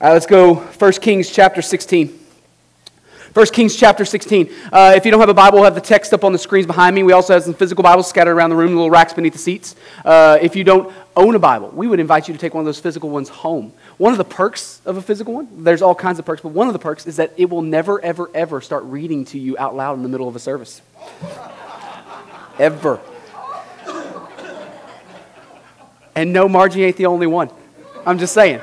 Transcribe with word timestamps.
Right, 0.00 0.12
let's 0.12 0.24
go 0.24 0.54
1 0.54 0.92
Kings 0.94 1.30
chapter 1.30 1.60
16. 1.60 2.18
1 3.34 3.46
Kings 3.46 3.76
chapter 3.76 4.06
16. 4.06 4.50
Uh, 4.72 4.94
if 4.96 5.04
you 5.04 5.10
don't 5.10 5.20
have 5.20 5.28
a 5.28 5.34
Bible, 5.34 5.58
we'll 5.58 5.64
have 5.64 5.74
the 5.74 5.82
text 5.82 6.14
up 6.14 6.24
on 6.24 6.32
the 6.32 6.38
screens 6.38 6.66
behind 6.66 6.96
me. 6.96 7.02
We 7.02 7.12
also 7.12 7.34
have 7.34 7.42
some 7.42 7.52
physical 7.52 7.82
Bibles 7.82 8.08
scattered 8.08 8.34
around 8.34 8.50
the 8.50 8.56
room, 8.56 8.74
little 8.74 8.90
racks 8.90 9.12
beneath 9.12 9.34
the 9.34 9.38
seats. 9.38 9.76
Uh, 10.02 10.38
if 10.40 10.56
you 10.56 10.64
don't 10.64 10.92
own 11.14 11.34
a 11.34 11.38
Bible, 11.38 11.68
we 11.74 11.86
would 11.86 12.00
invite 12.00 12.26
you 12.26 12.32
to 12.32 12.40
take 12.40 12.54
one 12.54 12.62
of 12.62 12.64
those 12.64 12.80
physical 12.80 13.10
ones 13.10 13.28
home. 13.28 13.74
One 13.98 14.12
of 14.12 14.18
the 14.18 14.24
perks 14.24 14.80
of 14.86 14.96
a 14.96 15.02
physical 15.02 15.34
one, 15.34 15.62
there's 15.62 15.82
all 15.82 15.94
kinds 15.94 16.18
of 16.18 16.24
perks, 16.24 16.40
but 16.40 16.52
one 16.52 16.68
of 16.68 16.72
the 16.72 16.78
perks 16.78 17.06
is 17.06 17.16
that 17.16 17.34
it 17.36 17.50
will 17.50 17.62
never, 17.62 18.02
ever, 18.02 18.30
ever 18.34 18.62
start 18.62 18.84
reading 18.84 19.26
to 19.26 19.38
you 19.38 19.58
out 19.58 19.76
loud 19.76 19.98
in 19.98 20.02
the 20.02 20.08
middle 20.08 20.26
of 20.26 20.36
a 20.36 20.40
service. 20.40 20.80
ever. 22.58 22.98
And 26.14 26.32
no, 26.32 26.48
Margie 26.48 26.82
ain't 26.82 26.96
the 26.96 27.06
only 27.06 27.26
one. 27.26 27.50
I'm 28.06 28.18
just 28.18 28.32
saying. 28.32 28.60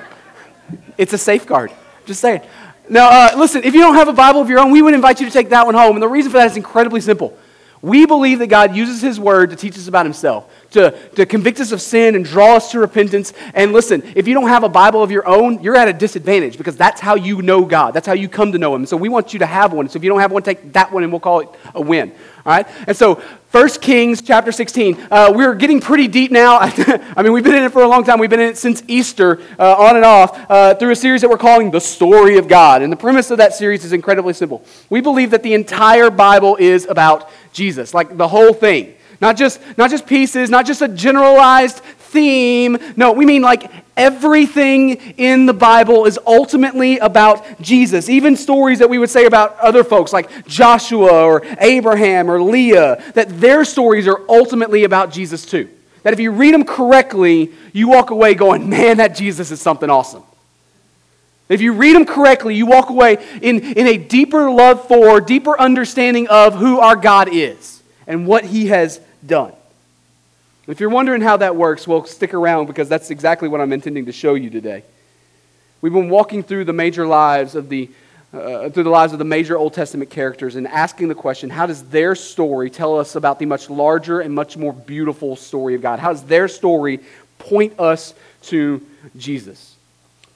It's 0.99 1.13
a 1.13 1.17
safeguard. 1.17 1.71
Just 2.05 2.19
saying. 2.19 2.41
Now, 2.89 3.09
uh, 3.09 3.37
listen, 3.37 3.63
if 3.63 3.73
you 3.73 3.79
don't 3.79 3.95
have 3.95 4.09
a 4.09 4.13
Bible 4.13 4.41
of 4.41 4.49
your 4.49 4.59
own, 4.59 4.69
we 4.69 4.81
would 4.81 4.93
invite 4.93 5.21
you 5.21 5.25
to 5.25 5.31
take 5.31 5.49
that 5.49 5.65
one 5.65 5.73
home. 5.73 5.95
And 5.95 6.03
the 6.03 6.09
reason 6.09 6.29
for 6.29 6.37
that 6.39 6.51
is 6.51 6.57
incredibly 6.57 6.99
simple. 6.99 7.37
We 7.81 8.05
believe 8.05 8.39
that 8.39 8.47
God 8.47 8.75
uses 8.75 9.01
His 9.01 9.17
Word 9.17 9.51
to 9.51 9.55
teach 9.55 9.77
us 9.77 9.87
about 9.87 10.05
Himself, 10.05 10.51
to, 10.71 10.91
to 11.11 11.25
convict 11.25 11.61
us 11.61 11.71
of 11.71 11.81
sin 11.81 12.15
and 12.15 12.25
draw 12.25 12.57
us 12.57 12.71
to 12.71 12.79
repentance. 12.79 13.31
And 13.53 13.71
listen, 13.71 14.03
if 14.13 14.27
you 14.27 14.33
don't 14.33 14.49
have 14.49 14.65
a 14.65 14.69
Bible 14.69 15.01
of 15.01 15.09
your 15.11 15.25
own, 15.25 15.63
you're 15.63 15.77
at 15.77 15.87
a 15.87 15.93
disadvantage 15.93 16.57
because 16.57 16.75
that's 16.75 16.99
how 16.99 17.15
you 17.15 17.41
know 17.41 17.63
God. 17.63 17.91
That's 17.93 18.05
how 18.05 18.13
you 18.13 18.27
come 18.27 18.51
to 18.51 18.57
know 18.57 18.75
Him. 18.75 18.85
So 18.85 18.97
we 18.97 19.07
want 19.07 19.31
you 19.31 19.39
to 19.39 19.45
have 19.45 19.71
one. 19.71 19.87
So 19.87 19.95
if 19.95 20.03
you 20.03 20.09
don't 20.09 20.19
have 20.19 20.33
one, 20.33 20.43
take 20.43 20.73
that 20.73 20.91
one 20.91 21.03
and 21.03 21.13
we'll 21.13 21.21
call 21.21 21.39
it 21.39 21.49
a 21.73 21.81
win. 21.81 22.11
All 22.49 22.55
right? 22.55 22.67
And 22.87 22.97
so 22.97 23.21
1 23.51 23.69
Kings 23.79 24.23
chapter 24.23 24.51
16. 24.51 25.07
Uh, 25.11 25.31
we're 25.35 25.53
getting 25.53 25.79
pretty 25.79 26.07
deep 26.07 26.31
now. 26.31 26.57
I 26.61 27.21
mean, 27.21 27.31
we've 27.31 27.43
been 27.43 27.53
in 27.53 27.63
it 27.63 27.71
for 27.71 27.83
a 27.83 27.87
long 27.87 28.03
time. 28.03 28.17
We've 28.17 28.29
been 28.29 28.39
in 28.39 28.49
it 28.49 28.57
since 28.57 28.81
Easter, 28.87 29.39
uh, 29.59 29.75
on 29.75 29.95
and 29.95 30.03
off, 30.03 30.49
uh, 30.49 30.73
through 30.73 30.89
a 30.89 30.95
series 30.95 31.21
that 31.21 31.29
we're 31.29 31.37
calling 31.37 31.69
The 31.69 31.79
Story 31.79 32.39
of 32.39 32.47
God. 32.47 32.81
And 32.81 32.91
the 32.91 32.97
premise 32.97 33.29
of 33.29 33.37
that 33.37 33.53
series 33.53 33.85
is 33.85 33.93
incredibly 33.93 34.33
simple. 34.33 34.65
We 34.89 34.99
believe 34.99 35.29
that 35.29 35.43
the 35.43 35.53
entire 35.53 36.09
Bible 36.09 36.55
is 36.55 36.87
about 36.87 37.29
Jesus, 37.53 37.93
like 37.93 38.17
the 38.17 38.27
whole 38.27 38.53
thing. 38.53 38.95
Not 39.21 39.37
just, 39.37 39.61
not 39.77 39.91
just 39.91 40.07
pieces, 40.07 40.49
not 40.49 40.65
just 40.65 40.81
a 40.81 40.87
generalized 40.87 41.77
theme. 41.77 42.79
No, 42.95 43.11
we 43.11 43.27
mean 43.27 43.43
like 43.43 43.88
everything 43.99 44.91
in 45.17 45.45
the 45.45 45.53
Bible 45.53 46.05
is 46.05 46.17
ultimately 46.25 46.97
about 46.97 47.61
Jesus. 47.61 48.09
Even 48.09 48.35
stories 48.35 48.79
that 48.79 48.89
we 48.89 48.97
would 48.97 49.09
say 49.09 49.25
about 49.25 49.59
other 49.59 49.83
folks 49.83 50.13
like 50.13 50.47
Joshua 50.47 51.25
or 51.25 51.43
Abraham 51.59 52.31
or 52.31 52.41
Leah, 52.41 53.03
that 53.13 53.39
their 53.39 53.65
stories 53.65 54.07
are 54.07 54.21
ultimately 54.29 54.85
about 54.85 55.11
Jesus 55.11 55.45
too. 55.45 55.69
That 56.03 56.13
if 56.13 56.19
you 56.19 56.31
read 56.31 56.53
them 56.53 56.63
correctly, 56.63 57.51
you 57.73 57.89
walk 57.89 58.09
away 58.09 58.33
going, 58.33 58.69
man, 58.69 58.97
that 58.97 59.15
Jesus 59.15 59.51
is 59.51 59.61
something 59.61 59.89
awesome. 59.89 60.23
If 61.49 61.61
you 61.61 61.73
read 61.73 61.95
them 61.95 62.05
correctly, 62.05 62.55
you 62.55 62.67
walk 62.67 62.89
away 62.89 63.17
in, 63.41 63.59
in 63.59 63.87
a 63.87 63.97
deeper 63.97 64.49
love 64.49 64.87
for, 64.87 65.19
deeper 65.19 65.59
understanding 65.59 66.27
of 66.29 66.55
who 66.55 66.79
our 66.79 66.95
God 66.95 67.27
is 67.29 67.81
and 68.07 68.25
what 68.25 68.45
he 68.45 68.67
has 68.67 69.01
done. 69.25 69.51
If 70.69 70.79
you're 70.79 70.91
wondering 70.91 71.21
how 71.21 71.37
that 71.37 71.55
works, 71.55 71.87
well, 71.87 72.05
stick 72.05 72.35
around 72.35 72.67
because 72.67 72.87
that's 72.87 73.09
exactly 73.09 73.49
what 73.49 73.59
I'm 73.59 73.73
intending 73.73 74.05
to 74.05 74.11
show 74.11 74.35
you 74.35 74.51
today. 74.51 74.83
We've 75.81 75.91
been 75.91 76.09
walking 76.09 76.43
through 76.43 76.65
the 76.65 76.73
major 76.73 77.07
lives 77.07 77.55
of 77.55 77.69
the 77.69 77.89
uh, 78.31 78.69
through 78.69 78.83
the 78.83 78.91
lives 78.91 79.11
of 79.11 79.17
the 79.17 79.25
major 79.25 79.57
Old 79.57 79.73
Testament 79.73 80.11
characters 80.11 80.55
and 80.55 80.67
asking 80.67 81.07
the 81.07 81.15
question, 81.15 81.49
how 81.49 81.65
does 81.65 81.81
their 81.85 82.13
story 82.13 82.69
tell 82.69 82.99
us 82.99 83.15
about 83.15 83.39
the 83.39 83.47
much 83.47 83.71
larger 83.71 84.21
and 84.21 84.31
much 84.35 84.55
more 84.55 84.71
beautiful 84.71 85.35
story 85.35 85.73
of 85.73 85.81
God? 85.81 85.97
How 85.97 86.13
does 86.13 86.23
their 86.25 86.47
story 86.47 86.99
point 87.39 87.79
us 87.79 88.13
to 88.43 88.85
Jesus? 89.17 89.75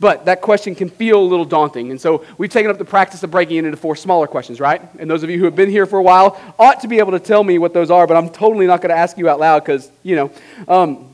But 0.03 0.25
that 0.25 0.41
question 0.41 0.75
can 0.75 0.89
feel 0.89 1.17
a 1.17 1.23
little 1.23 1.45
daunting. 1.45 1.89
And 1.89 2.01
so 2.01 2.25
we've 2.37 2.49
taken 2.49 2.69
up 2.69 2.77
the 2.77 2.83
practice 2.83 3.23
of 3.23 3.31
breaking 3.31 3.55
it 3.55 3.63
into 3.63 3.77
four 3.77 3.95
smaller 3.95 4.27
questions, 4.27 4.59
right? 4.59 4.81
And 4.99 5.09
those 5.09 5.23
of 5.23 5.29
you 5.29 5.39
who 5.39 5.45
have 5.45 5.55
been 5.55 5.69
here 5.69 5.85
for 5.85 5.97
a 5.97 6.03
while 6.03 6.37
ought 6.59 6.81
to 6.81 6.89
be 6.89 6.99
able 6.99 7.13
to 7.13 7.21
tell 7.21 7.41
me 7.41 7.57
what 7.57 7.73
those 7.73 7.89
are, 7.89 8.05
but 8.05 8.17
I'm 8.17 8.29
totally 8.29 8.67
not 8.67 8.81
going 8.81 8.89
to 8.89 8.97
ask 8.97 9.17
you 9.17 9.29
out 9.29 9.39
loud 9.39 9.63
because, 9.63 9.89
you 10.03 10.17
know. 10.17 10.31
Um, 10.67 11.13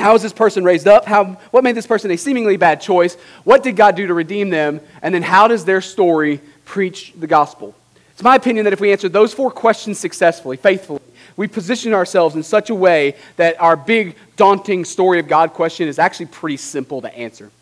how 0.00 0.14
was 0.14 0.22
this 0.22 0.32
person 0.32 0.64
raised 0.64 0.88
up? 0.88 1.06
How, 1.06 1.26
what 1.52 1.62
made 1.62 1.76
this 1.76 1.86
person 1.86 2.10
a 2.10 2.16
seemingly 2.16 2.56
bad 2.56 2.80
choice? 2.80 3.14
What 3.44 3.62
did 3.62 3.76
God 3.76 3.94
do 3.94 4.08
to 4.08 4.14
redeem 4.14 4.50
them? 4.50 4.80
And 5.00 5.14
then 5.14 5.22
how 5.22 5.46
does 5.46 5.64
their 5.64 5.80
story 5.80 6.40
preach 6.64 7.12
the 7.16 7.28
gospel? 7.28 7.72
It's 8.14 8.22
my 8.24 8.34
opinion 8.34 8.64
that 8.64 8.72
if 8.72 8.80
we 8.80 8.90
answer 8.90 9.08
those 9.08 9.32
four 9.32 9.52
questions 9.52 10.00
successfully, 10.00 10.56
faithfully, 10.56 11.02
we 11.36 11.46
position 11.46 11.94
ourselves 11.94 12.34
in 12.34 12.42
such 12.42 12.68
a 12.68 12.74
way 12.74 13.14
that 13.36 13.62
our 13.62 13.76
big, 13.76 14.16
daunting 14.36 14.84
story 14.84 15.20
of 15.20 15.28
God 15.28 15.52
question 15.52 15.86
is 15.86 16.00
actually 16.00 16.26
pretty 16.26 16.56
simple 16.56 17.00
to 17.00 17.16
answer. 17.16 17.52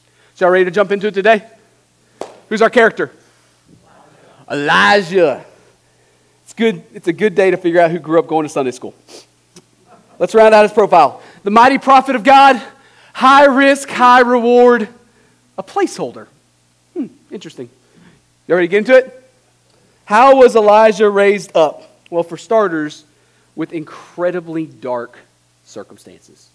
Y'all 0.42 0.50
ready 0.50 0.64
to 0.64 0.72
jump 0.72 0.90
into 0.90 1.06
it 1.06 1.14
today? 1.14 1.40
Who's 2.48 2.62
our 2.62 2.68
character? 2.68 3.12
Elijah. 4.50 5.44
It's 6.42 6.52
good. 6.52 6.82
It's 6.92 7.06
a 7.06 7.12
good 7.12 7.36
day 7.36 7.52
to 7.52 7.56
figure 7.56 7.80
out 7.80 7.92
who 7.92 8.00
grew 8.00 8.18
up 8.18 8.26
going 8.26 8.42
to 8.42 8.48
Sunday 8.48 8.72
school. 8.72 8.92
Let's 10.18 10.34
round 10.34 10.52
out 10.52 10.64
his 10.64 10.72
profile. 10.72 11.22
The 11.44 11.52
mighty 11.52 11.78
prophet 11.78 12.16
of 12.16 12.24
God, 12.24 12.60
high 13.12 13.44
risk, 13.44 13.88
high 13.88 14.22
reward, 14.22 14.88
a 15.56 15.62
placeholder. 15.62 16.26
Hmm, 16.94 17.06
interesting. 17.30 17.70
You 18.48 18.56
ready 18.56 18.66
to 18.66 18.70
get 18.72 18.78
into 18.78 18.96
it? 18.96 19.30
How 20.06 20.34
was 20.34 20.56
Elijah 20.56 21.08
raised 21.08 21.56
up? 21.56 21.88
Well, 22.10 22.24
for 22.24 22.36
starters, 22.36 23.04
with 23.54 23.72
incredibly 23.72 24.66
dark 24.66 25.20
circumstances 25.64 26.48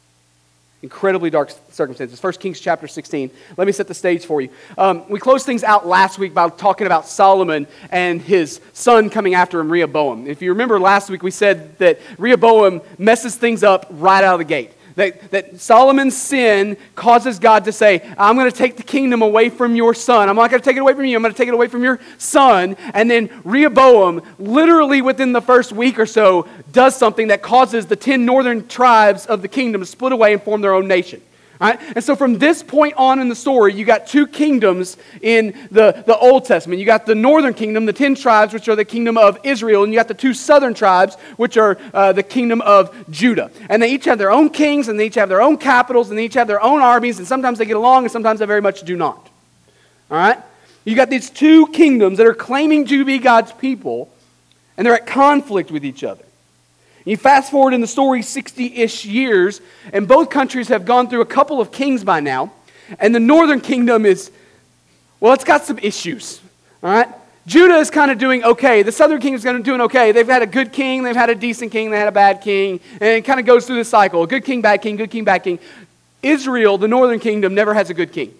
incredibly 0.83 1.29
dark 1.29 1.51
circumstances. 1.71 2.21
1 2.21 2.33
Kings 2.33 2.59
chapter 2.59 2.87
16. 2.87 3.31
Let 3.57 3.65
me 3.65 3.73
set 3.73 3.87
the 3.87 3.93
stage 3.93 4.25
for 4.25 4.41
you. 4.41 4.49
Um, 4.77 5.07
we 5.09 5.19
closed 5.19 5.45
things 5.45 5.63
out 5.63 5.87
last 5.87 6.19
week 6.19 6.33
by 6.33 6.49
talking 6.49 6.85
about 6.85 7.07
Solomon 7.07 7.67
and 7.89 8.21
his 8.21 8.61
son 8.73 9.09
coming 9.09 9.33
after 9.33 9.59
him, 9.59 9.71
Rehoboam. 9.71 10.27
If 10.27 10.41
you 10.41 10.51
remember 10.51 10.79
last 10.79 11.09
week, 11.09 11.23
we 11.23 11.31
said 11.31 11.77
that 11.79 11.99
Rehoboam 12.17 12.81
messes 12.97 13.35
things 13.35 13.63
up 13.63 13.87
right 13.89 14.23
out 14.23 14.35
of 14.35 14.39
the 14.39 14.45
gate. 14.45 14.71
That, 14.97 15.29
that 15.29 15.61
Solomon's 15.61 16.17
sin 16.17 16.75
causes 16.95 17.37
God 17.37 17.65
to 17.65 17.71
say, 17.71 18.01
I'm 18.17 18.35
going 18.35 18.49
to 18.49 18.57
take 18.57 18.77
the 18.77 18.83
kingdom 18.83 19.21
away 19.21 19.49
from 19.49 19.75
your 19.75 19.93
son. 19.93 20.27
I'm 20.27 20.35
not 20.35 20.49
going 20.49 20.59
to 20.59 20.67
take 20.67 20.75
it 20.75 20.79
away 20.79 20.95
from 20.95 21.05
you. 21.05 21.15
I'm 21.15 21.21
going 21.21 21.31
to 21.31 21.37
take 21.37 21.47
it 21.47 21.53
away 21.53 21.67
from 21.67 21.83
your 21.83 21.99
son. 22.17 22.75
And 22.95 23.09
then 23.09 23.29
Rehoboam, 23.43 24.23
literally 24.39 25.03
within 25.03 25.33
the 25.33 25.41
first 25.41 25.71
week 25.71 25.99
or 25.99 26.07
so, 26.07 26.47
does 26.71 26.95
something 26.95 27.27
that 27.27 27.43
causes 27.43 27.85
the 27.85 27.95
10 27.95 28.25
northern 28.25 28.67
tribes 28.67 29.27
of 29.27 29.43
the 29.43 29.47
kingdom 29.47 29.81
to 29.81 29.85
split 29.85 30.13
away 30.13 30.33
and 30.33 30.41
form 30.41 30.61
their 30.61 30.73
own 30.73 30.87
nation. 30.87 31.21
Right? 31.59 31.79
And 31.95 32.03
so 32.03 32.15
from 32.15 32.37
this 32.37 32.61
point 32.61 32.93
on 32.97 33.19
in 33.19 33.29
the 33.29 33.35
story, 33.35 33.73
you 33.73 33.83
got 33.83 34.05
two 34.05 34.27
kingdoms 34.27 34.95
in 35.21 35.57
the, 35.71 36.03
the 36.05 36.15
Old 36.15 36.45
Testament. 36.45 36.79
You 36.79 36.85
got 36.85 37.07
the 37.07 37.15
northern 37.15 37.55
kingdom, 37.55 37.87
the 37.87 37.93
ten 37.93 38.13
tribes, 38.13 38.53
which 38.53 38.69
are 38.69 38.75
the 38.75 38.85
kingdom 38.85 39.17
of 39.17 39.39
Israel, 39.43 39.83
and 39.83 39.91
you 39.91 39.97
got 39.97 40.07
the 40.07 40.13
two 40.13 40.35
southern 40.35 40.75
tribes, 40.75 41.15
which 41.37 41.57
are 41.57 41.79
uh, 41.95 42.13
the 42.13 42.21
kingdom 42.21 42.61
of 42.61 42.95
Judah. 43.09 43.49
And 43.69 43.81
they 43.81 43.91
each 43.91 44.05
have 44.05 44.19
their 44.19 44.31
own 44.31 44.51
kings, 44.51 44.87
and 44.87 44.99
they 44.99 45.07
each 45.07 45.15
have 45.15 45.29
their 45.29 45.41
own 45.41 45.57
capitals, 45.57 46.09
and 46.09 46.19
they 46.19 46.25
each 46.25 46.35
have 46.35 46.47
their 46.47 46.61
own 46.61 46.79
armies, 46.79 47.17
and 47.17 47.27
sometimes 47.27 47.57
they 47.57 47.65
get 47.65 47.77
along, 47.77 48.03
and 48.03 48.11
sometimes 48.11 48.39
they 48.39 48.45
very 48.45 48.61
much 48.61 48.83
do 48.83 48.95
not. 48.95 49.27
All 50.11 50.17
right? 50.17 50.37
You 50.85 50.95
got 50.95 51.09
these 51.09 51.29
two 51.31 51.67
kingdoms 51.67 52.19
that 52.19 52.27
are 52.27 52.35
claiming 52.35 52.85
to 52.85 53.03
be 53.03 53.17
God's 53.17 53.51
people, 53.51 54.09
and 54.77 54.85
they're 54.85 54.93
at 54.93 55.07
conflict 55.07 55.71
with 55.71 55.83
each 55.83 56.03
other. 56.03 56.23
You 57.07 57.15
fast 57.15 57.51
forward 57.51 57.73
in 57.73 57.79
the 57.79 57.87
story 57.87 58.21
60 58.21 58.75
ish 58.75 59.05
years, 59.05 59.61
and 59.93 60.09
both 60.09 60.29
countries 60.29 60.67
have 60.67 60.83
gone 60.83 61.09
through 61.09 61.21
a 61.21 61.25
couple 61.25 61.61
of 61.61 61.71
kings 61.71 62.03
by 62.03 62.19
now. 62.19 62.51
And 62.99 63.15
the 63.15 63.19
northern 63.19 63.61
kingdom 63.61 64.05
is, 64.05 64.29
well, 65.21 65.31
it's 65.31 65.45
got 65.45 65.63
some 65.63 65.79
issues. 65.79 66.41
All 66.83 66.89
right? 66.89 67.07
Judah 67.45 67.75
is 67.75 67.89
kind 67.89 68.11
of 68.11 68.17
doing 68.17 68.43
okay. 68.43 68.83
The 68.83 68.91
southern 68.91 69.21
kingdom 69.21 69.37
is 69.37 69.45
kind 69.45 69.55
of 69.55 69.63
doing 69.63 69.79
okay. 69.81 70.11
They've 70.11 70.27
had 70.27 70.41
a 70.41 70.47
good 70.47 70.73
king, 70.73 71.03
they've 71.03 71.15
had 71.15 71.29
a 71.29 71.35
decent 71.35 71.71
king, 71.71 71.91
they 71.91 71.97
had 71.97 72.09
a 72.09 72.11
bad 72.11 72.41
king, 72.41 72.81
and 72.91 73.03
it 73.03 73.23
kind 73.23 73.39
of 73.39 73.45
goes 73.45 73.65
through 73.65 73.77
this 73.77 73.89
cycle 73.89 74.25
good 74.27 74.43
king, 74.43 74.61
bad 74.61 74.81
king, 74.81 74.97
good 74.97 75.09
king, 75.09 75.23
bad 75.23 75.43
king. 75.43 75.59
Israel, 76.21 76.77
the 76.77 76.89
northern 76.89 77.21
kingdom, 77.21 77.55
never 77.55 77.73
has 77.73 77.89
a 77.89 77.93
good 77.93 78.11
king. 78.11 78.33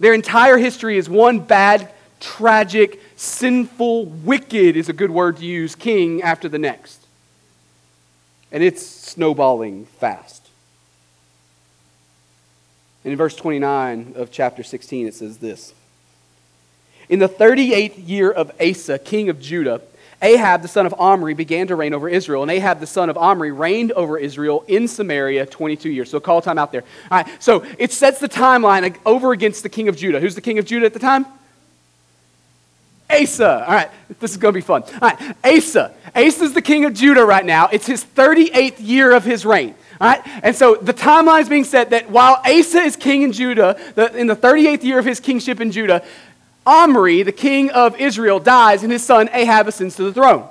Their 0.00 0.14
entire 0.14 0.56
history 0.56 0.96
is 0.96 1.06
one 1.06 1.40
bad, 1.40 1.90
tragic, 2.18 2.98
sinful, 3.16 4.06
wicked 4.06 4.74
is 4.74 4.88
a 4.88 4.94
good 4.94 5.10
word 5.10 5.36
to 5.36 5.44
use, 5.44 5.74
king 5.74 6.22
after 6.22 6.48
the 6.48 6.58
next 6.58 7.03
and 8.54 8.62
it's 8.62 8.86
snowballing 8.86 9.84
fast. 9.84 10.46
And 13.02 13.10
in 13.10 13.18
verse 13.18 13.34
29 13.34 14.14
of 14.16 14.30
chapter 14.30 14.62
16, 14.62 15.08
it 15.08 15.14
says 15.14 15.38
this 15.38 15.74
In 17.10 17.18
the 17.18 17.28
38th 17.28 18.08
year 18.08 18.30
of 18.30 18.52
Asa, 18.58 18.98
king 19.00 19.28
of 19.28 19.40
Judah, 19.40 19.82
Ahab 20.22 20.62
the 20.62 20.68
son 20.68 20.86
of 20.86 20.94
Omri 20.94 21.34
began 21.34 21.66
to 21.66 21.74
reign 21.74 21.92
over 21.92 22.08
Israel, 22.08 22.42
and 22.42 22.50
Ahab 22.50 22.78
the 22.78 22.86
son 22.86 23.10
of 23.10 23.18
Omri 23.18 23.50
reigned 23.50 23.90
over 23.92 24.16
Israel 24.16 24.64
in 24.68 24.86
Samaria 24.86 25.46
22 25.46 25.90
years. 25.90 26.08
So 26.08 26.20
call 26.20 26.40
time 26.40 26.56
out 26.56 26.70
there. 26.70 26.84
All 27.10 27.18
right, 27.18 27.42
so 27.42 27.66
it 27.76 27.90
sets 27.90 28.20
the 28.20 28.28
timeline 28.28 28.96
over 29.04 29.32
against 29.32 29.64
the 29.64 29.68
king 29.68 29.88
of 29.88 29.96
Judah. 29.96 30.20
Who's 30.20 30.36
the 30.36 30.40
king 30.40 30.60
of 30.60 30.64
Judah 30.64 30.86
at 30.86 30.92
the 30.92 31.00
time? 31.00 31.26
Asa. 33.10 33.64
All 33.66 33.74
right, 33.74 33.90
this 34.20 34.30
is 34.30 34.36
going 34.36 34.52
to 34.52 34.58
be 34.58 34.64
fun. 34.64 34.82
All 35.00 35.10
right, 35.10 35.36
Asa. 35.44 35.92
Asa 36.14 36.44
is 36.44 36.54
the 36.54 36.62
king 36.62 36.84
of 36.84 36.94
Judah 36.94 37.24
right 37.24 37.44
now. 37.44 37.68
It's 37.68 37.86
his 37.86 38.04
38th 38.04 38.76
year 38.78 39.12
of 39.12 39.24
his 39.24 39.44
reign. 39.44 39.74
All 40.00 40.08
right, 40.08 40.22
and 40.42 40.54
so 40.54 40.74
the 40.76 40.94
timeline 40.94 41.42
is 41.42 41.48
being 41.48 41.64
set 41.64 41.90
that 41.90 42.10
while 42.10 42.40
Asa 42.44 42.80
is 42.80 42.96
king 42.96 43.22
in 43.22 43.32
Judah, 43.32 43.78
the, 43.94 44.14
in 44.16 44.26
the 44.26 44.36
38th 44.36 44.82
year 44.82 44.98
of 44.98 45.04
his 45.04 45.20
kingship 45.20 45.60
in 45.60 45.70
Judah, 45.70 46.04
Omri, 46.66 47.22
the 47.22 47.32
king 47.32 47.70
of 47.70 48.00
Israel, 48.00 48.40
dies, 48.40 48.82
and 48.82 48.90
his 48.90 49.04
son 49.04 49.28
Ahab 49.32 49.68
ascends 49.68 49.96
to 49.96 50.04
the 50.04 50.12
throne. 50.12 50.48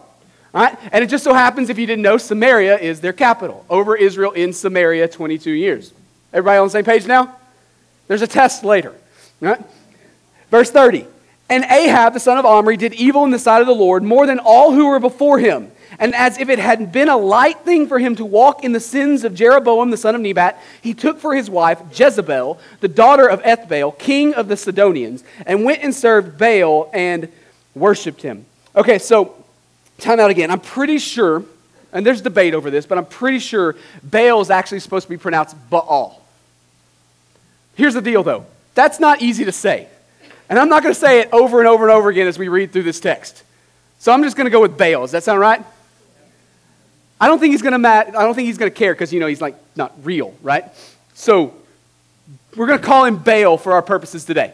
All 0.54 0.62
right, 0.62 0.78
and 0.92 1.04
it 1.04 1.08
just 1.08 1.24
so 1.24 1.34
happens, 1.34 1.70
if 1.70 1.80
you 1.80 1.88
didn't 1.88 2.04
know, 2.04 2.18
Samaria 2.18 2.78
is 2.78 3.02
their 3.02 3.14
capital. 3.14 3.66
Over 3.70 3.96
Israel 3.96 4.32
in 4.32 4.54
Samaria, 4.54 5.08
22 5.08 5.52
years. 5.52 5.92
Everybody 6.32 6.60
on 6.60 6.68
the 6.68 6.72
same 6.72 6.86
page 6.86 7.08
now? 7.08 7.36
There's 8.08 8.22
a 8.22 8.28
test 8.28 8.64
later. 8.64 8.92
All 9.42 9.50
right? 9.50 9.62
Verse 10.52 10.70
30. 10.70 11.08
And 11.50 11.64
Ahab, 11.66 12.14
the 12.14 12.20
son 12.20 12.38
of 12.38 12.46
Omri, 12.46 12.78
did 12.78 12.94
evil 12.94 13.24
in 13.26 13.32
the 13.32 13.40
sight 13.40 13.62
of 13.62 13.68
the 13.68 13.76
Lord 13.76 14.04
more 14.04 14.26
than 14.26 14.40
all 14.40 14.72
who 14.72 14.88
were 14.88 15.00
before 15.00 15.40
him. 15.40 15.72
And 16.00 16.16
as 16.16 16.40
if 16.40 16.50
it 16.50 16.58
had 16.58 16.92
been 16.92 17.10
a 17.10 17.18
light 17.18 17.60
thing 17.60 17.88
for 17.88 18.00
him 18.00 18.16
to 18.16 18.26
walk 18.26 18.64
in 18.64 18.72
the 18.72 18.80
sins 18.80 19.24
of 19.24 19.36
Jeroboam, 19.36 19.92
the 19.92 19.98
son 19.98 20.16
of 20.16 20.22
Nebat, 20.22 20.60
he 20.82 20.94
took 20.94 21.20
for 21.20 21.36
his 21.36 21.50
wife 21.50 21.80
Jezebel, 21.94 22.60
the 22.80 22.88
daughter 22.88 23.28
of 23.30 23.44
Ethbaal, 23.44 23.98
king 24.00 24.34
of 24.34 24.48
the 24.48 24.58
Sidonians, 24.58 25.24
and 25.46 25.64
went 25.64 25.84
and 25.84 25.94
served 25.94 26.38
Baal 26.38 26.90
and 26.94 27.30
worshiped 27.76 28.22
him. 28.22 28.46
Okay, 28.76 28.98
so 28.98 29.36
time 30.00 30.20
out 30.20 30.32
again. 30.32 30.50
I'm 30.50 30.62
pretty 30.62 30.98
sure, 30.98 31.44
and 31.92 32.04
there's 32.04 32.22
debate 32.22 32.56
over 32.56 32.72
this, 32.72 32.88
but 32.88 32.98
I'm 32.98 33.06
pretty 33.06 33.40
sure 33.40 33.76
Baal 34.04 34.42
is 34.42 34.50
actually 34.50 34.80
supposed 34.80 35.06
to 35.06 35.10
be 35.10 35.18
pronounced 35.18 35.56
Baal. 35.70 36.22
Here's 37.76 37.94
the 37.94 38.02
deal, 38.02 38.24
though. 38.24 38.46
That's 38.74 39.00
not 39.00 39.22
easy 39.22 39.46
to 39.46 39.52
say. 39.52 39.88
And 40.50 40.60
I'm 40.60 40.70
not 40.70 40.84
going 40.84 40.94
to 40.94 41.00
say 41.00 41.20
it 41.20 41.30
over 41.32 41.60
and 41.60 41.68
over 41.68 41.88
and 41.88 41.92
over 41.92 42.10
again 42.10 42.28
as 42.28 42.38
we 42.38 42.48
read 42.48 42.72
through 42.72 42.84
this 42.84 43.00
text. 43.00 43.44
So 44.00 44.12
I'm 44.12 44.24
just 44.24 44.36
going 44.36 44.46
to 44.46 44.52
go 44.52 44.62
with 44.62 44.78
Baal. 44.78 45.02
Does 45.02 45.12
that 45.12 45.24
sound 45.24 45.40
right? 45.40 45.64
I 47.20 47.28
don't 47.28 47.40
think 47.40 47.52
he's 47.52 47.62
going 47.62 47.82
to 47.82 47.88
I 47.88 48.12
don't 48.12 48.36
think 48.36 48.48
he's 48.48 48.58
going 48.58 48.72
to 48.72 48.78
care 48.78 48.94
because 48.94 49.14
you 49.14 49.20
know 49.20 49.28
he's 49.28 49.42
like 49.42 49.56
not 49.76 49.94
real, 50.04 50.36
right? 50.42 50.66
So 51.14 51.54
we're 52.56 52.68
going 52.68 52.80
to 52.80 52.86
call 52.86 53.06
him 53.06 53.18
Baal 53.18 53.58
for 53.58 53.74
our 53.74 53.82
purposes 53.82 54.26
today. 54.26 54.54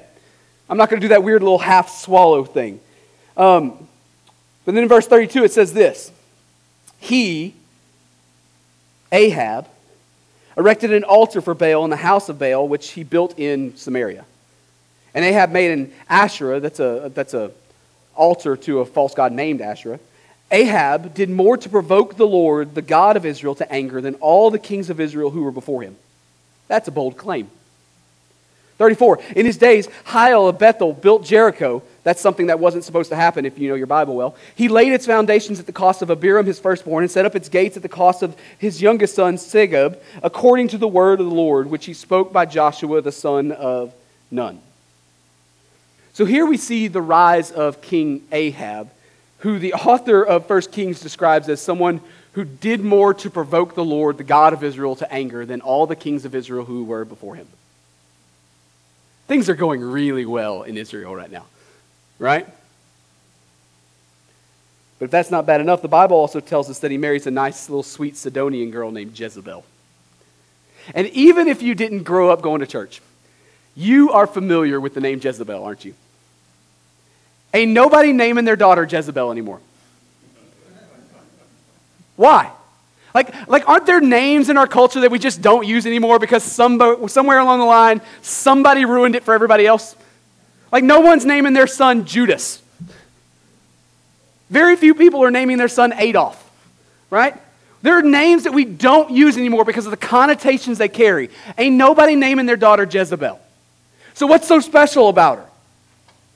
I'm 0.69 0.77
not 0.77 0.89
going 0.89 1.01
to 1.01 1.05
do 1.05 1.09
that 1.09 1.23
weird 1.23 1.41
little 1.41 1.57
half 1.57 1.89
swallow 1.89 2.45
thing. 2.45 2.79
Um, 3.35 3.87
but 4.65 4.75
then 4.75 4.83
in 4.83 4.89
verse 4.89 5.07
32 5.07 5.45
it 5.45 5.51
says 5.51 5.73
this: 5.73 6.11
He, 6.99 7.55
Ahab, 9.11 9.67
erected 10.55 10.93
an 10.93 11.03
altar 11.03 11.41
for 11.41 11.55
Baal 11.55 11.83
in 11.85 11.89
the 11.89 11.95
house 11.95 12.29
of 12.29 12.37
Baal, 12.37 12.67
which 12.67 12.91
he 12.91 13.03
built 13.03 13.39
in 13.39 13.75
Samaria. 13.77 14.25
And 15.13 15.25
Ahab 15.25 15.51
made 15.51 15.71
an 15.71 15.93
Asherah, 16.09 16.59
that's 16.59 16.79
a, 16.79 17.11
that's 17.13 17.33
a 17.33 17.51
altar 18.15 18.55
to 18.57 18.79
a 18.79 18.85
false 18.85 19.13
god 19.13 19.31
named 19.31 19.61
Asherah. 19.61 19.99
Ahab 20.51 21.13
did 21.13 21.29
more 21.29 21.57
to 21.57 21.69
provoke 21.69 22.17
the 22.17 22.27
Lord, 22.27 22.75
the 22.75 22.81
God 22.81 23.17
of 23.17 23.25
Israel, 23.25 23.55
to 23.55 23.71
anger 23.71 24.01
than 24.01 24.15
all 24.15 24.49
the 24.49 24.59
kings 24.59 24.89
of 24.89 24.99
Israel 24.99 25.29
who 25.29 25.43
were 25.43 25.51
before 25.51 25.83
him. 25.83 25.95
That's 26.67 26.87
a 26.87 26.91
bold 26.91 27.17
claim. 27.17 27.49
34. 28.77 29.19
In 29.35 29.45
his 29.45 29.57
days, 29.57 29.87
Hiel 30.05 30.47
of 30.47 30.57
Bethel 30.57 30.93
built 30.93 31.25
Jericho. 31.25 31.83
That's 32.03 32.21
something 32.21 32.47
that 32.47 32.59
wasn't 32.59 32.85
supposed 32.85 33.09
to 33.09 33.15
happen 33.15 33.45
if 33.45 33.59
you 33.59 33.67
know 33.67 33.75
your 33.75 33.87
Bible 33.87 34.15
well. 34.15 34.37
He 34.55 34.69
laid 34.69 34.93
its 34.93 35.05
foundations 35.05 35.59
at 35.59 35.65
the 35.65 35.73
cost 35.73 36.01
of 36.01 36.09
Abiram, 36.09 36.45
his 36.45 36.59
firstborn, 36.59 37.03
and 37.03 37.11
set 37.11 37.25
up 37.25 37.35
its 37.35 37.49
gates 37.49 37.75
at 37.75 37.83
the 37.83 37.89
cost 37.89 38.23
of 38.23 38.35
his 38.57 38.81
youngest 38.81 39.15
son, 39.15 39.35
Segub, 39.35 39.97
according 40.23 40.69
to 40.69 40.77
the 40.77 40.87
word 40.87 41.19
of 41.19 41.27
the 41.27 41.35
Lord, 41.35 41.69
which 41.69 41.85
he 41.85 41.93
spoke 41.93 42.31
by 42.31 42.45
Joshua, 42.45 43.01
the 43.01 43.11
son 43.11 43.51
of 43.51 43.93
Nun. 44.31 44.61
So 46.19 46.25
here 46.25 46.45
we 46.45 46.57
see 46.57 46.89
the 46.89 47.01
rise 47.01 47.49
of 47.49 47.81
King 47.81 48.27
Ahab, 48.33 48.89
who 49.37 49.57
the 49.57 49.73
author 49.85 50.21
of 50.21 50.49
1 50.49 50.61
Kings 50.63 50.99
describes 50.99 51.47
as 51.47 51.61
someone 51.61 52.01
who 52.33 52.43
did 52.43 52.81
more 52.81 53.13
to 53.13 53.29
provoke 53.29 53.73
the 53.73 53.85
Lord, 53.85 54.17
the 54.17 54.25
God 54.25 54.51
of 54.51 54.61
Israel, 54.61 54.97
to 54.97 55.09
anger 55.09 55.45
than 55.45 55.61
all 55.61 55.87
the 55.87 55.95
kings 55.95 56.25
of 56.25 56.35
Israel 56.35 56.65
who 56.65 56.83
were 56.83 57.05
before 57.05 57.35
him. 57.35 57.47
Things 59.29 59.47
are 59.47 59.55
going 59.55 59.79
really 59.79 60.25
well 60.25 60.63
in 60.63 60.77
Israel 60.77 61.15
right 61.15 61.31
now, 61.31 61.45
right? 62.19 62.45
But 64.99 65.05
if 65.05 65.11
that's 65.11 65.31
not 65.31 65.45
bad 65.45 65.61
enough, 65.61 65.81
the 65.81 65.87
Bible 65.87 66.17
also 66.17 66.41
tells 66.41 66.69
us 66.69 66.79
that 66.79 66.91
he 66.91 66.97
marries 66.97 67.27
a 67.27 67.31
nice 67.31 67.69
little 67.69 67.81
sweet 67.81 68.17
Sidonian 68.17 68.71
girl 68.71 68.91
named 68.91 69.17
Jezebel. 69.17 69.63
And 70.93 71.07
even 71.07 71.47
if 71.47 71.61
you 71.61 71.75
didn't 71.75 72.03
grow 72.03 72.29
up 72.29 72.41
going 72.41 72.59
to 72.59 72.67
church, 72.67 73.01
you 73.73 74.11
are 74.11 74.27
familiar 74.27 74.81
with 74.81 74.95
the 74.95 74.99
name 74.99 75.21
Jezebel, 75.23 75.63
aren't 75.63 75.85
you? 75.85 75.95
Ain't 77.53 77.71
nobody 77.71 78.13
naming 78.13 78.45
their 78.45 78.55
daughter 78.55 78.83
Jezebel 78.83 79.31
anymore. 79.31 79.59
Why? 82.15 82.51
Like, 83.13 83.47
like, 83.47 83.67
aren't 83.67 83.85
there 83.85 84.01
names 84.01 84.49
in 84.49 84.57
our 84.57 84.67
culture 84.67 85.01
that 85.01 85.09
we 85.09 85.17
just 85.17 85.41
don't 85.41 85.65
use 85.65 85.85
anymore 85.85 86.19
because 86.19 86.43
somebody, 86.43 87.07
somewhere 87.07 87.39
along 87.39 87.59
the 87.59 87.65
line 87.65 88.01
somebody 88.21 88.85
ruined 88.85 89.15
it 89.15 89.23
for 89.23 89.33
everybody 89.33 89.65
else? 89.65 89.95
Like, 90.71 90.83
no 90.83 90.99
one's 90.99 91.25
naming 91.25 91.53
their 91.53 91.65
son 91.65 92.05
Judas. 92.05 92.61
Very 94.49 94.75
few 94.75 94.93
people 94.93 95.23
are 95.23 95.31
naming 95.31 95.57
their 95.57 95.67
son 95.67 95.93
Adolf, 95.93 96.37
right? 97.09 97.35
There 97.81 97.97
are 97.97 98.01
names 98.03 98.43
that 98.43 98.53
we 98.53 98.65
don't 98.65 99.11
use 99.11 99.37
anymore 99.37 99.63
because 99.63 99.85
of 99.85 99.91
the 99.91 99.97
connotations 99.97 100.77
they 100.77 100.89
carry. 100.89 101.29
Ain't 101.57 101.75
nobody 101.75 102.15
naming 102.15 102.45
their 102.45 102.57
daughter 102.57 102.83
Jezebel. 102.83 103.39
So, 104.13 104.27
what's 104.27 104.47
so 104.47 104.59
special 104.59 105.07
about 105.07 105.37
her? 105.37 105.48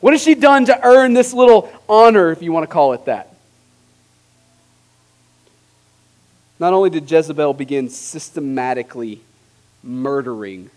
What 0.03 0.11
has 0.13 0.21
she 0.21 0.35
done 0.35 0.65
to 0.65 0.85
earn 0.85 1.13
this 1.13 1.31
little 1.31 1.71
honor, 1.87 2.29
if 2.31 2.41
you 2.41 2.51
want 2.51 2.63
to 2.63 2.67
call 2.67 2.91
it 2.91 3.05
that? 3.05 3.33
Not 6.59 6.73
only 6.73 6.89
did 6.89 7.09
Jezebel 7.09 7.53
begin 7.53 7.87
systematically 7.87 9.21
murdering 9.81 10.69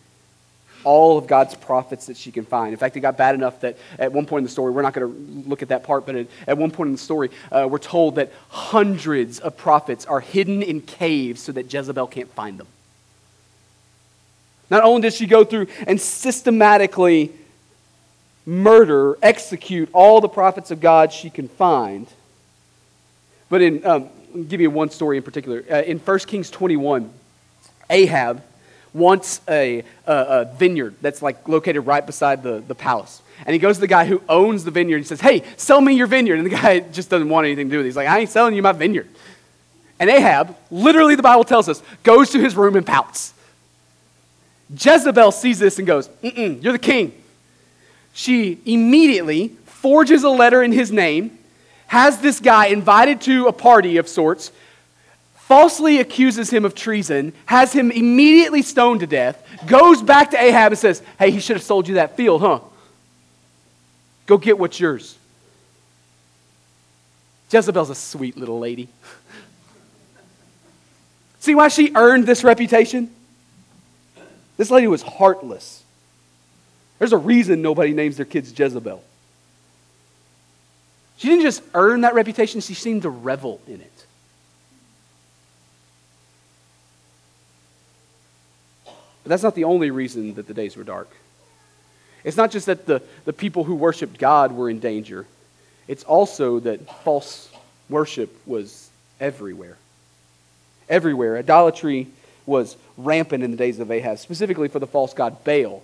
all 0.85 1.19
of 1.19 1.27
God's 1.27 1.57
prophets 1.57 2.07
that 2.07 2.17
she 2.17 2.31
can 2.31 2.45
find. 2.45 2.73
In 2.73 2.79
fact, 2.79 2.97
it 2.97 3.01
got 3.01 3.17
bad 3.17 3.35
enough 3.35 3.63
that 3.63 3.77
at 3.99 4.13
one 4.13 4.27
point 4.27 4.43
in 4.43 4.45
the 4.45 4.51
story, 4.51 4.71
we're 4.71 4.83
not 4.83 4.95
going 4.95 5.13
to 5.13 5.49
look 5.49 5.61
at 5.61 5.71
that 5.71 5.83
part, 5.83 6.07
but 6.07 6.29
at, 6.47 6.57
one 6.57 6.71
point 6.71 6.87
in 6.87 6.93
the 6.93 6.99
story, 6.99 7.31
uh, 7.51 7.67
we're 7.69 7.79
told 7.79 8.15
that 8.15 8.31
hundreds 8.51 9.41
of 9.41 9.57
prophets 9.57 10.07
are 10.07 10.21
hidden 10.21 10.63
in 10.63 10.81
caves 10.83 11.43
so 11.43 11.51
that 11.51 11.73
Jezebel 11.73 12.07
can't 12.07 12.31
find 12.35 12.61
them. 12.61 12.69
Not 14.71 14.85
only 14.85 15.03
did 15.03 15.15
she 15.15 15.27
go 15.27 15.43
through 15.43 15.67
and 15.89 16.01
systematically 16.01 17.33
murder, 18.47 19.19
execute 19.23 19.89
all 19.93 20.21
the 20.21 20.29
prophets 20.29 20.71
of 20.71 20.81
God 20.81 21.13
she 21.13 21.29
can 21.29 21.49
find, 21.49 22.07
but 23.51 23.61
in 23.61 23.85
um, 23.85 24.09
give 24.49 24.61
you 24.61 24.71
one 24.71 24.91
story 24.91 25.17
in 25.17 25.23
particular. 25.23 25.65
Uh, 25.71 25.83
in 25.83 25.99
1 25.99 26.19
Kings 26.21 26.51
21, 26.51 27.11
Ahab 27.91 28.43
wants 28.93 29.41
a, 29.49 29.81
a, 30.07 30.13
a, 30.13 30.45
vineyard 30.57 30.95
that's 31.03 31.21
like 31.21 31.47
located 31.49 31.87
right 31.87 32.05
beside 32.05 32.43
the, 32.43 32.63
the 32.67 32.75
palace. 32.75 33.21
And 33.45 33.53
he 33.53 33.59
goes 33.59 33.77
to 33.77 33.81
the 33.83 33.87
guy 33.87 34.07
who 34.07 34.23
owns 34.29 34.65
the 34.65 34.71
vineyard. 34.71 34.99
He 34.99 35.05
says, 35.05 35.21
Hey, 35.21 35.43
sell 35.57 35.81
me 35.81 35.95
your 35.95 36.07
vineyard. 36.07 36.37
And 36.37 36.47
the 36.47 36.51
guy 36.51 36.81
just 36.93 37.11
doesn't 37.11 37.29
want 37.29 37.47
anything 37.47 37.69
to 37.69 37.71
do 37.71 37.77
with 37.79 37.87
it. 37.87 37.89
He's 37.91 37.97
like, 37.97 38.09
I 38.09 38.21
ain't 38.21 38.31
selling 38.31 38.55
you 38.55 38.63
my 38.63 38.73
vineyard. 38.73 39.09
And 39.99 40.11
Ahab, 40.11 40.57
literally, 40.71 41.15
the 41.15 41.23
Bible 41.23 41.45
tells 41.45 41.69
us, 41.69 41.83
goes 42.03 42.31
to 42.31 42.41
his 42.41 42.55
room 42.55 42.77
and 42.77 42.87
pouts. 42.87 43.33
Jezebel 44.71 45.33
sees 45.33 45.59
this 45.59 45.79
and 45.79 45.87
goes, 45.87 46.09
Mm-mm, 46.23 46.63
You're 46.63 46.73
the 46.73 46.79
king. 46.79 47.13
She 48.17 48.59
immediately 48.65 49.49
forges 49.67 50.25
a 50.25 50.31
letter 50.31 50.63
in 50.63 50.73
his 50.73 50.91
name 50.91 51.39
has 51.89 52.19
this 52.19 52.41
guy 52.41 52.69
invited 52.69 53.21
to 53.21 53.47
a 53.47 53.53
party 53.53 53.99
of 53.99 54.09
sorts, 54.09 54.51
falsely 55.37 55.99
accuses 55.99 56.49
him 56.49 56.65
of 56.65 56.75
treason, 56.75 57.35
has 57.45 57.75
him 57.75 57.91
immediately 57.91 58.63
stoned 58.63 59.01
to 59.01 59.07
death, 59.07 59.47
goes 59.67 60.01
back 60.01 60.31
to 60.31 60.43
Ahab 60.43 60.73
and 60.73 60.79
says, 60.79 61.03
Hey, 61.19 61.31
he 61.31 61.41
should 61.41 61.57
have 61.57 61.63
sold 61.63 61.89
you 61.89 61.97
that 61.97 62.17
field, 62.17 62.41
huh? 62.41 62.61
Go 64.25 64.39
get 64.39 64.59
what's 64.59 64.81
yours. 64.81 65.19
Jezebel's 67.53 67.91
a 67.91 67.95
sweet 67.95 68.39
little 68.39 68.59
lady. 68.59 68.89
See 71.41 71.55
why 71.55 71.69
she 71.69 71.93
earned 71.95 72.27
this 72.27 72.43
reputation? 72.43 73.11
This 74.57 74.71
lady 74.71 74.87
was 74.87 75.03
heartless. 75.03 75.85
There's 76.99 77.13
a 77.13 77.19
reason 77.19 77.63
nobody 77.63 77.93
names 77.93 78.17
their 78.17 78.27
kids 78.27 78.59
Jezebel. 78.59 79.03
She 81.19 81.29
didn't 81.29 81.43
just 81.43 81.63
earn 81.75 82.03
that 82.03 82.15
reputation, 82.15 82.61
she 82.61 82.75
seemed 82.75 83.03
to 83.03 83.11
revel 83.11 83.61
in 83.67 83.81
it. 83.81 84.07
But 89.23 89.31
that's 89.31 89.43
not 89.43 89.55
the 89.55 89.65
only 89.65 89.91
reason 89.91 90.35
that 90.35 90.47
the 90.47 90.55
days 90.55 90.77
were 90.77 90.85
dark. 90.85 91.11
It's 92.23 92.37
not 92.37 92.51
just 92.51 92.67
that 92.67 92.87
the, 92.87 93.03
the 93.25 93.33
people 93.33 93.65
who 93.65 93.75
worshiped 93.75 94.19
God 94.19 94.53
were 94.53 94.71
in 94.71 94.79
danger, 94.79 95.27
it's 95.89 96.05
also 96.05 96.61
that 96.61 97.03
false 97.03 97.51
worship 97.89 98.35
was 98.47 98.91
everywhere. 99.21 99.79
Everywhere. 100.89 101.39
Idolatry 101.39 102.09
was 102.47 102.77
rampant 102.97 103.43
in 103.43 103.51
the 103.51 103.57
days 103.57 103.81
of 103.81 103.91
Ahab, 103.91 104.19
specifically 104.19 104.69
for 104.69 104.79
the 104.79 104.87
false 104.87 105.13
god 105.13 105.43
Baal, 105.45 105.83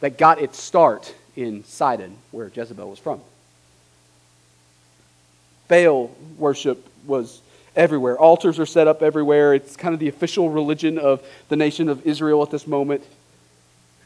that 0.00 0.18
got 0.18 0.40
its 0.40 0.60
start 0.60 1.14
in 1.36 1.64
Sidon, 1.64 2.16
where 2.30 2.50
Jezebel 2.54 2.88
was 2.88 2.98
from. 2.98 3.20
Baal 5.68 6.10
worship 6.38 6.84
was 7.06 7.40
everywhere. 7.76 8.18
Altars 8.18 8.58
are 8.58 8.66
set 8.66 8.88
up 8.88 9.02
everywhere. 9.02 9.54
It's 9.54 9.76
kind 9.76 9.94
of 9.94 10.00
the 10.00 10.08
official 10.08 10.50
religion 10.50 10.98
of 10.98 11.24
the 11.48 11.56
nation 11.56 11.88
of 11.88 12.06
Israel 12.06 12.42
at 12.42 12.50
this 12.50 12.66
moment. 12.66 13.02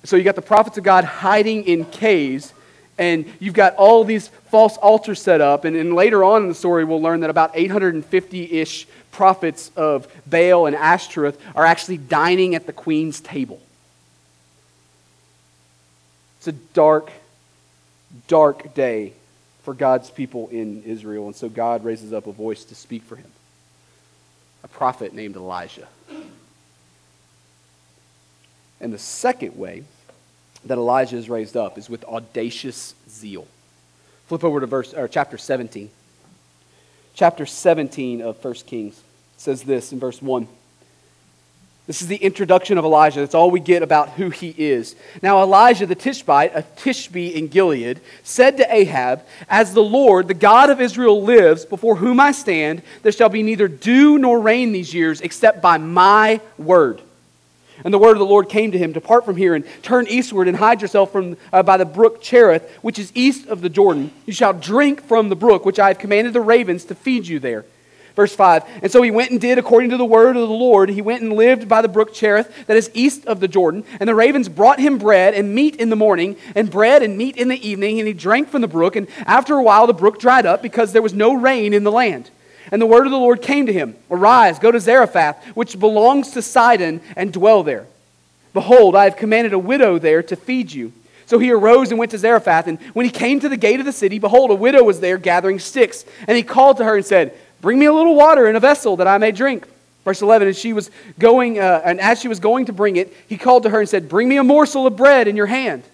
So 0.04 0.16
you 0.16 0.24
got 0.24 0.34
the 0.34 0.42
prophets 0.42 0.78
of 0.78 0.84
God 0.84 1.04
hiding 1.04 1.64
in 1.64 1.84
caves, 1.86 2.52
and 2.98 3.24
you've 3.38 3.54
got 3.54 3.74
all 3.76 4.04
these 4.04 4.28
false 4.28 4.76
altars 4.76 5.22
set 5.22 5.40
up. 5.40 5.64
And, 5.64 5.76
and 5.76 5.94
later 5.94 6.24
on 6.24 6.42
in 6.42 6.48
the 6.48 6.54
story, 6.54 6.84
we'll 6.84 7.00
learn 7.00 7.20
that 7.20 7.30
about 7.30 7.52
850 7.54 8.60
ish 8.60 8.86
prophets 9.12 9.70
of 9.76 10.12
Baal 10.26 10.66
and 10.66 10.74
Ashtoreth 10.74 11.40
are 11.54 11.64
actually 11.64 11.98
dining 11.98 12.54
at 12.54 12.66
the 12.66 12.72
queen's 12.72 13.20
table. 13.20 13.60
It's 16.42 16.48
a 16.48 16.52
dark, 16.74 17.12
dark 18.26 18.74
day 18.74 19.12
for 19.62 19.74
God's 19.74 20.10
people 20.10 20.48
in 20.48 20.82
Israel. 20.82 21.26
And 21.26 21.36
so 21.36 21.48
God 21.48 21.84
raises 21.84 22.12
up 22.12 22.26
a 22.26 22.32
voice 22.32 22.64
to 22.64 22.74
speak 22.74 23.04
for 23.04 23.14
him 23.14 23.30
a 24.64 24.66
prophet 24.66 25.14
named 25.14 25.36
Elijah. 25.36 25.86
And 28.80 28.92
the 28.92 28.98
second 28.98 29.56
way 29.56 29.84
that 30.64 30.78
Elijah 30.78 31.16
is 31.16 31.30
raised 31.30 31.56
up 31.56 31.78
is 31.78 31.88
with 31.88 32.02
audacious 32.06 32.96
zeal. 33.08 33.46
Flip 34.26 34.42
over 34.42 34.58
to 34.58 34.66
verse 34.66 34.92
or 34.94 35.06
chapter 35.06 35.38
17. 35.38 35.90
Chapter 37.14 37.46
17 37.46 38.20
of 38.20 38.44
1 38.44 38.54
Kings 38.66 39.00
says 39.36 39.62
this 39.62 39.92
in 39.92 40.00
verse 40.00 40.20
1. 40.20 40.48
This 41.86 42.00
is 42.00 42.06
the 42.06 42.16
introduction 42.16 42.78
of 42.78 42.84
Elijah. 42.84 43.20
That's 43.20 43.34
all 43.34 43.50
we 43.50 43.58
get 43.58 43.82
about 43.82 44.10
who 44.10 44.30
he 44.30 44.54
is. 44.56 44.94
Now, 45.20 45.42
Elijah 45.42 45.84
the 45.84 45.96
Tishbite, 45.96 46.52
a 46.54 46.62
Tishbe 46.62 47.32
in 47.32 47.48
Gilead, 47.48 48.00
said 48.22 48.56
to 48.58 48.74
Ahab, 48.74 49.22
As 49.48 49.74
the 49.74 49.82
Lord, 49.82 50.28
the 50.28 50.34
God 50.34 50.70
of 50.70 50.80
Israel, 50.80 51.22
lives, 51.22 51.64
before 51.64 51.96
whom 51.96 52.20
I 52.20 52.30
stand, 52.30 52.82
there 53.02 53.10
shall 53.10 53.28
be 53.28 53.42
neither 53.42 53.66
dew 53.66 54.16
nor 54.16 54.40
rain 54.40 54.70
these 54.70 54.94
years, 54.94 55.20
except 55.20 55.60
by 55.60 55.76
my 55.76 56.40
word. 56.56 57.02
And 57.84 57.92
the 57.92 57.98
word 57.98 58.12
of 58.12 58.20
the 58.20 58.26
Lord 58.26 58.48
came 58.48 58.70
to 58.70 58.78
him 58.78 58.92
Depart 58.92 59.24
from 59.24 59.36
here 59.36 59.56
and 59.56 59.64
turn 59.82 60.06
eastward 60.06 60.46
and 60.46 60.56
hide 60.56 60.82
yourself 60.82 61.10
from, 61.10 61.36
uh, 61.52 61.64
by 61.64 61.78
the 61.78 61.84
brook 61.84 62.22
Cherith, 62.22 62.70
which 62.82 62.98
is 62.98 63.10
east 63.14 63.48
of 63.48 63.60
the 63.60 63.68
Jordan. 63.68 64.12
You 64.24 64.32
shall 64.32 64.52
drink 64.52 65.02
from 65.02 65.30
the 65.30 65.36
brook, 65.36 65.64
which 65.64 65.80
I 65.80 65.88
have 65.88 65.98
commanded 65.98 66.32
the 66.32 66.40
ravens 66.40 66.84
to 66.84 66.94
feed 66.94 67.26
you 67.26 67.40
there. 67.40 67.64
Verse 68.14 68.34
5 68.34 68.64
And 68.82 68.92
so 68.92 69.02
he 69.02 69.10
went 69.10 69.30
and 69.30 69.40
did 69.40 69.58
according 69.58 69.90
to 69.90 69.96
the 69.96 70.04
word 70.04 70.36
of 70.36 70.48
the 70.48 70.54
Lord. 70.54 70.88
He 70.88 71.02
went 71.02 71.22
and 71.22 71.32
lived 71.32 71.68
by 71.68 71.82
the 71.82 71.88
brook 71.88 72.12
Cherith, 72.12 72.66
that 72.66 72.76
is 72.76 72.90
east 72.94 73.26
of 73.26 73.40
the 73.40 73.48
Jordan. 73.48 73.84
And 74.00 74.08
the 74.08 74.14
ravens 74.14 74.48
brought 74.48 74.78
him 74.78 74.98
bread 74.98 75.34
and 75.34 75.54
meat 75.54 75.76
in 75.76 75.90
the 75.90 75.96
morning, 75.96 76.36
and 76.54 76.70
bread 76.70 77.02
and 77.02 77.16
meat 77.16 77.36
in 77.36 77.48
the 77.48 77.68
evening. 77.68 77.98
And 77.98 78.06
he 78.06 78.14
drank 78.14 78.48
from 78.48 78.62
the 78.62 78.68
brook. 78.68 78.96
And 78.96 79.08
after 79.26 79.54
a 79.54 79.62
while, 79.62 79.86
the 79.86 79.94
brook 79.94 80.18
dried 80.18 80.46
up 80.46 80.62
because 80.62 80.92
there 80.92 81.02
was 81.02 81.14
no 81.14 81.34
rain 81.34 81.74
in 81.74 81.84
the 81.84 81.92
land. 81.92 82.30
And 82.70 82.80
the 82.80 82.86
word 82.86 83.06
of 83.06 83.12
the 83.12 83.18
Lord 83.18 83.42
came 83.42 83.66
to 83.66 83.72
him 83.72 83.96
Arise, 84.10 84.58
go 84.58 84.70
to 84.70 84.80
Zarephath, 84.80 85.44
which 85.54 85.78
belongs 85.78 86.32
to 86.32 86.42
Sidon, 86.42 87.00
and 87.16 87.32
dwell 87.32 87.62
there. 87.62 87.86
Behold, 88.52 88.94
I 88.94 89.04
have 89.04 89.16
commanded 89.16 89.52
a 89.52 89.58
widow 89.58 89.98
there 89.98 90.22
to 90.24 90.36
feed 90.36 90.72
you. 90.72 90.92
So 91.26 91.38
he 91.38 91.50
arose 91.50 91.88
and 91.90 91.98
went 91.98 92.10
to 92.10 92.18
Zarephath. 92.18 92.66
And 92.66 92.78
when 92.92 93.06
he 93.06 93.10
came 93.10 93.40
to 93.40 93.48
the 93.48 93.56
gate 93.56 93.80
of 93.80 93.86
the 93.86 93.92
city, 93.92 94.18
behold, 94.18 94.50
a 94.50 94.54
widow 94.54 94.82
was 94.82 95.00
there 95.00 95.16
gathering 95.16 95.58
sticks. 95.58 96.04
And 96.26 96.36
he 96.36 96.42
called 96.42 96.76
to 96.76 96.84
her 96.84 96.96
and 96.96 97.06
said, 97.06 97.34
Bring 97.62 97.78
me 97.78 97.86
a 97.86 97.92
little 97.92 98.14
water 98.14 98.46
in 98.48 98.56
a 98.56 98.60
vessel 98.60 98.96
that 98.98 99.06
I 99.06 99.16
may 99.16 99.32
drink. 99.32 99.66
Verse 100.04 100.20
11, 100.20 100.48
and 100.48 100.56
she 100.56 100.72
was 100.72 100.90
going, 101.18 101.60
uh, 101.60 101.80
and 101.84 102.00
as 102.00 102.20
she 102.20 102.26
was 102.26 102.40
going 102.40 102.66
to 102.66 102.72
bring 102.72 102.96
it, 102.96 103.16
he 103.28 103.38
called 103.38 103.62
to 103.62 103.70
her 103.70 103.80
and 103.80 103.88
said, 103.88 104.08
Bring 104.08 104.28
me 104.28 104.36
a 104.36 104.42
morsel 104.42 104.86
of 104.86 104.96
bread 104.96 105.28
in 105.28 105.36
your 105.36 105.46
hand. 105.46 105.84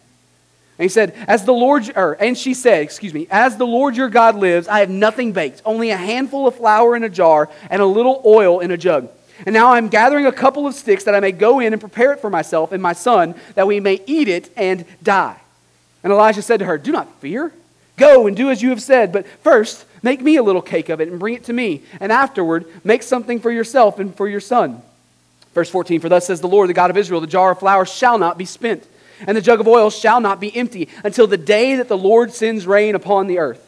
And 0.79 0.85
he 0.85 0.89
said, 0.89 1.15
As 1.27 1.45
the 1.45 1.53
Lord, 1.53 1.93
or, 1.95 2.15
and 2.15 2.37
she 2.37 2.55
said, 2.55 2.83
excuse 2.83 3.13
me, 3.13 3.27
as 3.31 3.57
the 3.57 3.67
Lord 3.67 3.97
your 3.97 4.09
God 4.09 4.37
lives, 4.37 4.67
I 4.67 4.81
have 4.81 4.89
nothing 4.89 5.33
baked, 5.33 5.61
only 5.67 5.91
a 5.91 5.97
handful 5.97 6.49
of 6.49 6.55
flour 6.55 6.97
in 6.97 7.05
a 7.05 7.09
jar 7.11 7.51
and 7.69 7.83
a 7.83 7.87
little 7.87 8.23
oil 8.25 8.61
in 8.61 8.71
a 8.71 8.77
jug. 8.79 9.11
And 9.45 9.53
now 9.53 9.73
I'm 9.73 9.89
gathering 9.89 10.27
a 10.27 10.33
couple 10.33 10.67
of 10.67 10.75
sticks 10.75 11.05
that 11.05 11.15
I 11.15 11.21
may 11.21 11.33
go 11.33 11.61
in 11.61 11.73
and 11.73 11.81
prepare 11.81 12.13
it 12.13 12.21
for 12.21 12.31
myself 12.31 12.73
and 12.73 12.83
my 12.83 12.93
son, 12.95 13.35
that 13.57 13.67
we 13.67 13.79
may 13.79 14.01
eat 14.07 14.29
it 14.29 14.51
and 14.57 14.85
die. 15.03 15.39
And 16.03 16.13
Elijah 16.13 16.43
said 16.43 16.61
to 16.61 16.65
her, 16.65 16.79
Do 16.79 16.93
not 16.93 17.13
fear. 17.21 17.53
Go 17.97 18.27
and 18.27 18.37
do 18.37 18.51
as 18.51 18.63
you 18.63 18.71
have 18.71 18.81
said, 18.81 19.13
but 19.13 19.27
first 19.43 19.85
make 20.03 20.21
me 20.21 20.37
a 20.37 20.43
little 20.43 20.63
cake 20.63 20.89
of 20.89 21.01
it 21.01 21.09
and 21.09 21.19
bring 21.19 21.35
it 21.35 21.45
to 21.45 21.53
me. 21.53 21.83
And 22.01 22.13
afterward, 22.13 22.67
make 22.85 23.03
something 23.03 23.41
for 23.41 23.51
yourself 23.51 23.99
and 23.99 24.15
for 24.15 24.29
your 24.29 24.41
son. 24.41 24.83
Verse 25.55 25.71
14 25.71 26.01
For 26.01 26.09
thus 26.09 26.27
says 26.27 26.41
the 26.41 26.49
Lord, 26.49 26.69
the 26.69 26.75
God 26.75 26.91
of 26.91 26.97
Israel, 26.97 27.21
the 27.21 27.27
jar 27.27 27.53
of 27.53 27.59
flour 27.59 27.85
shall 27.85 28.19
not 28.19 28.39
be 28.39 28.45
spent, 28.45 28.87
and 29.27 29.37
the 29.37 29.43
jug 29.43 29.61
of 29.61 29.67
oil 29.67 29.91
shall 29.91 30.21
not 30.21 30.41
be 30.41 30.55
empty, 30.57 30.89
until 31.05 31.27
the 31.27 31.37
day 31.37 31.77
that 31.77 31.89
the 31.89 31.99
Lord 31.99 32.33
sends 32.33 32.67
rain 32.67 32.95
upon 32.95 33.27
the 33.27 33.39
earth. 33.39 33.65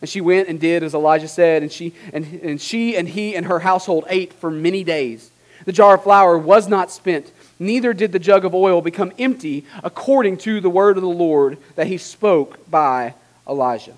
And 0.00 0.08
she 0.08 0.20
went 0.20 0.48
and 0.48 0.58
did 0.58 0.82
as 0.82 0.94
Elijah 0.94 1.28
said, 1.28 1.62
and 1.62 1.70
she 1.70 1.94
and, 2.12 2.24
and 2.42 2.60
she 2.60 2.96
and 2.96 3.08
he 3.08 3.36
and 3.36 3.46
her 3.46 3.58
household 3.58 4.04
ate 4.08 4.32
for 4.32 4.50
many 4.50 4.84
days. 4.84 5.30
The 5.66 5.72
jar 5.72 5.96
of 5.96 6.04
flour 6.04 6.38
was 6.38 6.68
not 6.68 6.90
spent, 6.90 7.30
neither 7.58 7.92
did 7.92 8.12
the 8.12 8.18
jug 8.18 8.44
of 8.44 8.54
oil 8.54 8.80
become 8.80 9.12
empty, 9.18 9.66
according 9.84 10.38
to 10.38 10.60
the 10.60 10.70
word 10.70 10.96
of 10.96 11.02
the 11.02 11.08
Lord 11.08 11.58
that 11.74 11.86
he 11.86 11.98
spoke 11.98 12.70
by 12.70 13.14
Elijah. 13.46 13.96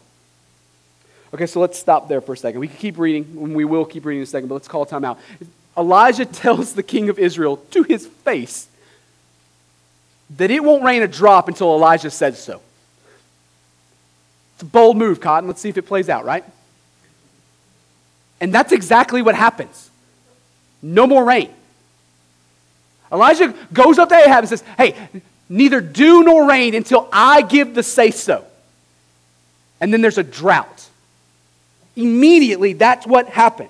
Okay, 1.34 1.46
so 1.46 1.60
let's 1.60 1.78
stop 1.78 2.08
there 2.08 2.20
for 2.20 2.34
a 2.34 2.36
second. 2.36 2.60
We 2.60 2.68
can 2.68 2.76
keep 2.76 2.98
reading, 2.98 3.24
and 3.40 3.54
we 3.54 3.64
will 3.64 3.84
keep 3.84 4.04
reading 4.04 4.20
in 4.20 4.24
a 4.24 4.26
second, 4.26 4.48
but 4.48 4.56
let's 4.56 4.68
call 4.68 4.84
time 4.84 5.04
out. 5.04 5.18
Elijah 5.76 6.24
tells 6.26 6.74
the 6.74 6.82
king 6.82 7.08
of 7.08 7.18
Israel 7.18 7.56
to 7.70 7.82
his 7.82 8.06
face 8.06 8.68
that 10.36 10.50
it 10.50 10.62
won't 10.62 10.82
rain 10.82 11.02
a 11.02 11.08
drop 11.08 11.48
until 11.48 11.74
Elijah 11.74 12.10
says 12.10 12.42
so. 12.42 12.60
It's 14.54 14.62
a 14.62 14.66
bold 14.66 14.96
move, 14.96 15.20
Cotton. 15.20 15.48
Let's 15.48 15.60
see 15.60 15.68
if 15.68 15.78
it 15.78 15.82
plays 15.82 16.08
out, 16.08 16.24
right? 16.24 16.44
And 18.40 18.52
that's 18.52 18.72
exactly 18.72 19.22
what 19.22 19.34
happens. 19.34 19.90
No 20.82 21.06
more 21.06 21.24
rain. 21.24 21.50
Elijah 23.10 23.54
goes 23.72 23.98
up 23.98 24.08
to 24.08 24.16
Ahab 24.16 24.40
and 24.40 24.48
says, 24.48 24.64
Hey, 24.76 24.96
neither 25.48 25.80
dew 25.80 26.24
nor 26.24 26.48
rain 26.48 26.74
until 26.74 27.08
I 27.12 27.42
give 27.42 27.74
the 27.74 27.82
say 27.82 28.10
so. 28.10 28.44
And 29.80 29.92
then 29.92 30.00
there's 30.00 30.18
a 30.18 30.22
drought. 30.22 30.88
Immediately, 31.96 32.74
that's 32.74 33.06
what 33.06 33.28
happened. 33.28 33.68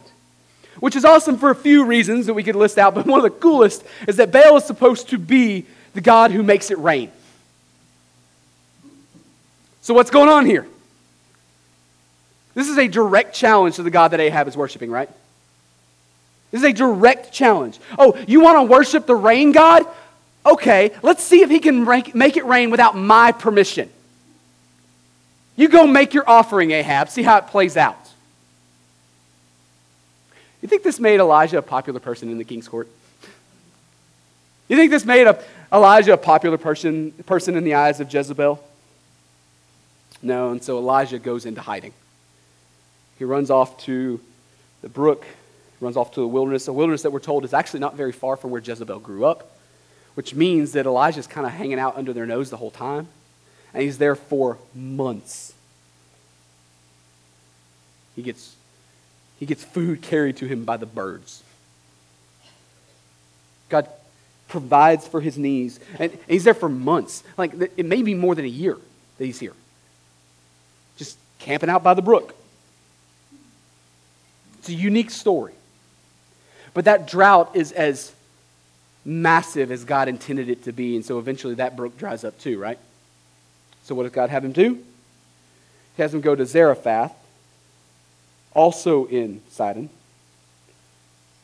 Which 0.80 0.96
is 0.96 1.04
awesome 1.04 1.38
for 1.38 1.50
a 1.50 1.54
few 1.54 1.84
reasons 1.84 2.26
that 2.26 2.34
we 2.34 2.42
could 2.42 2.56
list 2.56 2.78
out, 2.78 2.94
but 2.94 3.06
one 3.06 3.18
of 3.18 3.24
the 3.24 3.30
coolest 3.30 3.84
is 4.08 4.16
that 4.16 4.32
Baal 4.32 4.56
is 4.56 4.64
supposed 4.64 5.10
to 5.10 5.18
be 5.18 5.66
the 5.94 6.00
God 6.00 6.30
who 6.30 6.42
makes 6.42 6.70
it 6.70 6.78
rain. 6.78 7.10
So, 9.82 9.94
what's 9.94 10.10
going 10.10 10.28
on 10.28 10.46
here? 10.46 10.66
This 12.54 12.68
is 12.68 12.78
a 12.78 12.88
direct 12.88 13.34
challenge 13.34 13.76
to 13.76 13.82
the 13.82 13.90
God 13.90 14.08
that 14.08 14.20
Ahab 14.20 14.46
is 14.48 14.56
worshiping, 14.56 14.90
right? 14.90 15.08
This 16.50 16.60
is 16.60 16.68
a 16.68 16.72
direct 16.72 17.32
challenge. 17.32 17.78
Oh, 17.98 18.16
you 18.28 18.40
want 18.40 18.58
to 18.58 18.70
worship 18.70 19.06
the 19.06 19.14
rain 19.14 19.52
God? 19.52 19.86
Okay, 20.44 20.92
let's 21.02 21.22
see 21.22 21.42
if 21.42 21.50
he 21.50 21.60
can 21.60 21.84
make 22.14 22.36
it 22.36 22.44
rain 22.44 22.70
without 22.70 22.96
my 22.96 23.32
permission. 23.32 23.90
You 25.56 25.68
go 25.68 25.86
make 25.86 26.14
your 26.14 26.28
offering, 26.28 26.72
Ahab. 26.72 27.08
See 27.08 27.22
how 27.22 27.38
it 27.38 27.46
plays 27.46 27.76
out. 27.76 28.01
You 30.62 30.68
think 30.68 30.82
this 30.84 31.00
made 31.00 31.20
Elijah 31.20 31.58
a 31.58 31.62
popular 31.62 32.00
person 32.00 32.30
in 32.30 32.38
the 32.38 32.44
king's 32.44 32.68
court? 32.68 32.88
You 34.68 34.76
think 34.76 34.90
this 34.90 35.04
made 35.04 35.26
a, 35.26 35.42
Elijah 35.72 36.14
a 36.14 36.16
popular 36.16 36.56
person, 36.56 37.12
person 37.26 37.56
in 37.56 37.64
the 37.64 37.74
eyes 37.74 38.00
of 38.00 38.12
Jezebel? 38.12 38.62
No, 40.22 40.50
and 40.50 40.62
so 40.62 40.78
Elijah 40.78 41.18
goes 41.18 41.44
into 41.44 41.60
hiding. 41.60 41.92
He 43.18 43.24
runs 43.24 43.50
off 43.50 43.76
to 43.84 44.20
the 44.80 44.88
brook, 44.88 45.26
runs 45.80 45.96
off 45.96 46.12
to 46.12 46.20
the 46.20 46.28
wilderness, 46.28 46.68
a 46.68 46.72
wilderness 46.72 47.02
that 47.02 47.10
we're 47.10 47.18
told 47.18 47.44
is 47.44 47.52
actually 47.52 47.80
not 47.80 47.96
very 47.96 48.12
far 48.12 48.36
from 48.36 48.50
where 48.50 48.60
Jezebel 48.60 49.00
grew 49.00 49.24
up, 49.24 49.50
which 50.14 50.34
means 50.34 50.72
that 50.72 50.86
Elijah's 50.86 51.26
kind 51.26 51.46
of 51.46 51.52
hanging 51.52 51.78
out 51.78 51.96
under 51.96 52.12
their 52.12 52.26
nose 52.26 52.50
the 52.50 52.56
whole 52.56 52.70
time. 52.70 53.08
And 53.74 53.82
he's 53.82 53.98
there 53.98 54.14
for 54.14 54.58
months. 54.74 55.54
He 58.14 58.22
gets, 58.22 58.54
he 59.42 59.46
gets 59.46 59.64
food 59.64 60.02
carried 60.02 60.36
to 60.36 60.46
him 60.46 60.64
by 60.64 60.76
the 60.76 60.86
birds. 60.86 61.42
God 63.68 63.88
provides 64.46 65.04
for 65.08 65.20
his 65.20 65.36
needs. 65.36 65.80
And 65.98 66.16
he's 66.28 66.44
there 66.44 66.54
for 66.54 66.68
months. 66.68 67.24
Like, 67.36 67.52
it 67.76 67.84
may 67.84 68.02
be 68.02 68.14
more 68.14 68.36
than 68.36 68.44
a 68.44 68.48
year 68.48 68.76
that 69.18 69.24
he's 69.24 69.40
here. 69.40 69.54
Just 70.96 71.18
camping 71.40 71.68
out 71.68 71.82
by 71.82 71.94
the 71.94 72.02
brook. 72.02 72.36
It's 74.60 74.68
a 74.68 74.74
unique 74.74 75.10
story. 75.10 75.54
But 76.72 76.84
that 76.84 77.08
drought 77.08 77.56
is 77.56 77.72
as 77.72 78.12
massive 79.04 79.72
as 79.72 79.82
God 79.82 80.06
intended 80.06 80.50
it 80.50 80.62
to 80.66 80.72
be. 80.72 80.94
And 80.94 81.04
so 81.04 81.18
eventually 81.18 81.54
that 81.54 81.74
brook 81.74 81.98
dries 81.98 82.22
up 82.22 82.38
too, 82.38 82.60
right? 82.60 82.78
So 83.82 83.96
what 83.96 84.04
does 84.04 84.12
God 84.12 84.30
have 84.30 84.44
him 84.44 84.52
do? 84.52 84.74
He 85.96 86.02
has 86.02 86.14
him 86.14 86.20
go 86.20 86.36
to 86.36 86.46
Zarephath, 86.46 87.12
also 88.54 89.06
in 89.06 89.42
Sidon, 89.50 89.88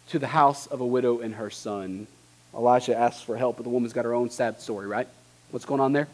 to 0.08 0.18
the 0.18 0.26
house 0.26 0.66
of 0.66 0.80
a 0.80 0.86
widow 0.86 1.20
and 1.20 1.34
her 1.34 1.50
son. 1.50 2.06
Elisha 2.54 2.96
asks 2.96 3.22
for 3.22 3.36
help, 3.36 3.56
but 3.56 3.62
the 3.62 3.68
woman's 3.68 3.92
got 3.92 4.04
her 4.04 4.14
own 4.14 4.30
sad 4.30 4.60
story, 4.60 4.86
right? 4.86 5.06
What's 5.50 5.66
going 5.66 5.80
on 5.80 5.92
there? 5.92 6.08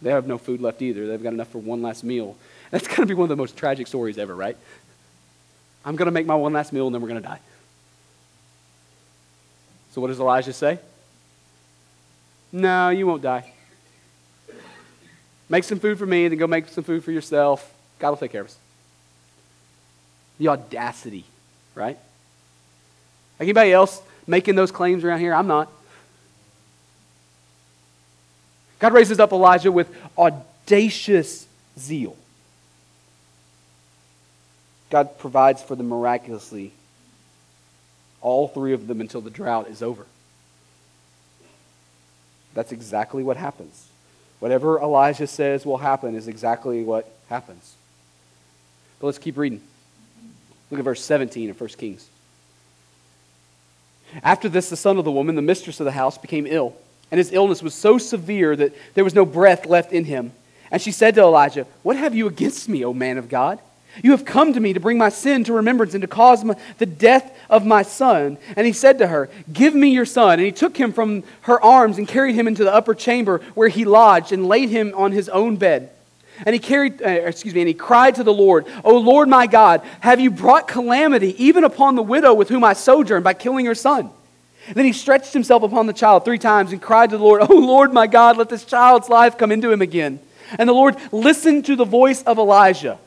They 0.00 0.10
have 0.10 0.26
no 0.26 0.38
food 0.38 0.60
left 0.60 0.80
either. 0.80 1.06
They've 1.06 1.22
got 1.22 1.32
enough 1.32 1.48
for 1.48 1.58
one 1.58 1.82
last 1.82 2.04
meal. 2.04 2.36
That's 2.70 2.86
going 2.86 3.00
to 3.00 3.06
be 3.06 3.14
one 3.14 3.24
of 3.24 3.30
the 3.30 3.36
most 3.36 3.56
tragic 3.56 3.86
stories 3.86 4.18
ever, 4.18 4.34
right? 4.34 4.56
I'm 5.84 5.96
going 5.96 6.06
to 6.06 6.12
make 6.12 6.26
my 6.26 6.34
one 6.34 6.52
last 6.52 6.72
meal 6.72 6.86
and 6.86 6.94
then 6.94 7.02
we're 7.02 7.08
going 7.08 7.22
to 7.22 7.28
die. 7.28 7.40
So, 9.92 10.00
what 10.00 10.08
does 10.08 10.20
Elijah 10.20 10.52
say? 10.52 10.78
No, 12.52 12.90
you 12.90 13.06
won't 13.06 13.22
die. 13.22 13.52
Make 15.48 15.64
some 15.64 15.80
food 15.80 15.98
for 15.98 16.06
me, 16.06 16.24
and 16.24 16.32
then 16.32 16.38
go 16.38 16.46
make 16.46 16.68
some 16.68 16.84
food 16.84 17.02
for 17.02 17.10
yourself. 17.10 17.72
God 17.98 18.10
will 18.10 18.16
take 18.18 18.32
care 18.32 18.42
of 18.42 18.48
us. 18.48 18.56
The 20.38 20.48
audacity, 20.48 21.24
right? 21.74 21.98
Anybody 23.40 23.72
else 23.72 24.00
making 24.26 24.54
those 24.54 24.70
claims 24.70 25.04
around 25.04 25.20
here? 25.20 25.34
I'm 25.34 25.46
not. 25.46 25.70
God 28.78 28.92
raises 28.92 29.18
up 29.18 29.32
Elijah 29.32 29.72
with 29.72 29.88
audacious 30.16 31.46
zeal. 31.78 32.16
God 34.90 35.18
provides 35.18 35.62
for 35.62 35.74
them 35.76 35.88
miraculously, 35.88 36.72
all 38.20 38.48
three 38.48 38.72
of 38.72 38.86
them 38.86 39.00
until 39.00 39.20
the 39.20 39.30
drought 39.30 39.68
is 39.68 39.82
over. 39.82 40.06
That's 42.54 42.72
exactly 42.72 43.22
what 43.22 43.36
happens. 43.36 43.88
Whatever 44.40 44.80
Elijah 44.80 45.26
says 45.26 45.66
will 45.66 45.78
happen 45.78 46.14
is 46.14 46.28
exactly 46.28 46.82
what 46.82 47.10
happens. 47.28 47.74
But 49.00 49.08
let's 49.08 49.18
keep 49.18 49.36
reading. 49.36 49.60
Look 50.70 50.78
at 50.80 50.84
verse 50.84 51.02
17 51.02 51.50
of 51.50 51.60
1 51.60 51.68
Kings. 51.70 52.08
After 54.22 54.48
this, 54.48 54.70
the 54.70 54.76
son 54.76 54.98
of 54.98 55.04
the 55.04 55.12
woman, 55.12 55.34
the 55.34 55.42
mistress 55.42 55.80
of 55.80 55.84
the 55.84 55.92
house, 55.92 56.18
became 56.18 56.46
ill, 56.46 56.74
and 57.10 57.18
his 57.18 57.32
illness 57.32 57.62
was 57.62 57.74
so 57.74 57.98
severe 57.98 58.56
that 58.56 58.74
there 58.94 59.04
was 59.04 59.14
no 59.14 59.24
breath 59.24 59.66
left 59.66 59.92
in 59.92 60.04
him. 60.04 60.32
And 60.70 60.80
she 60.80 60.92
said 60.92 61.14
to 61.14 61.22
Elijah, 61.22 61.66
What 61.82 61.96
have 61.96 62.14
you 62.14 62.26
against 62.26 62.68
me, 62.68 62.84
O 62.84 62.92
man 62.92 63.18
of 63.18 63.28
God? 63.28 63.58
You 64.02 64.12
have 64.12 64.24
come 64.24 64.52
to 64.52 64.60
me 64.60 64.74
to 64.74 64.80
bring 64.80 64.98
my 64.98 65.08
sin 65.08 65.44
to 65.44 65.54
remembrance 65.54 65.94
and 65.94 66.02
to 66.02 66.08
cause 66.08 66.44
my, 66.44 66.54
the 66.76 66.86
death 66.86 67.36
of 67.50 67.66
my 67.66 67.82
son. 67.82 68.38
And 68.54 68.66
he 68.66 68.72
said 68.72 68.98
to 68.98 69.06
her, 69.06 69.28
Give 69.52 69.74
me 69.74 69.88
your 69.88 70.04
son. 70.04 70.34
And 70.34 70.46
he 70.46 70.52
took 70.52 70.76
him 70.76 70.92
from 70.92 71.24
her 71.42 71.60
arms 71.62 71.98
and 71.98 72.06
carried 72.06 72.34
him 72.34 72.46
into 72.46 72.64
the 72.64 72.72
upper 72.72 72.94
chamber 72.94 73.40
where 73.54 73.68
he 73.68 73.84
lodged 73.84 74.30
and 74.30 74.46
laid 74.46 74.68
him 74.68 74.92
on 74.94 75.12
his 75.12 75.28
own 75.28 75.56
bed. 75.56 75.90
And 76.46 76.54
he 76.54 76.58
carried, 76.58 77.02
uh, 77.02 77.08
excuse 77.08 77.54
me, 77.54 77.60
and 77.62 77.68
he 77.68 77.74
cried 77.74 78.14
to 78.16 78.24
the 78.24 78.32
Lord, 78.32 78.66
O 78.84 78.96
Lord 78.98 79.28
my 79.28 79.46
God, 79.46 79.82
have 80.00 80.20
you 80.20 80.30
brought 80.30 80.68
calamity 80.68 81.34
even 81.42 81.64
upon 81.64 81.96
the 81.96 82.02
widow 82.02 82.34
with 82.34 82.48
whom 82.48 82.64
I 82.64 82.74
sojourn 82.74 83.22
by 83.22 83.34
killing 83.34 83.66
her 83.66 83.74
son? 83.74 84.10
And 84.68 84.76
then 84.76 84.84
he 84.84 84.92
stretched 84.92 85.32
himself 85.32 85.62
upon 85.62 85.86
the 85.86 85.92
child 85.92 86.24
three 86.24 86.38
times 86.38 86.72
and 86.72 86.80
cried 86.80 87.10
to 87.10 87.18
the 87.18 87.24
Lord, 87.24 87.42
O 87.48 87.54
Lord 87.54 87.92
my 87.92 88.06
God, 88.06 88.36
let 88.36 88.48
this 88.48 88.64
child's 88.64 89.08
life 89.08 89.38
come 89.38 89.50
into 89.50 89.70
him 89.70 89.82
again. 89.82 90.20
And 90.58 90.68
the 90.68 90.74
Lord 90.74 90.96
listened 91.12 91.66
to 91.66 91.76
the 91.76 91.84
voice 91.84 92.22
of 92.22 92.38
Elijah. 92.38 92.98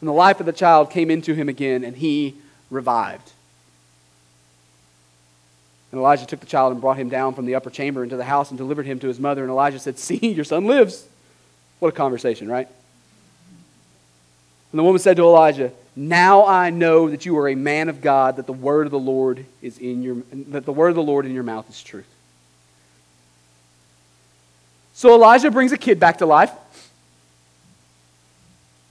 And 0.00 0.08
the 0.08 0.12
life 0.12 0.40
of 0.40 0.46
the 0.46 0.52
child 0.52 0.90
came 0.90 1.10
into 1.10 1.34
him 1.34 1.48
again, 1.48 1.82
and 1.82 1.96
he 1.96 2.36
revived. 2.70 3.32
And 5.90 5.98
Elijah 5.98 6.26
took 6.26 6.40
the 6.40 6.46
child 6.46 6.72
and 6.72 6.80
brought 6.80 6.98
him 6.98 7.08
down 7.08 7.34
from 7.34 7.46
the 7.46 7.54
upper 7.54 7.70
chamber 7.70 8.04
into 8.04 8.16
the 8.16 8.24
house 8.24 8.50
and 8.50 8.58
delivered 8.58 8.86
him 8.86 9.00
to 9.00 9.08
his 9.08 9.18
mother. 9.18 9.42
And 9.42 9.50
Elijah 9.50 9.78
said, 9.78 9.98
See, 9.98 10.32
your 10.32 10.44
son 10.44 10.66
lives. 10.66 11.06
What 11.78 11.88
a 11.88 11.92
conversation, 11.92 12.48
right? 12.48 12.68
And 14.72 14.78
the 14.78 14.82
woman 14.82 14.98
said 14.98 15.16
to 15.16 15.22
Elijah, 15.22 15.72
Now 15.96 16.46
I 16.46 16.70
know 16.70 17.08
that 17.08 17.24
you 17.24 17.36
are 17.38 17.48
a 17.48 17.54
man 17.54 17.88
of 17.88 18.00
God, 18.00 18.36
that 18.36 18.46
the 18.46 18.52
word 18.52 18.86
of 18.86 18.90
the 18.90 18.98
Lord 18.98 19.46
is 19.62 19.78
in 19.78 20.02
your 20.02 20.16
that 20.48 20.64
the 20.64 20.72
word 20.72 20.88
of 20.88 20.94
the 20.96 21.02
Lord 21.02 21.24
in 21.26 21.32
your 21.32 21.42
mouth 21.42 21.68
is 21.70 21.82
truth. 21.82 22.06
So 24.92 25.14
Elijah 25.14 25.50
brings 25.50 25.72
a 25.72 25.78
kid 25.78 26.00
back 26.00 26.18
to 26.18 26.26
life. 26.26 26.50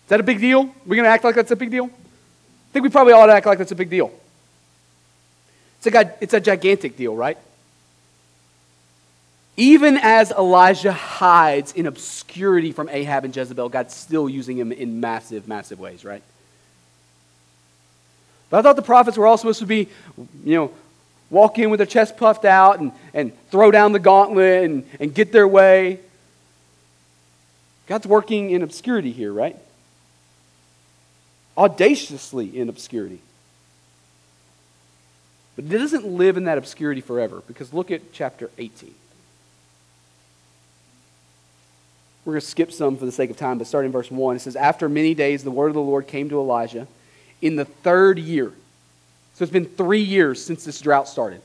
Is 0.08 0.10
that 0.10 0.22
a 0.22 0.24
big 0.24 0.40
deal? 0.40 0.64
We're 0.86 0.96
going 0.96 1.04
to 1.04 1.10
act 1.10 1.26
like 1.26 1.36
that's 1.36 1.52
a 1.52 1.56
big 1.58 1.70
deal? 1.70 1.88
I 1.88 2.72
think 2.72 2.84
we 2.84 2.90
probably 2.90 3.12
ought 3.12 3.26
to 3.26 3.34
act 3.34 3.46
like 3.46 3.58
that's 3.58 3.74
a 3.74 3.76
big 3.76 3.90
deal. 3.90 4.10
It's 5.80 5.94
a, 5.94 6.14
it's 6.22 6.34
a 6.34 6.40
gigantic 6.40 6.96
deal, 6.96 7.14
right? 7.14 7.38
Even 9.58 9.98
as 9.98 10.32
Elijah 10.32 10.92
hides 10.92 11.74
in 11.74 11.88
obscurity 11.88 12.72
from 12.72 12.90
Ahab 12.90 13.26
and 13.26 13.36
Jezebel, 13.36 13.70
God's 13.70 13.96
still 13.96 14.30
using 14.30 14.58
him 14.58 14.72
in 14.72 15.00
massive, 15.00 15.48
massive 15.48 15.80
ways, 15.80 16.06
right? 16.06 16.22
But 18.50 18.60
I 18.60 18.62
thought 18.62 18.76
the 18.76 18.84
prophets 18.84 19.18
were 19.18 19.28
all 19.28 19.38
supposed 19.38 19.60
to 19.60 19.66
be, 19.66 19.90
you 20.46 20.56
know, 20.56 20.72
walk 21.30 21.58
in 21.60 21.70
with 21.72 21.80
their 21.80 21.88
chest 21.88 22.18
puffed 22.18 22.46
out 22.46 22.80
and, 22.80 22.92
and 23.14 23.34
throw 23.50 23.72
down 23.72 23.92
the 23.92 24.00
gauntlet 24.00 24.64
and, 24.64 24.90
and 25.00 25.14
get 25.14 25.32
their 25.32 25.48
way. 25.48 26.00
God's 27.88 28.06
working 28.06 28.52
in 28.52 28.62
obscurity 28.62 29.12
here, 29.12 29.34
right? 29.34 29.58
audaciously 31.58 32.58
in 32.58 32.70
obscurity. 32.70 33.20
But 35.56 35.66
it 35.66 35.70
doesn't 35.70 36.06
live 36.06 36.38
in 36.38 36.44
that 36.44 36.60
obscurity 36.60 37.02
forever 37.02 37.42
because 37.48 37.74
look 37.74 37.90
at 37.90 38.14
chapter 38.14 38.52
18. 38.60 38.94
We're 42.28 42.34
going 42.34 42.42
to 42.42 42.48
skip 42.48 42.74
some 42.74 42.98
for 42.98 43.06
the 43.06 43.12
sake 43.14 43.30
of 43.30 43.38
time, 43.38 43.58
but 43.58 43.68
starting 43.68 43.88
in 43.88 43.94
verse 43.94 44.12
1, 44.12 44.36
it 44.36 44.40
says, 44.40 44.58
After 44.58 44.90
many 44.90 45.14
days, 45.14 45.46
the 45.46 45.50
word 45.50 45.70
of 45.70 45.76
the 45.76 45.80
Lord 45.80 46.08
came 46.08 46.28
to 46.28 46.38
Elijah 46.42 46.86
in 47.42 47.56
the 47.56 47.64
third 47.64 48.20
year. 48.20 48.52
So 49.36 49.44
it's 49.44 49.52
been 49.54 49.64
three 49.64 50.02
years 50.02 50.44
since 50.44 50.66
this 50.66 50.82
drought 50.82 51.08
started. 51.08 51.42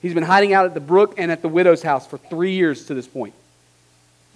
He's 0.00 0.14
been 0.14 0.22
hiding 0.22 0.52
out 0.52 0.66
at 0.66 0.74
the 0.74 0.80
brook 0.80 1.14
and 1.18 1.32
at 1.32 1.42
the 1.42 1.48
widow's 1.48 1.82
house 1.82 2.06
for 2.06 2.16
three 2.16 2.52
years 2.52 2.84
to 2.86 2.94
this 2.94 3.08
point. 3.08 3.34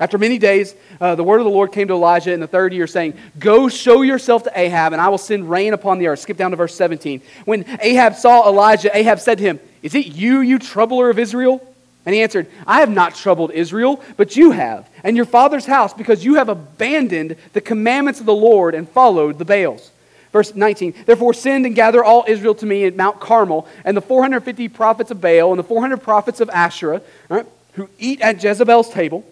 After 0.00 0.18
many 0.18 0.38
days, 0.38 0.74
uh, 1.00 1.14
the 1.14 1.22
word 1.22 1.38
of 1.38 1.44
the 1.44 1.50
Lord 1.52 1.70
came 1.70 1.86
to 1.86 1.94
Elijah 1.94 2.32
in 2.32 2.40
the 2.40 2.48
third 2.48 2.74
year, 2.74 2.88
saying, 2.88 3.14
Go 3.38 3.68
show 3.68 4.02
yourself 4.02 4.42
to 4.42 4.52
Ahab, 4.52 4.94
and 4.94 5.00
I 5.00 5.10
will 5.10 5.16
send 5.16 5.48
rain 5.48 5.74
upon 5.74 6.00
the 6.00 6.08
earth. 6.08 6.18
Skip 6.18 6.36
down 6.36 6.50
to 6.50 6.56
verse 6.56 6.74
17. 6.74 7.22
When 7.44 7.64
Ahab 7.80 8.16
saw 8.16 8.48
Elijah, 8.48 8.90
Ahab 8.96 9.20
said 9.20 9.38
to 9.38 9.44
him, 9.44 9.60
Is 9.80 9.94
it 9.94 10.06
you, 10.06 10.40
you 10.40 10.58
troubler 10.58 11.08
of 11.08 11.20
Israel? 11.20 11.62
And 12.06 12.14
he 12.14 12.22
answered, 12.22 12.46
I 12.66 12.80
have 12.80 12.90
not 12.90 13.16
troubled 13.16 13.50
Israel, 13.50 14.02
but 14.16 14.36
you 14.36 14.52
have, 14.52 14.88
and 15.04 15.16
your 15.16 15.26
father's 15.26 15.66
house, 15.66 15.92
because 15.92 16.24
you 16.24 16.36
have 16.36 16.48
abandoned 16.48 17.36
the 17.52 17.60
commandments 17.60 18.20
of 18.20 18.26
the 18.26 18.34
Lord 18.34 18.74
and 18.74 18.88
followed 18.88 19.38
the 19.38 19.44
Baals. 19.44 19.90
Verse 20.32 20.54
19, 20.54 20.94
therefore 21.04 21.34
send 21.34 21.66
and 21.66 21.74
gather 21.74 22.04
all 22.04 22.24
Israel 22.28 22.54
to 22.54 22.66
me 22.66 22.84
at 22.84 22.96
Mount 22.96 23.20
Carmel, 23.20 23.66
and 23.84 23.96
the 23.96 24.00
450 24.00 24.68
prophets 24.68 25.10
of 25.10 25.20
Baal 25.20 25.50
and 25.50 25.58
the 25.58 25.64
400 25.64 25.98
prophets 25.98 26.40
of 26.40 26.48
Asherah, 26.50 27.02
right, 27.28 27.46
who 27.72 27.88
eat 27.98 28.20
at 28.20 28.42
Jezebel's 28.42 28.88
table 28.88 29.24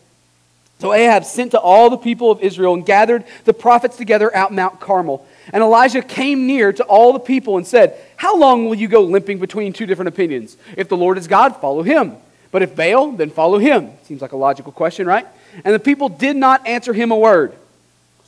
so 0.80 0.92
Ahab 0.92 1.24
sent 1.24 1.52
to 1.52 1.60
all 1.60 1.88
the 1.88 1.96
people 1.96 2.30
of 2.30 2.42
Israel 2.42 2.74
and 2.74 2.84
gathered 2.84 3.24
the 3.44 3.54
prophets 3.54 3.96
together 3.96 4.34
out 4.34 4.52
Mount 4.52 4.80
Carmel. 4.80 5.26
And 5.52 5.62
Elijah 5.62 6.02
came 6.02 6.46
near 6.46 6.72
to 6.72 6.84
all 6.84 7.12
the 7.12 7.18
people 7.20 7.56
and 7.56 7.66
said, 7.66 7.98
How 8.16 8.36
long 8.36 8.66
will 8.66 8.74
you 8.74 8.88
go 8.88 9.02
limping 9.02 9.38
between 9.38 9.72
two 9.72 9.86
different 9.86 10.08
opinions? 10.08 10.56
If 10.76 10.88
the 10.88 10.96
Lord 10.96 11.16
is 11.16 11.26
God, 11.26 11.56
follow 11.56 11.82
him. 11.82 12.16
But 12.54 12.62
if 12.62 12.76
Baal, 12.76 13.10
then 13.10 13.30
follow 13.30 13.58
him. 13.58 13.90
Seems 14.04 14.22
like 14.22 14.30
a 14.30 14.36
logical 14.36 14.70
question, 14.70 15.08
right? 15.08 15.26
And 15.64 15.74
the 15.74 15.80
people 15.80 16.08
did 16.08 16.36
not 16.36 16.64
answer 16.68 16.92
him 16.92 17.10
a 17.10 17.16
word. 17.16 17.52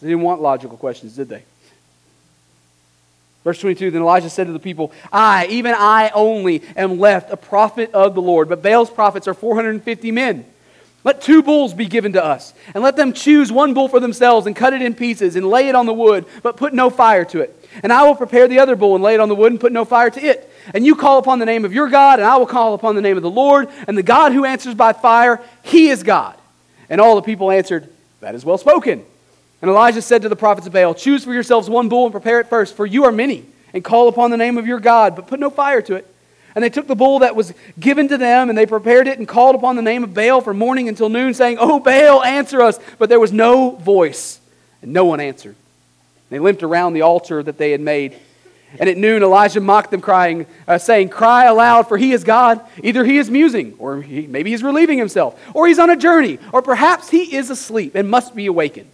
They 0.03 0.09
didn't 0.09 0.25
want 0.25 0.43
logical 0.43 0.77
questions, 0.77 1.15
did 1.15 1.29
they? 1.29 1.45
Verse 3.45 3.61
22 3.61 3.93
Then 3.93 4.03
Elijah 4.03 4.29
said 4.29 4.49
to 4.49 4.53
the 4.53 4.59
people, 4.59 4.91
I, 5.13 5.47
even 5.47 5.77
I 5.79 6.11
only, 6.13 6.65
am 6.77 6.99
left 6.99 7.31
a 7.31 7.37
prophet 7.37 7.93
of 7.95 8.17
the 8.17 8.21
Lord, 8.21 8.49
but 8.49 8.65
Baal's 8.65 8.91
prophets 8.91 9.29
are 9.29 9.35
450 9.35 10.11
men. 10.11 10.45
Let 11.05 11.23
two 11.23 11.41
bulls 11.45 11.73
be 11.73 11.87
given 11.87 12.15
to 12.15 12.25
us, 12.25 12.53
and 12.75 12.83
let 12.83 12.97
them 12.97 13.13
choose 13.13 13.53
one 13.53 13.75
bull 13.75 13.87
for 13.87 14.01
themselves, 14.01 14.49
and 14.49 14.57
cut 14.57 14.73
it 14.73 14.83
in 14.83 14.97
pieces, 14.97 15.37
and 15.37 15.49
lay 15.49 15.69
it 15.69 15.77
on 15.77 15.87
the 15.87 15.95
wood, 15.95 16.25
but 16.43 16.57
put 16.57 16.75
no 16.75 16.91
fire 16.91 17.25
to 17.27 17.43
it. 17.43 17.69
And 17.85 17.93
I 17.93 18.03
will 18.03 18.17
prepare 18.17 18.49
the 18.49 18.59
other 18.59 18.75
bull, 18.75 18.97
and 18.97 19.05
lay 19.05 19.15
it 19.15 19.21
on 19.21 19.29
the 19.29 19.37
wood, 19.37 19.53
and 19.53 19.61
put 19.61 19.71
no 19.71 19.85
fire 19.85 20.11
to 20.11 20.21
it. 20.21 20.51
And 20.75 20.85
you 20.85 20.95
call 20.95 21.19
upon 21.19 21.39
the 21.39 21.47
name 21.47 21.65
of 21.65 21.73
your 21.73 21.89
God, 21.89 22.19
and 22.19 22.27
I 22.27 22.37
will 22.37 22.47
call 22.47 22.75
upon 22.75 22.95
the 22.95 23.03
name 23.03 23.17
of 23.17 23.23
the 23.23 23.31
Lord, 23.31 23.69
and 23.87 23.97
the 23.97 24.03
God 24.03 24.33
who 24.33 24.45
answers 24.45 24.75
by 24.75 24.93
fire, 24.93 25.41
he 25.63 25.89
is 25.89 26.03
God. 26.03 26.37
And 26.89 27.01
all 27.01 27.17
the 27.17 27.23
people 27.23 27.51
answered, 27.51 27.89
That 28.21 28.35
is 28.35 28.45
well 28.45 28.59
spoken. 28.59 29.05
And 29.63 29.71
Elijah 29.71 30.03
said 30.03 30.23
to 30.23 30.29
the 30.29 30.37
prophets 30.37 30.67
of 30.67 30.73
Baal, 30.73 30.95
Choose 30.95 31.25
for 31.25 31.33
yourselves 31.33 31.71
one 31.71 31.89
bull, 31.89 32.07
and 32.07 32.13
prepare 32.13 32.41
it 32.41 32.49
first, 32.49 32.75
for 32.75 32.87
you 32.87 33.05
are 33.05 33.13
many, 33.13 33.45
and 33.73 33.83
call 33.83 34.09
upon 34.09 34.31
the 34.31 34.37
name 34.37 34.59
of 34.59 34.67
your 34.67 34.81
God, 34.81 35.17
but 35.17 35.27
put 35.27 35.41
no 35.41 35.51
fire 35.51 35.83
to 35.83 35.95
it. 35.95 36.07
And 36.55 36.63
they 36.63 36.71
took 36.71 36.87
the 36.87 36.95
bull 36.95 37.19
that 37.19 37.37
was 37.37 37.53
given 37.79 38.09
to 38.09 38.17
them, 38.17 38.49
and 38.49 38.57
they 38.57 38.65
prepared 38.65 39.09
it 39.09 39.19
and 39.19 39.29
called 39.29 39.57
upon 39.57 39.77
the 39.77 39.83
name 39.83 40.03
of 40.03 40.15
Baal 40.15 40.41
from 40.41 40.59
morning 40.59 40.89
until 40.89 41.11
noon, 41.11 41.35
saying, 41.35 41.59
Oh, 41.61 41.79
Baal, 41.79 42.25
answer 42.25 42.63
us. 42.63 42.81
But 42.99 43.11
there 43.11 43.21
was 43.21 43.31
no 43.31 43.73
voice, 43.73 44.41
and 44.81 44.93
no 44.93 45.05
one 45.05 45.21
answered. 45.21 45.55
They 46.31 46.39
limped 46.39 46.63
around 46.63 46.95
the 46.95 47.03
altar 47.03 47.43
that 47.43 47.59
they 47.59 47.73
had 47.73 47.81
made. 47.81 48.17
And 48.79 48.91
at 48.91 48.97
noon, 48.97 49.23
Elijah 49.23 49.61
mocked 49.61 49.91
them, 49.91 50.01
crying, 50.01 50.47
uh, 50.67 50.79
saying, 50.79 51.09
Cry 51.09 51.45
aloud, 51.45 51.89
for 51.89 51.97
he 51.97 52.13
is 52.13 52.25
God. 52.25 52.61
Either 52.83 53.05
he 53.05 53.17
is 53.17 53.31
musing, 53.31 53.75
or 53.79 54.03
he, 54.03 54.27
maybe 54.27 54.51
he's 54.51 54.63
relieving 54.63 54.99
himself, 54.99 55.41
or 55.55 55.67
he's 55.67 55.79
on 55.79 55.89
a 55.89 55.97
journey, 55.97 56.39
or 56.53 56.63
perhaps 56.63 57.09
he 57.09 57.37
is 57.37 57.49
asleep 57.49 57.95
and 57.95 58.11
must 58.11 58.35
be 58.35 58.47
awakened. 58.47 58.91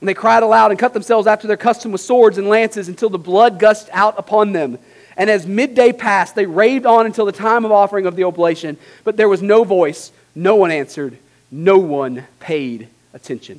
And 0.00 0.08
they 0.08 0.14
cried 0.14 0.42
aloud 0.42 0.70
and 0.70 0.78
cut 0.78 0.92
themselves 0.92 1.26
after 1.26 1.48
their 1.48 1.56
custom 1.56 1.90
with 1.90 2.00
swords 2.00 2.38
and 2.38 2.48
lances 2.48 2.88
until 2.88 3.10
the 3.10 3.18
blood 3.18 3.58
gushed 3.58 3.88
out 3.92 4.14
upon 4.18 4.52
them. 4.52 4.78
And 5.16 5.28
as 5.28 5.46
midday 5.46 5.92
passed, 5.92 6.36
they 6.36 6.46
raved 6.46 6.86
on 6.86 7.04
until 7.04 7.24
the 7.24 7.32
time 7.32 7.64
of 7.64 7.72
offering 7.72 8.06
of 8.06 8.14
the 8.14 8.24
oblation. 8.24 8.76
But 9.02 9.16
there 9.16 9.28
was 9.28 9.42
no 9.42 9.64
voice, 9.64 10.12
no 10.36 10.54
one 10.54 10.70
answered, 10.70 11.18
no 11.50 11.78
one 11.78 12.24
paid 12.38 12.88
attention. 13.12 13.58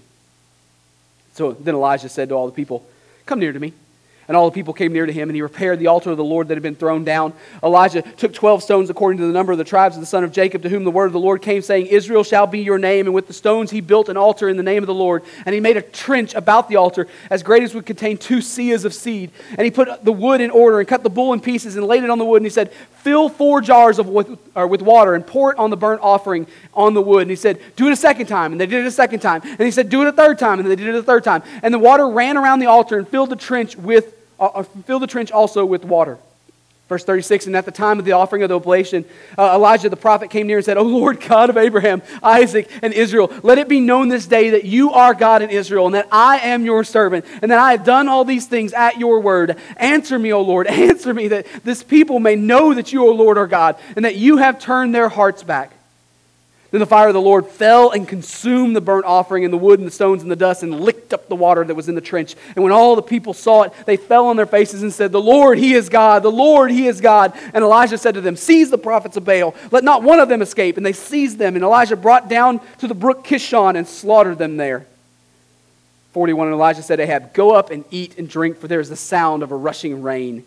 So 1.34 1.52
then 1.52 1.76
Elijah 1.76 2.08
said 2.08 2.30
to 2.30 2.36
all 2.36 2.46
the 2.46 2.54
people, 2.54 2.86
Come 3.26 3.40
near 3.40 3.52
to 3.52 3.60
me. 3.60 3.74
And 4.30 4.38
all 4.38 4.46
the 4.46 4.54
people 4.54 4.76
came 4.76 4.94
near 4.94 5.08
to 5.08 5.12
him, 5.12 5.28
and 5.28 5.36
he 5.36 5.42
repaired 5.42 5.80
the 5.80 5.88
altar 5.88 6.12
of 6.12 6.18
the 6.18 6.24
Lord 6.24 6.50
that 6.50 6.54
had 6.54 6.62
been 6.62 6.76
thrown 6.76 7.04
down. 7.04 7.34
Elijah 7.64 8.04
took 8.04 8.32
12 8.32 8.62
stones 8.62 8.92
according 8.92 9.18
to 9.18 9.26
the 9.26 9.34
number 9.34 9.52
of 9.52 9.58
the 9.58 9.64
tribes 9.64 9.96
of 9.96 10.02
the 10.02 10.06
son 10.06 10.24
of 10.24 10.32
Jacob, 10.32 10.62
to 10.62 10.70
whom 10.70 10.84
the 10.84 10.92
word 10.92 11.08
of 11.08 11.14
the 11.14 11.20
Lord 11.20 11.42
came, 11.42 11.64
saying, 11.64 11.88
Israel 11.88 12.24
shall 12.24 12.46
be 12.46 12.60
your 12.60 12.78
name. 12.78 13.08
And 13.08 13.16
with 13.16 13.26
the 13.26 13.34
stones 13.34 13.72
he 13.72 13.82
built 13.82 14.08
an 14.08 14.18
altar 14.18 14.48
in 14.48 14.56
the 14.56 14.62
name 14.62 14.84
of 14.84 14.88
the 14.88 14.94
Lord. 14.94 15.24
And 15.48 15.56
he 15.56 15.60
made 15.60 15.78
a 15.78 15.82
trench 15.82 16.36
about 16.36 16.70
the 16.70 16.76
altar, 16.76 17.08
as 17.32 17.42
great 17.42 17.64
as 17.64 17.74
would 17.74 17.88
contain 17.88 18.20
two 18.20 18.38
seahs 18.38 18.86
of 18.86 18.94
seed. 18.94 19.32
And 19.50 19.62
he 19.62 19.72
put 19.72 20.06
the 20.06 20.12
wood 20.12 20.42
in 20.42 20.52
order, 20.52 20.80
and 20.80 20.88
cut 20.88 21.02
the 21.02 21.10
bull 21.10 21.34
in 21.34 21.42
pieces, 21.42 21.76
and 21.76 21.84
laid 21.88 22.04
it 22.04 22.12
on 22.12 22.20
the 22.20 22.26
wood. 22.26 22.38
And 22.38 22.46
he 22.46 22.52
said, 22.52 22.72
Fill 22.72 23.30
four 23.30 23.62
jars 23.62 23.98
of 23.98 24.10
with, 24.10 24.30
with 24.56 24.84
water, 24.84 25.16
and 25.16 25.26
pour 25.26 25.52
it 25.54 25.58
on 25.58 25.72
the 25.72 25.78
burnt 25.78 26.02
offering 26.04 26.46
on 26.76 26.94
the 26.94 27.02
wood. 27.02 27.24
And 27.24 27.32
he 27.32 27.36
said, 27.36 27.60
Do 27.76 27.88
it 27.88 27.94
a 27.94 27.96
second 27.96 28.28
time. 28.28 28.52
And 28.52 28.62
they 28.62 28.68
did 28.68 28.84
it 28.84 28.86
a 28.86 28.92
second 28.92 29.22
time. 29.22 29.42
And 29.44 29.62
he 29.62 29.72
said, 29.72 29.90
Do 29.90 30.04
it 30.04 30.08
a 30.08 30.12
third 30.12 30.38
time. 30.38 30.60
And 30.60 30.70
they 30.70 30.76
did 30.76 30.88
it 30.88 30.94
a 30.94 31.02
third 31.02 31.24
time. 31.24 31.42
And 31.64 31.74
the 31.74 31.80
water 31.80 32.08
ran 32.08 32.38
around 32.38 32.60
the 32.60 32.68
altar 32.68 33.00
and 33.00 33.08
filled 33.08 33.32
the 33.32 33.36
trench 33.36 33.76
with 33.76 34.18
uh, 34.40 34.64
fill 34.64 35.00
the 35.00 35.08
trench 35.08 35.32
also 35.32 35.66
with 35.66 35.84
water. 35.86 36.18
Verse 36.90 37.04
36, 37.04 37.46
and 37.46 37.56
at 37.56 37.66
the 37.66 37.72
time 37.72 38.00
of 38.00 38.06
the 38.06 38.14
offering 38.14 38.42
of 38.42 38.50
the 38.50 38.56
oblation, 38.56 39.06
uh, 39.38 39.54
Elijah 39.54 39.90
the 39.90 39.96
prophet 39.96 40.32
came 40.32 40.48
near 40.48 40.58
and 40.58 40.66
said, 40.66 40.76
O 40.76 40.82
Lord 40.82 41.22
God 41.22 41.52
of 41.52 41.58
Abraham, 41.58 42.02
Isaac, 42.24 42.68
and 42.82 42.94
Israel, 42.94 43.32
let 43.44 43.60
it 43.60 43.70
be 43.70 43.80
known 43.80 44.10
this 44.10 44.26
day 44.26 44.50
that 44.50 44.66
you 44.66 44.92
are 44.94 45.14
God 45.14 45.44
in 45.44 45.52
Israel, 45.52 45.86
and 45.86 45.94
that 45.94 46.08
I 46.12 46.40
am 46.40 46.66
your 46.66 46.84
servant, 46.84 47.26
and 47.44 47.52
that 47.52 47.60
I 47.60 47.74
have 47.74 47.86
done 47.86 48.08
all 48.08 48.26
these 48.26 48.48
things 48.48 48.74
at 48.74 48.98
your 48.98 49.20
word. 49.20 49.56
Answer 49.78 50.18
me, 50.18 50.34
O 50.34 50.42
Lord, 50.42 50.66
answer 50.68 51.14
me, 51.14 51.28
that 51.28 51.46
this 51.64 51.84
people 51.84 52.20
may 52.20 52.36
know 52.36 52.74
that 52.74 52.92
you, 52.92 53.08
O 53.08 53.12
Lord, 53.12 53.38
are 53.38 53.46
God, 53.46 53.76
and 53.96 54.04
that 54.04 54.16
you 54.16 54.38
have 54.38 54.60
turned 54.60 54.96
their 54.96 55.10
hearts 55.10 55.44
back. 55.44 55.72
Then 56.72 56.80
the 56.80 56.86
fire 56.86 57.08
of 57.08 57.16
the 57.16 57.22
Lord 57.22 57.48
fell 57.48 57.90
and 57.90 58.08
consumed 58.08 58.76
the 58.76 58.82
burnt 58.82 59.06
offering 59.06 59.44
and 59.44 59.52
the 59.52 59.58
wood 59.58 59.80
and 59.80 59.88
the 59.88 59.92
stones 59.92 60.22
and 60.22 60.32
the 60.32 60.36
dust 60.36 60.62
and 60.62 60.80
licked 60.80 61.14
up 61.14 61.28
the 61.28 61.36
water 61.36 61.64
that 61.64 61.74
was 61.74 61.90
in 61.90 61.96
the 61.96 62.02
trench. 62.02 62.36
And 62.56 62.64
when 62.64 62.72
all 62.72 62.96
the 62.96 63.02
people 63.02 63.34
saw 63.34 63.64
it, 63.64 63.74
they 63.88 63.98
fell 63.98 64.28
on 64.28 64.36
their 64.36 64.46
faces 64.46 64.84
and 64.84 64.94
said, 64.94 65.12
The 65.12 65.22
Lord, 65.22 65.58
He 65.58 65.74
is 65.74 65.90
God. 65.90 66.22
The 66.22 66.32
Lord, 66.32 66.70
He 66.70 66.86
is 66.86 67.02
God. 67.02 67.34
And 67.54 67.64
Elijah 67.64 67.98
said 67.98 68.14
to 68.14 68.22
them, 68.22 68.36
Seize 68.36 68.70
the 68.70 68.78
prophets 68.78 69.18
of 69.18 69.26
Baal. 69.26 69.56
Let 69.72 69.84
not 69.84 70.04
one 70.04 70.20
of 70.20 70.30
them 70.30 70.44
escape. 70.44 70.78
And 70.78 70.86
they 70.86 70.94
seized 70.94 71.40
them. 71.40 71.56
And 71.56 71.64
Elijah 71.64 71.96
brought 71.96 72.30
down 72.30 72.62
to 72.78 72.88
the 72.88 72.94
brook 72.94 73.26
Kishon 73.26 73.76
and 73.76 73.88
slaughtered 73.88 74.38
them 74.38 74.58
there. 74.58 74.86
41 76.12 76.48
And 76.48 76.54
Elijah 76.54 76.84
said 76.84 76.98
to 76.98 77.04
Ahab, 77.04 77.34
Go 77.34 77.52
up 77.52 77.72
and 77.72 77.84
eat 77.90 78.18
and 78.20 78.30
drink, 78.30 78.58
for 78.58 78.68
there 78.68 78.80
is 78.80 78.90
the 78.90 78.96
sound 78.96 79.42
of 79.42 79.52
a 79.52 79.56
rushing 79.56 80.04
rain. 80.04 80.46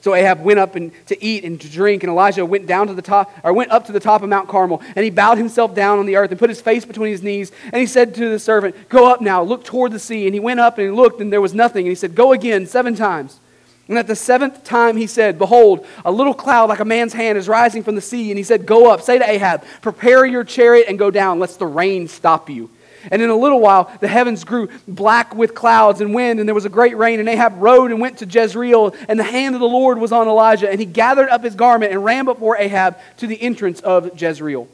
So 0.00 0.14
Ahab 0.14 0.42
went 0.42 0.58
up 0.58 0.76
and, 0.76 0.92
to 1.06 1.22
eat 1.22 1.44
and 1.44 1.60
to 1.60 1.68
drink, 1.68 2.02
and 2.02 2.10
Elijah 2.10 2.44
went 2.44 2.66
down 2.66 2.86
to 2.86 2.94
the 2.94 3.02
top, 3.02 3.32
or 3.42 3.52
went 3.52 3.70
up 3.70 3.86
to 3.86 3.92
the 3.92 4.00
top 4.00 4.22
of 4.22 4.28
Mount 4.28 4.48
Carmel, 4.48 4.82
and 4.94 5.04
he 5.04 5.10
bowed 5.10 5.38
himself 5.38 5.74
down 5.74 5.98
on 5.98 6.06
the 6.06 6.16
earth 6.16 6.30
and 6.30 6.38
put 6.38 6.50
his 6.50 6.60
face 6.60 6.84
between 6.84 7.10
his 7.10 7.22
knees, 7.22 7.52
and 7.64 7.76
he 7.76 7.86
said 7.86 8.14
to 8.14 8.28
the 8.28 8.38
servant, 8.38 8.88
Go 8.88 9.10
up 9.10 9.20
now, 9.20 9.42
look 9.42 9.64
toward 9.64 9.92
the 9.92 9.98
sea. 9.98 10.26
And 10.26 10.34
he 10.34 10.40
went 10.40 10.60
up 10.60 10.78
and 10.78 10.86
he 10.86 10.92
looked, 10.92 11.20
and 11.20 11.32
there 11.32 11.40
was 11.40 11.54
nothing. 11.54 11.86
And 11.86 11.90
he 11.90 11.94
said, 11.94 12.14
Go 12.14 12.32
again 12.32 12.66
seven 12.66 12.94
times. 12.94 13.40
And 13.88 13.96
at 13.96 14.06
the 14.06 14.16
seventh 14.16 14.64
time 14.64 14.96
he 14.96 15.06
said, 15.06 15.38
Behold, 15.38 15.86
a 16.04 16.12
little 16.12 16.34
cloud 16.34 16.68
like 16.68 16.80
a 16.80 16.84
man's 16.84 17.14
hand 17.14 17.38
is 17.38 17.48
rising 17.48 17.82
from 17.82 17.94
the 17.94 18.02
sea. 18.02 18.30
And 18.30 18.36
he 18.36 18.44
said, 18.44 18.66
Go 18.66 18.92
up, 18.92 19.00
say 19.00 19.18
to 19.18 19.28
Ahab, 19.28 19.64
Prepare 19.80 20.26
your 20.26 20.44
chariot 20.44 20.86
and 20.88 20.98
go 20.98 21.10
down, 21.10 21.38
lest 21.38 21.58
the 21.58 21.66
rain 21.66 22.06
stop 22.06 22.50
you. 22.50 22.70
And 23.10 23.22
in 23.22 23.30
a 23.30 23.36
little 23.36 23.60
while, 23.60 23.90
the 24.00 24.08
heavens 24.08 24.44
grew 24.44 24.68
black 24.86 25.34
with 25.34 25.54
clouds 25.54 26.00
and 26.00 26.14
wind, 26.14 26.40
and 26.40 26.48
there 26.48 26.54
was 26.54 26.64
a 26.64 26.70
great 26.70 26.96
rain. 26.96 27.20
And 27.20 27.28
Ahab 27.28 27.54
rode 27.56 27.90
and 27.90 28.00
went 28.00 28.18
to 28.18 28.26
Jezreel, 28.26 28.94
and 29.08 29.18
the 29.18 29.24
hand 29.24 29.54
of 29.54 29.60
the 29.60 29.68
Lord 29.68 29.98
was 29.98 30.12
on 30.12 30.28
Elijah. 30.28 30.70
And 30.70 30.78
he 30.78 30.86
gathered 30.86 31.28
up 31.28 31.42
his 31.42 31.54
garment 31.54 31.92
and 31.92 32.04
ran 32.04 32.24
before 32.24 32.56
Ahab 32.56 32.96
to 33.18 33.26
the 33.26 33.40
entrance 33.40 33.80
of 33.80 34.20
Jezreel. 34.20 34.68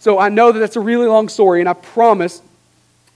So 0.00 0.18
I 0.18 0.28
know 0.28 0.52
that 0.52 0.58
that's 0.58 0.76
a 0.76 0.80
really 0.80 1.06
long 1.06 1.28
story, 1.28 1.60
and 1.60 1.68
I 1.68 1.72
promise 1.72 2.40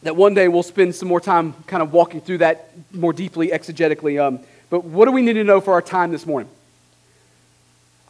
that 0.03 0.17
one 0.17 0.35
day 0.35 0.49
we'll 0.49 0.65
spend 0.65 0.95
some 0.95 1.09
more 1.09 1.21
time 1.21 1.55
kind 1.67 1.83
of 1.83 1.93
walking 1.93 2.21
through 2.21 2.39
that 2.39 2.71
more 2.93 3.13
deeply, 3.13 3.49
exegetically. 3.49 4.21
Um, 4.21 4.41
but 4.69 4.85
what 4.85 5.05
do 5.05 5.13
we 5.13 5.23
need 5.23 5.35
to 5.35 5.45
know 5.45 5.61
for 5.61 5.75
our 5.75 5.83
time 5.83 6.11
this 6.11 6.27
morning? 6.27 6.51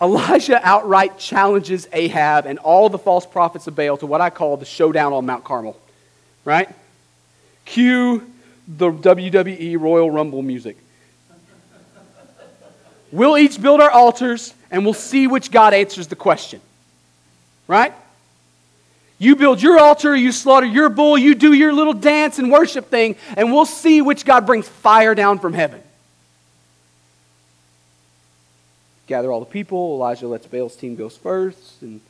Elijah 0.01 0.61
outright 0.67 1.19
challenges 1.19 1.87
Ahab 1.93 2.47
and 2.47 2.59
all 2.59 2.89
the 2.89 2.99
false 2.99 3.25
prophets 3.25 3.67
of 3.69 3.77
Baal 3.77 3.97
to 3.99 4.07
what 4.07 4.21
I 4.21 4.31
call 4.31 4.57
the 4.57 4.65
showdown 4.65 5.13
on 5.13 5.27
Mount 5.27 5.45
Carmel. 5.45 5.79
Right? 6.45 6.69
Cue 7.65 8.27
the 8.67 8.91
WWE 8.91 9.79
Royal 9.79 10.11
Rumble 10.11 10.43
music. 10.43 10.77
We'll 13.11 13.37
each 13.37 13.61
build 13.61 13.81
our 13.81 13.91
altars 13.91 14.55
and 14.71 14.85
we'll 14.85 14.95
see 14.95 15.27
which 15.27 15.51
God 15.51 15.75
answers 15.75 16.07
the 16.07 16.17
question. 16.17 16.61
Right? 17.69 17.93
You 19.19 19.37
build 19.37 19.63
your 19.63 19.79
altar, 19.79 20.17
you 20.17 20.33
slaughter 20.33 20.67
your 20.67 20.89
bull, 20.89 21.17
you 21.17 21.35
do 21.35 21.53
your 21.53 21.73
little 21.73 21.93
dance 21.93 22.39
and 22.39 22.51
worship 22.51 22.89
thing, 22.89 23.15
and 23.37 23.53
we'll 23.53 23.67
see 23.67 24.03
which 24.03 24.25
God 24.25 24.47
brings 24.47 24.69
fire 24.69 25.15
down 25.15 25.39
from 25.39 25.53
heaven. 25.53 25.81
gather 29.13 29.31
all 29.31 29.41
the 29.41 29.47
people. 29.47 29.95
Elijah 29.97 30.27
lets 30.27 30.47
Baal's 30.47 30.75
team 30.75 30.97
go 30.97 31.11
first, 31.11 31.83
and 31.83 32.01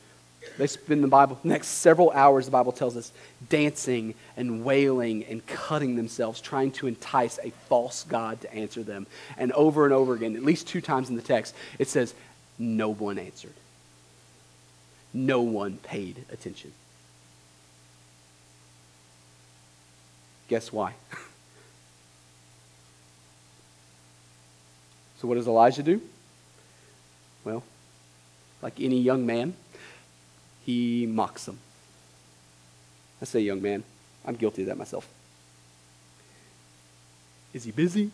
they 0.57 0.67
spend 0.67 1.03
the 1.03 1.07
Bible 1.07 1.39
next 1.43 1.67
several 1.67 2.11
hours. 2.11 2.45
The 2.45 2.51
Bible 2.51 2.71
tells 2.71 2.95
us 2.95 3.11
dancing 3.49 4.15
and 4.37 4.63
wailing 4.63 5.25
and 5.25 5.45
cutting 5.45 5.95
themselves, 5.95 6.41
trying 6.41 6.71
to 6.73 6.87
entice 6.87 7.39
a 7.43 7.51
false 7.67 8.03
god 8.03 8.41
to 8.41 8.53
answer 8.53 8.83
them. 8.83 9.07
And 9.37 9.51
over 9.53 9.85
and 9.85 9.93
over 9.93 10.13
again, 10.13 10.35
at 10.35 10.43
least 10.43 10.67
two 10.67 10.81
times 10.81 11.09
in 11.09 11.15
the 11.15 11.21
text, 11.21 11.55
it 11.79 11.87
says, 11.87 12.13
"No 12.57 12.89
one 12.89 13.17
answered. 13.17 13.53
No 15.13 15.41
one 15.41 15.77
paid 15.77 16.25
attention." 16.31 16.71
Guess 20.49 20.71
why? 20.71 20.93
so, 25.19 25.27
what 25.27 25.35
does 25.35 25.47
Elijah 25.47 25.83
do? 25.83 26.01
Well, 27.43 27.63
like 28.61 28.79
any 28.79 28.99
young 28.99 29.25
man, 29.25 29.53
he 30.65 31.05
mocks 31.05 31.45
them. 31.45 31.59
I 33.21 33.25
say 33.25 33.41
young 33.41 33.61
man. 33.61 33.83
I'm 34.25 34.35
guilty 34.35 34.63
of 34.63 34.67
that 34.69 34.77
myself. 34.77 35.07
Is 37.53 37.63
he 37.63 37.71
busy? 37.71 38.11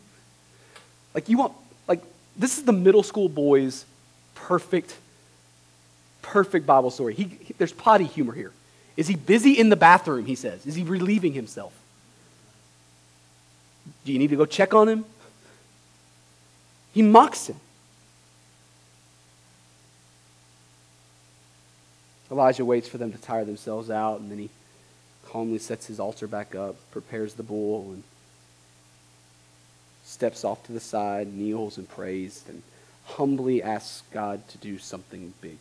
Like 1.13 1.29
you 1.29 1.37
want 1.37 1.53
like 1.87 2.03
this 2.35 2.57
is 2.57 2.65
the 2.65 2.73
middle 2.73 3.03
school 3.03 3.29
boy's 3.29 3.85
perfect 4.35 4.95
perfect 6.21 6.65
Bible 6.65 6.91
story. 6.91 7.13
He, 7.13 7.23
he, 7.23 7.55
there's 7.57 7.73
potty 7.73 8.05
humor 8.05 8.33
here. 8.33 8.51
Is 8.97 9.07
he 9.07 9.15
busy 9.15 9.53
in 9.53 9.69
the 9.69 9.75
bathroom, 9.75 10.25
he 10.25 10.35
says? 10.35 10.65
Is 10.65 10.75
he 10.75 10.83
relieving 10.83 11.33
himself? 11.33 11.73
Do 14.05 14.11
you 14.11 14.19
need 14.19 14.29
to 14.29 14.35
go 14.35 14.45
check 14.45 14.73
on 14.73 14.87
him? 14.87 15.05
He 16.93 17.01
mocks 17.01 17.47
him. 17.47 17.55
Elijah 22.39 22.63
waits 22.63 22.87
for 22.87 22.97
them 22.97 23.11
to 23.11 23.17
tire 23.17 23.43
themselves 23.43 23.89
out, 23.89 24.21
and 24.21 24.31
then 24.31 24.39
he 24.39 24.49
calmly 25.27 25.59
sets 25.59 25.87
his 25.87 25.99
altar 25.99 26.25
back 26.25 26.55
up, 26.55 26.75
prepares 26.89 27.33
the 27.33 27.43
bull, 27.43 27.91
and 27.91 28.03
steps 30.05 30.45
off 30.45 30.63
to 30.65 30.71
the 30.71 30.79
side, 30.79 31.33
kneels 31.33 31.77
and 31.77 31.89
prays, 31.89 32.45
and 32.47 32.63
humbly 33.05 33.61
asks 33.61 34.03
God 34.13 34.47
to 34.47 34.57
do 34.57 34.79
something 34.79 35.33
big. 35.41 35.57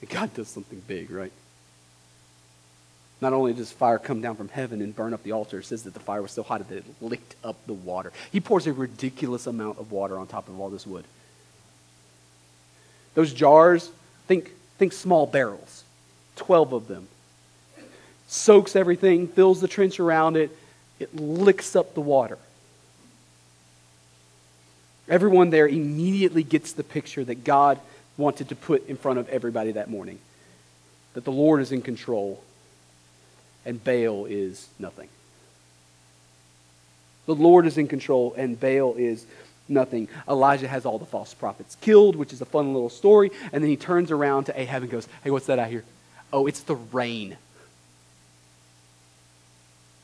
And 0.00 0.10
God 0.10 0.34
does 0.34 0.48
something 0.48 0.82
big, 0.88 1.10
right? 1.12 1.32
Not 3.20 3.32
only 3.32 3.52
does 3.54 3.70
fire 3.70 4.00
come 4.00 4.20
down 4.20 4.34
from 4.34 4.48
heaven 4.48 4.82
and 4.82 4.94
burn 4.94 5.14
up 5.14 5.22
the 5.22 5.32
altar, 5.32 5.60
it 5.60 5.66
says 5.66 5.84
that 5.84 5.94
the 5.94 6.00
fire 6.00 6.20
was 6.20 6.32
so 6.32 6.42
hot 6.42 6.68
that 6.68 6.78
it 6.78 6.84
licked 7.00 7.36
up 7.44 7.56
the 7.66 7.72
water. 7.74 8.12
He 8.32 8.40
pours 8.40 8.66
a 8.66 8.72
ridiculous 8.72 9.46
amount 9.46 9.78
of 9.78 9.92
water 9.92 10.18
on 10.18 10.26
top 10.26 10.48
of 10.48 10.58
all 10.58 10.68
this 10.68 10.86
wood. 10.86 11.04
Those 13.16 13.32
jars, 13.32 13.90
think, 14.28 14.52
think 14.76 14.92
small 14.92 15.26
barrels, 15.26 15.84
12 16.36 16.74
of 16.74 16.86
them. 16.86 17.08
Soaks 18.28 18.76
everything, 18.76 19.26
fills 19.26 19.60
the 19.62 19.68
trench 19.68 19.98
around 19.98 20.36
it, 20.36 20.50
it 21.00 21.16
licks 21.16 21.74
up 21.74 21.94
the 21.94 22.02
water. 22.02 22.36
Everyone 25.08 25.48
there 25.48 25.66
immediately 25.66 26.42
gets 26.42 26.72
the 26.72 26.84
picture 26.84 27.24
that 27.24 27.42
God 27.42 27.80
wanted 28.18 28.50
to 28.50 28.54
put 28.54 28.86
in 28.86 28.96
front 28.98 29.18
of 29.18 29.28
everybody 29.30 29.72
that 29.72 29.88
morning 29.88 30.18
that 31.14 31.24
the 31.24 31.32
Lord 31.32 31.62
is 31.62 31.72
in 31.72 31.80
control 31.80 32.42
and 33.64 33.82
Baal 33.82 34.26
is 34.26 34.68
nothing. 34.78 35.08
The 37.24 37.34
Lord 37.34 37.66
is 37.66 37.78
in 37.78 37.88
control 37.88 38.34
and 38.36 38.60
Baal 38.60 38.94
is 38.96 39.24
nothing. 39.68 40.08
Elijah 40.28 40.68
has 40.68 40.86
all 40.86 40.98
the 40.98 41.06
false 41.06 41.34
prophets 41.34 41.76
killed, 41.80 42.16
which 42.16 42.32
is 42.32 42.40
a 42.40 42.44
fun 42.44 42.72
little 42.72 42.90
story. 42.90 43.30
And 43.52 43.62
then 43.62 43.70
he 43.70 43.76
turns 43.76 44.10
around 44.10 44.44
to 44.44 44.60
Ahab 44.60 44.82
and 44.82 44.90
goes, 44.90 45.08
Hey, 45.24 45.30
what's 45.30 45.46
that 45.46 45.58
out 45.58 45.68
here? 45.68 45.84
Oh, 46.32 46.46
it's 46.46 46.60
the 46.60 46.74
rain. 46.74 47.36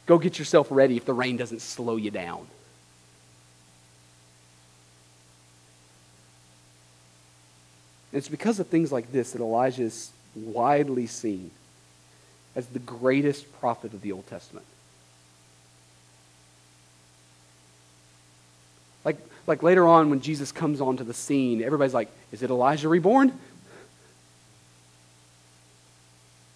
Go 0.06 0.18
get 0.18 0.38
yourself 0.38 0.66
ready 0.70 0.96
if 0.96 1.04
the 1.04 1.12
rain 1.12 1.36
doesn't 1.36 1.62
slow 1.62 1.96
you 1.96 2.10
down. 2.10 2.46
And 8.12 8.18
it's 8.18 8.28
because 8.28 8.60
of 8.60 8.66
things 8.66 8.92
like 8.92 9.10
this 9.10 9.32
that 9.32 9.40
Elijah 9.40 9.84
is 9.84 10.10
widely 10.34 11.06
seen 11.06 11.50
as 12.54 12.66
the 12.66 12.78
greatest 12.78 13.50
prophet 13.60 13.94
of 13.94 14.02
the 14.02 14.12
Old 14.12 14.26
Testament. 14.26 14.66
Like, 19.04 19.16
like 19.46 19.62
later 19.62 19.86
on, 19.86 20.10
when 20.10 20.20
Jesus 20.20 20.52
comes 20.52 20.80
onto 20.80 21.04
the 21.04 21.14
scene, 21.14 21.62
everybody's 21.62 21.94
like, 21.94 22.10
Is 22.30 22.42
it 22.42 22.50
Elijah 22.50 22.88
reborn? 22.88 23.32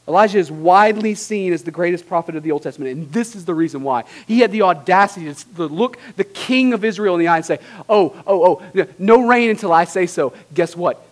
Elijah 0.08 0.38
is 0.38 0.52
widely 0.52 1.16
seen 1.16 1.52
as 1.52 1.64
the 1.64 1.72
greatest 1.72 2.06
prophet 2.06 2.36
of 2.36 2.44
the 2.44 2.52
Old 2.52 2.62
Testament, 2.62 2.92
and 2.92 3.12
this 3.12 3.34
is 3.34 3.44
the 3.44 3.54
reason 3.54 3.82
why. 3.82 4.04
He 4.28 4.38
had 4.38 4.52
the 4.52 4.62
audacity 4.62 5.34
to 5.56 5.66
look 5.66 5.98
the 6.14 6.22
king 6.22 6.72
of 6.72 6.84
Israel 6.84 7.14
in 7.14 7.20
the 7.20 7.28
eye 7.28 7.38
and 7.38 7.44
say, 7.44 7.58
Oh, 7.88 8.14
oh, 8.24 8.62
oh, 8.74 8.86
no 8.98 9.26
rain 9.26 9.50
until 9.50 9.72
I 9.72 9.84
say 9.84 10.06
so. 10.06 10.32
Guess 10.54 10.76
what? 10.76 11.04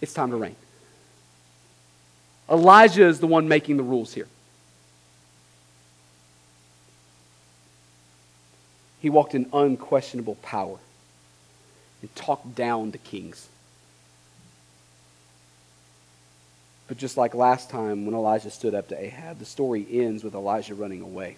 It's 0.00 0.14
time 0.14 0.30
to 0.30 0.36
rain. 0.36 0.54
Elijah 2.48 3.06
is 3.06 3.18
the 3.18 3.26
one 3.26 3.48
making 3.48 3.76
the 3.76 3.82
rules 3.82 4.14
here. 4.14 4.28
He 9.00 9.10
walked 9.10 9.34
in 9.34 9.48
unquestionable 9.52 10.36
power 10.36 10.78
and 12.00 12.14
talked 12.14 12.54
down 12.54 12.92
to 12.92 12.98
kings. 12.98 13.48
But 16.88 16.96
just 16.96 17.16
like 17.16 17.34
last 17.34 17.70
time 17.70 18.04
when 18.04 18.14
Elijah 18.14 18.50
stood 18.50 18.74
up 18.74 18.88
to 18.88 19.00
Ahab, 19.00 19.38
the 19.38 19.44
story 19.44 19.86
ends 19.90 20.24
with 20.24 20.34
Elijah 20.34 20.74
running 20.74 21.02
away. 21.02 21.36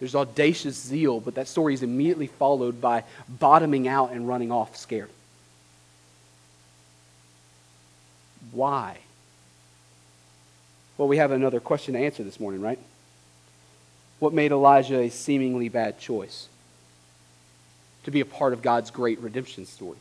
There's 0.00 0.16
audacious 0.16 0.74
zeal, 0.74 1.20
but 1.20 1.36
that 1.36 1.46
story 1.46 1.74
is 1.74 1.84
immediately 1.84 2.26
followed 2.26 2.80
by 2.80 3.04
bottoming 3.28 3.86
out 3.86 4.10
and 4.10 4.26
running 4.26 4.50
off 4.50 4.76
scared. 4.76 5.10
Why? 8.50 8.98
Well, 10.98 11.06
we 11.06 11.18
have 11.18 11.30
another 11.30 11.60
question 11.60 11.94
to 11.94 12.00
answer 12.00 12.24
this 12.24 12.40
morning, 12.40 12.60
right? 12.60 12.80
What 14.18 14.32
made 14.32 14.50
Elijah 14.50 14.98
a 14.98 15.08
seemingly 15.08 15.68
bad 15.68 16.00
choice 16.00 16.48
to 18.04 18.10
be 18.10 18.20
a 18.20 18.24
part 18.24 18.52
of 18.52 18.62
God's 18.62 18.90
great 18.90 19.20
redemption 19.20 19.66
story? 19.66 19.98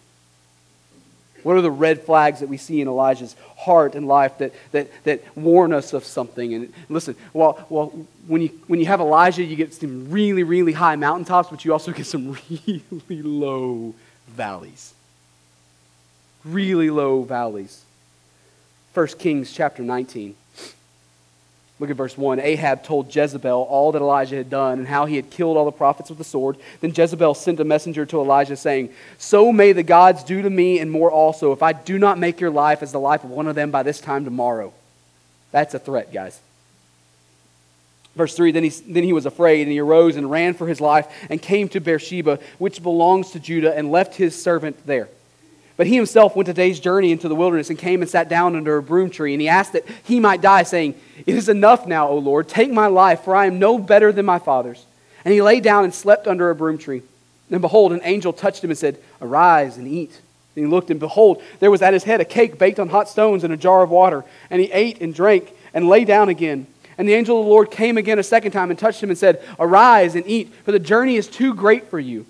What 1.44 1.58
are 1.58 1.62
the 1.62 1.72
red 1.72 2.04
flags 2.04 2.40
that 2.42 2.50
we 2.50 2.58
see 2.58 2.82
in 2.82 2.88
Elijah's 2.88 3.36
heart 3.58 3.96
and 3.96 4.08
life 4.08 4.38
that, 4.38 4.54
that, 4.72 4.92
that 5.06 5.38
warn 5.38 5.74
us 5.74 5.94
of 5.94 6.06
something? 6.06 6.54
And 6.54 6.74
listen, 6.88 7.16
well, 7.34 7.66
well 7.70 7.88
when, 8.28 8.44
you, 8.44 8.50
when 8.68 8.80
you 8.80 8.86
have 8.86 9.00
Elijah, 9.00 9.44
you 9.44 9.56
get 9.56 9.74
some 9.74 10.12
really, 10.12 10.44
really 10.44 10.74
high 10.74 10.96
mountaintops, 10.96 11.50
but 11.50 11.66
you 11.66 11.74
also 11.74 11.92
get 11.92 12.06
some 12.06 12.38
really 12.50 12.84
low 13.10 13.96
valleys. 14.28 14.94
Really 16.46 16.90
low 16.90 17.24
valleys. 17.24 17.84
1 18.94 19.08
Kings 19.20 19.52
chapter 19.52 19.84
19. 19.84 20.36
Look 21.82 21.90
at 21.90 21.96
verse 21.96 22.16
1. 22.16 22.40
Ahab 22.40 22.84
told 22.84 23.14
Jezebel 23.14 23.64
all 23.64 23.92
that 23.92 24.04
Elijah 24.04 24.36
had 24.36 24.52
done 24.52 24.78
and 24.78 24.88
how 24.88 25.08
he 25.08 25.16
had 25.16 25.32
killed 25.32 25.58
all 25.58 25.66
the 25.66 25.72
prophets 25.72 26.10
with 26.10 26.20
the 26.20 26.24
sword. 26.24 26.58
Then 26.80 26.94
Jezebel 26.96 27.34
sent 27.34 27.60
a 27.60 27.64
messenger 27.64 28.06
to 28.06 28.22
Elijah, 28.22 28.56
saying, 28.56 28.94
So 29.18 29.52
may 29.52 29.72
the 29.72 29.82
gods 29.82 30.24
do 30.24 30.44
to 30.44 30.50
me 30.52 30.78
and 30.78 30.92
more 30.92 31.10
also, 31.10 31.54
if 31.54 31.64
I 31.64 31.74
do 31.74 31.98
not 31.98 32.20
make 32.20 32.40
your 32.40 32.52
life 32.52 32.84
as 32.84 32.92
the 32.92 33.00
life 33.00 33.24
of 33.24 33.32
one 33.32 33.48
of 33.48 33.56
them 33.56 33.72
by 33.72 33.82
this 33.82 34.00
time 34.00 34.26
tomorrow. 34.26 34.72
That's 35.50 35.74
a 35.74 35.80
threat, 35.80 36.14
guys. 36.14 36.40
Verse 38.16 38.36
3 38.36 38.52
then 38.52 38.64
he, 38.64 38.70
then 38.70 39.04
he 39.04 39.14
was 39.14 39.26
afraid, 39.26 39.64
and 39.64 39.72
he 39.72 39.80
arose 39.80 40.18
and 40.18 40.30
ran 40.30 40.54
for 40.54 40.68
his 40.68 40.82
life 40.82 41.08
and 41.32 41.42
came 41.42 41.68
to 41.70 41.80
Beersheba, 41.80 42.38
which 42.60 42.84
belongs 42.84 43.32
to 43.32 43.40
Judah, 43.40 43.76
and 43.76 43.92
left 43.92 44.14
his 44.14 44.40
servant 44.40 44.86
there. 44.86 45.10
But 45.78 45.88
he 45.88 45.96
himself 45.96 46.36
went 46.36 46.50
a 46.50 46.54
day's 46.54 46.80
journey 46.80 47.12
into 47.12 47.28
the 47.28 47.36
wilderness 47.36 47.70
and 47.70 47.80
came 47.80 48.02
and 48.02 48.10
sat 48.10 48.30
down 48.30 48.56
under 48.56 48.78
a 48.78 48.84
broom 48.84 49.10
tree. 49.10 49.34
And 49.34 49.42
he 49.42 49.48
asked 49.48 49.74
that 49.74 49.86
he 50.04 50.20
might 50.20 50.42
die, 50.42 50.64
saying, 50.64 50.96
It 51.26 51.36
is 51.36 51.50
enough 51.50 51.88
now, 51.88 52.10
O 52.10 52.18
Lord. 52.18 52.48
Take 52.48 52.72
my 52.72 52.88
life, 52.88 53.22
for 53.22 53.36
I 53.36 53.46
am 53.48 53.60
no 53.60 53.78
better 53.78 54.12
than 54.12 54.26
my 54.26 54.40
father's. 54.40 54.86
And 55.24 55.34
he 55.34 55.42
lay 55.42 55.60
down 55.60 55.84
and 55.84 55.94
slept 55.94 56.28
under 56.28 56.50
a 56.50 56.56
broom 56.56 56.78
tree. 56.78 57.04
And 57.50 57.62
behold, 57.62 57.94
an 57.94 58.02
angel 58.04 58.34
touched 58.34 58.64
him 58.64 58.70
and 58.70 58.78
said, 58.78 58.98
Arise 59.22 59.78
and 59.78 59.88
eat. 59.88 60.22
And 60.56 60.66
he 60.66 60.70
looked, 60.70 60.90
and 60.90 61.00
behold, 61.00 61.42
there 61.60 61.72
was 61.72 61.82
at 61.82 61.94
his 61.94 62.04
head 62.04 62.22
a 62.22 62.26
cake 62.26 62.58
baked 62.58 62.80
on 62.80 62.90
hot 62.90 63.08
stones 63.08 63.44
and 63.44 63.54
a 63.54 63.58
jar 63.58 63.84
of 63.84 63.90
water. 63.90 64.26
And 64.50 64.62
he 64.62 64.72
ate 64.72 65.02
and 65.02 65.14
drank 65.14 65.52
and 65.74 65.88
lay 65.88 66.06
down 66.06 66.30
again. 66.30 66.68
And 66.98 67.08
the 67.08 67.14
angel 67.14 67.40
of 67.40 67.46
the 67.46 67.52
Lord 67.52 67.72
came 67.72 67.98
again 67.98 68.20
a 68.20 68.24
second 68.24 68.52
time 68.52 68.70
and 68.70 68.78
touched 68.78 69.02
him 69.02 69.10
and 69.10 69.18
said, 69.18 69.42
Arise 69.60 70.16
and 70.16 70.28
eat, 70.28 70.54
for 70.66 70.72
the 70.72 70.80
journey 70.80 71.16
is 71.16 71.28
too 71.28 71.54
great 71.54 71.90
for 71.90 72.00
you. 72.00 72.26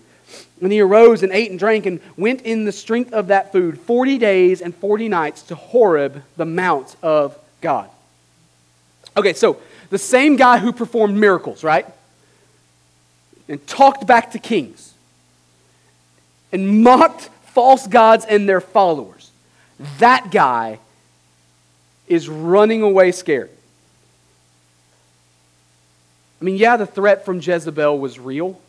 And 0.61 0.71
he 0.71 0.79
arose 0.79 1.23
and 1.23 1.31
ate 1.33 1.49
and 1.49 1.59
drank 1.59 1.87
and 1.87 1.99
went 2.15 2.43
in 2.43 2.65
the 2.65 2.71
strength 2.71 3.13
of 3.13 3.27
that 3.27 3.51
food 3.51 3.79
40 3.79 4.19
days 4.19 4.61
and 4.61 4.75
40 4.75 5.09
nights 5.09 5.41
to 5.43 5.55
Horeb, 5.55 6.23
the 6.37 6.45
mount 6.45 6.95
of 7.01 7.37
God. 7.61 7.89
Okay, 9.17 9.33
so 9.33 9.59
the 9.89 9.97
same 9.97 10.35
guy 10.35 10.59
who 10.59 10.71
performed 10.71 11.17
miracles, 11.17 11.63
right? 11.63 11.85
And 13.49 13.65
talked 13.67 14.05
back 14.05 14.31
to 14.31 14.39
kings 14.39 14.93
and 16.51 16.83
mocked 16.83 17.29
false 17.53 17.87
gods 17.87 18.25
and 18.25 18.47
their 18.47 18.61
followers. 18.61 19.31
That 19.97 20.31
guy 20.31 20.79
is 22.07 22.29
running 22.29 22.83
away 22.83 23.11
scared. 23.11 23.49
I 26.39 26.43
mean, 26.43 26.57
yeah, 26.57 26.77
the 26.77 26.85
threat 26.85 27.25
from 27.25 27.39
Jezebel 27.39 27.99
was 27.99 28.19
real. 28.19 28.59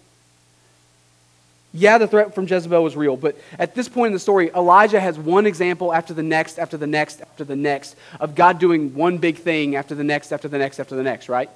Yeah, 1.74 1.96
the 1.96 2.06
threat 2.06 2.34
from 2.34 2.46
Jezebel 2.46 2.82
was 2.82 2.96
real, 2.96 3.16
but 3.16 3.36
at 3.58 3.74
this 3.74 3.88
point 3.88 4.08
in 4.08 4.12
the 4.12 4.18
story, 4.18 4.50
Elijah 4.54 5.00
has 5.00 5.18
one 5.18 5.46
example 5.46 5.92
after 5.92 6.12
the 6.12 6.22
next, 6.22 6.58
after 6.58 6.76
the 6.76 6.86
next, 6.86 7.22
after 7.22 7.44
the 7.44 7.56
next 7.56 7.96
of 8.20 8.34
God 8.34 8.58
doing 8.58 8.94
one 8.94 9.16
big 9.16 9.38
thing 9.38 9.74
after 9.74 9.94
the 9.94 10.04
next, 10.04 10.32
after 10.32 10.48
the 10.48 10.58
next, 10.58 10.78
after 10.78 10.94
the 10.94 11.02
next, 11.02 11.30
right? 11.30 11.48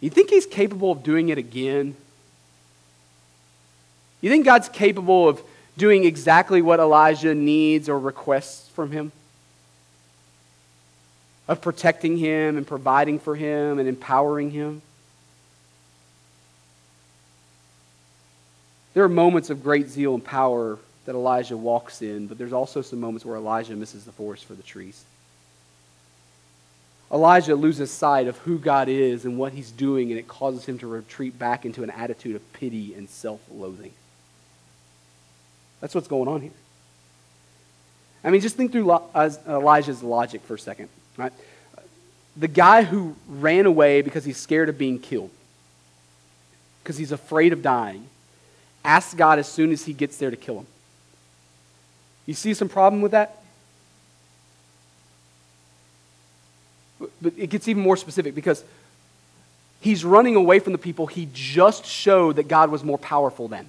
You 0.00 0.10
think 0.10 0.28
he's 0.28 0.44
capable 0.44 0.92
of 0.92 1.02
doing 1.02 1.30
it 1.30 1.38
again? 1.38 1.96
You 4.20 4.28
think 4.28 4.44
God's 4.44 4.68
capable 4.68 5.28
of 5.28 5.40
doing 5.78 6.04
exactly 6.04 6.60
what 6.60 6.78
Elijah 6.78 7.34
needs 7.34 7.88
or 7.88 7.98
requests 7.98 8.68
from 8.70 8.90
him? 8.90 9.10
Of 11.48 11.62
protecting 11.62 12.18
him 12.18 12.58
and 12.58 12.66
providing 12.66 13.18
for 13.18 13.36
him 13.36 13.78
and 13.78 13.88
empowering 13.88 14.50
him? 14.50 14.82
There 18.94 19.04
are 19.04 19.08
moments 19.08 19.50
of 19.50 19.62
great 19.62 19.88
zeal 19.88 20.14
and 20.14 20.24
power 20.24 20.78
that 21.06 21.14
Elijah 21.14 21.56
walks 21.56 22.02
in, 22.02 22.26
but 22.26 22.38
there's 22.38 22.52
also 22.52 22.82
some 22.82 23.00
moments 23.00 23.24
where 23.24 23.36
Elijah 23.36 23.74
misses 23.74 24.04
the 24.04 24.12
forest 24.12 24.44
for 24.44 24.54
the 24.54 24.62
trees. 24.62 25.04
Elijah 27.12 27.54
loses 27.54 27.90
sight 27.90 28.26
of 28.26 28.38
who 28.38 28.58
God 28.58 28.88
is 28.88 29.24
and 29.24 29.36
what 29.36 29.52
he's 29.52 29.70
doing, 29.70 30.10
and 30.10 30.18
it 30.18 30.28
causes 30.28 30.64
him 30.64 30.78
to 30.78 30.86
retreat 30.86 31.38
back 31.38 31.66
into 31.66 31.82
an 31.82 31.90
attitude 31.90 32.36
of 32.36 32.52
pity 32.54 32.94
and 32.94 33.08
self 33.08 33.40
loathing. 33.50 33.92
That's 35.80 35.94
what's 35.94 36.08
going 36.08 36.28
on 36.28 36.40
here. 36.40 36.52
I 38.24 38.30
mean, 38.30 38.40
just 38.40 38.56
think 38.56 38.72
through 38.72 38.98
Elijah's 39.14 40.02
logic 40.02 40.42
for 40.42 40.54
a 40.54 40.58
second. 40.58 40.88
Right? 41.16 41.32
The 42.36 42.48
guy 42.48 42.84
who 42.84 43.16
ran 43.28 43.66
away 43.66 44.00
because 44.00 44.24
he's 44.24 44.38
scared 44.38 44.68
of 44.68 44.78
being 44.78 44.98
killed, 44.98 45.30
because 46.82 46.96
he's 46.96 47.12
afraid 47.12 47.52
of 47.52 47.62
dying, 47.62 48.08
asks 48.84 49.14
God 49.14 49.38
as 49.38 49.48
soon 49.48 49.72
as 49.72 49.84
he 49.84 49.92
gets 49.92 50.16
there 50.16 50.30
to 50.30 50.36
kill 50.36 50.58
him. 50.60 50.66
You 52.26 52.34
see 52.34 52.54
some 52.54 52.68
problem 52.68 53.02
with 53.02 53.12
that? 53.12 53.42
But 57.20 57.34
it 57.36 57.50
gets 57.50 57.66
even 57.68 57.82
more 57.82 57.96
specific 57.96 58.34
because 58.34 58.62
he's 59.80 60.04
running 60.04 60.36
away 60.36 60.58
from 60.60 60.72
the 60.72 60.78
people 60.78 61.06
he 61.06 61.28
just 61.32 61.84
showed 61.84 62.36
that 62.36 62.48
God 62.48 62.70
was 62.70 62.84
more 62.84 62.98
powerful 62.98 63.48
than. 63.48 63.68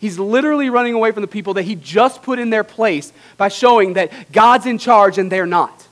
He's 0.00 0.18
literally 0.18 0.70
running 0.70 0.94
away 0.94 1.10
from 1.10 1.22
the 1.22 1.28
people 1.28 1.54
that 1.54 1.64
he 1.64 1.74
just 1.74 2.22
put 2.22 2.38
in 2.38 2.50
their 2.50 2.64
place 2.64 3.12
by 3.36 3.48
showing 3.48 3.94
that 3.94 4.32
God's 4.32 4.64
in 4.64 4.78
charge 4.78 5.18
and 5.18 5.30
they're 5.30 5.46
not. 5.46 5.87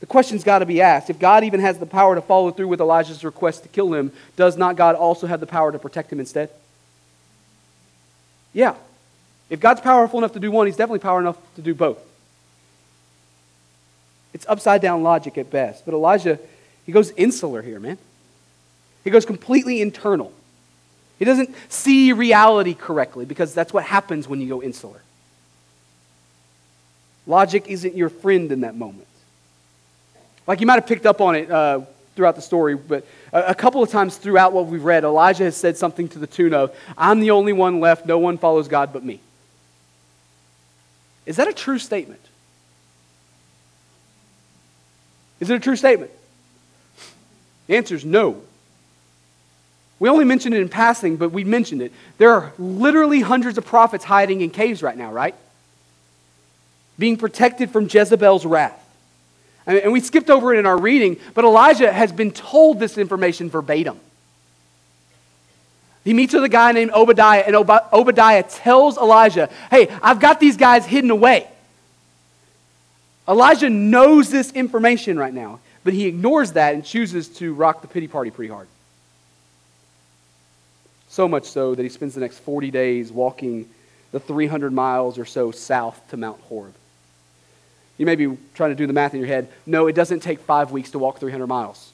The 0.00 0.06
question's 0.06 0.44
got 0.44 0.60
to 0.60 0.66
be 0.66 0.80
asked. 0.80 1.10
If 1.10 1.18
God 1.18 1.44
even 1.44 1.60
has 1.60 1.78
the 1.78 1.86
power 1.86 2.14
to 2.14 2.20
follow 2.20 2.50
through 2.50 2.68
with 2.68 2.80
Elijah's 2.80 3.24
request 3.24 3.64
to 3.64 3.68
kill 3.68 3.92
him, 3.92 4.12
does 4.36 4.56
not 4.56 4.76
God 4.76 4.94
also 4.94 5.26
have 5.26 5.40
the 5.40 5.46
power 5.46 5.72
to 5.72 5.78
protect 5.78 6.12
him 6.12 6.20
instead? 6.20 6.50
Yeah. 8.52 8.74
If 9.50 9.60
God's 9.60 9.80
powerful 9.80 10.18
enough 10.18 10.32
to 10.32 10.40
do 10.40 10.50
one, 10.50 10.66
he's 10.66 10.76
definitely 10.76 11.00
powerful 11.00 11.30
enough 11.30 11.54
to 11.56 11.62
do 11.62 11.74
both. 11.74 11.98
It's 14.32 14.46
upside 14.48 14.82
down 14.82 15.02
logic 15.02 15.36
at 15.38 15.50
best. 15.50 15.84
But 15.84 15.94
Elijah, 15.94 16.38
he 16.86 16.92
goes 16.92 17.10
insular 17.12 17.62
here, 17.62 17.80
man. 17.80 17.98
He 19.02 19.10
goes 19.10 19.24
completely 19.24 19.80
internal. 19.80 20.32
He 21.18 21.24
doesn't 21.24 21.54
see 21.68 22.12
reality 22.12 22.74
correctly 22.74 23.24
because 23.24 23.52
that's 23.52 23.72
what 23.72 23.84
happens 23.84 24.28
when 24.28 24.40
you 24.40 24.48
go 24.48 24.62
insular. 24.62 25.00
Logic 27.26 27.64
isn't 27.66 27.96
your 27.96 28.08
friend 28.08 28.52
in 28.52 28.60
that 28.60 28.76
moment. 28.76 29.06
Like 30.48 30.60
you 30.60 30.66
might 30.66 30.76
have 30.76 30.86
picked 30.86 31.04
up 31.06 31.20
on 31.20 31.36
it 31.36 31.50
uh, 31.50 31.82
throughout 32.16 32.34
the 32.34 32.42
story, 32.42 32.74
but 32.74 33.06
a, 33.32 33.50
a 33.50 33.54
couple 33.54 33.82
of 33.82 33.90
times 33.90 34.16
throughout 34.16 34.54
what 34.54 34.66
we've 34.66 34.82
read, 34.82 35.04
Elijah 35.04 35.44
has 35.44 35.56
said 35.56 35.76
something 35.76 36.08
to 36.08 36.18
the 36.18 36.26
tune 36.26 36.54
of, 36.54 36.74
I'm 36.96 37.20
the 37.20 37.32
only 37.32 37.52
one 37.52 37.80
left, 37.80 38.06
no 38.06 38.18
one 38.18 38.38
follows 38.38 38.66
God 38.66 38.92
but 38.92 39.04
me. 39.04 39.20
Is 41.26 41.36
that 41.36 41.48
a 41.48 41.52
true 41.52 41.78
statement? 41.78 42.22
Is 45.38 45.50
it 45.50 45.54
a 45.54 45.60
true 45.60 45.76
statement? 45.76 46.10
The 47.66 47.76
answer 47.76 47.94
is 47.94 48.06
no. 48.06 48.40
We 50.00 50.08
only 50.08 50.24
mentioned 50.24 50.54
it 50.54 50.62
in 50.62 50.70
passing, 50.70 51.18
but 51.18 51.30
we 51.30 51.44
mentioned 51.44 51.82
it. 51.82 51.92
There 52.16 52.32
are 52.32 52.54
literally 52.58 53.20
hundreds 53.20 53.58
of 53.58 53.66
prophets 53.66 54.04
hiding 54.04 54.40
in 54.40 54.48
caves 54.48 54.82
right 54.82 54.96
now, 54.96 55.12
right? 55.12 55.34
Being 56.98 57.18
protected 57.18 57.70
from 57.70 57.84
Jezebel's 57.84 58.46
wrath. 58.46 58.86
And 59.68 59.92
we 59.92 60.00
skipped 60.00 60.30
over 60.30 60.54
it 60.54 60.58
in 60.58 60.64
our 60.64 60.78
reading, 60.78 61.18
but 61.34 61.44
Elijah 61.44 61.92
has 61.92 62.10
been 62.10 62.30
told 62.30 62.80
this 62.80 62.96
information 62.96 63.50
verbatim. 63.50 64.00
He 66.04 66.14
meets 66.14 66.32
with 66.32 66.42
a 66.42 66.48
guy 66.48 66.72
named 66.72 66.90
Obadiah, 66.92 67.44
and 67.46 67.54
Obadiah 67.54 68.42
tells 68.42 68.96
Elijah, 68.96 69.50
Hey, 69.70 69.88
I've 70.02 70.20
got 70.20 70.40
these 70.40 70.56
guys 70.56 70.86
hidden 70.86 71.10
away. 71.10 71.46
Elijah 73.28 73.68
knows 73.68 74.30
this 74.30 74.50
information 74.52 75.18
right 75.18 75.34
now, 75.34 75.60
but 75.84 75.92
he 75.92 76.06
ignores 76.06 76.52
that 76.52 76.72
and 76.72 76.82
chooses 76.82 77.28
to 77.28 77.52
rock 77.52 77.82
the 77.82 77.88
pity 77.88 78.08
party 78.08 78.30
pretty 78.30 78.50
hard. 78.50 78.68
So 81.10 81.28
much 81.28 81.44
so 81.44 81.74
that 81.74 81.82
he 81.82 81.90
spends 81.90 82.14
the 82.14 82.22
next 82.22 82.38
40 82.38 82.70
days 82.70 83.12
walking 83.12 83.68
the 84.12 84.20
300 84.20 84.72
miles 84.72 85.18
or 85.18 85.26
so 85.26 85.50
south 85.50 86.00
to 86.08 86.16
Mount 86.16 86.40
Horeb. 86.42 86.72
You 87.98 88.06
may 88.06 88.14
be 88.14 88.36
trying 88.54 88.70
to 88.70 88.76
do 88.76 88.86
the 88.86 88.92
math 88.92 89.12
in 89.12 89.20
your 89.20 89.28
head. 89.28 89.48
No, 89.66 89.88
it 89.88 89.94
doesn't 89.94 90.20
take 90.20 90.38
five 90.38 90.70
weeks 90.70 90.92
to 90.92 90.98
walk 90.98 91.18
300 91.18 91.46
miles. 91.46 91.92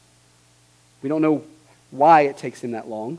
We 1.02 1.08
don't 1.08 1.22
know 1.22 1.42
why 1.90 2.22
it 2.22 2.36
takes 2.36 2.62
him 2.62 2.72
that 2.72 2.88
long. 2.88 3.18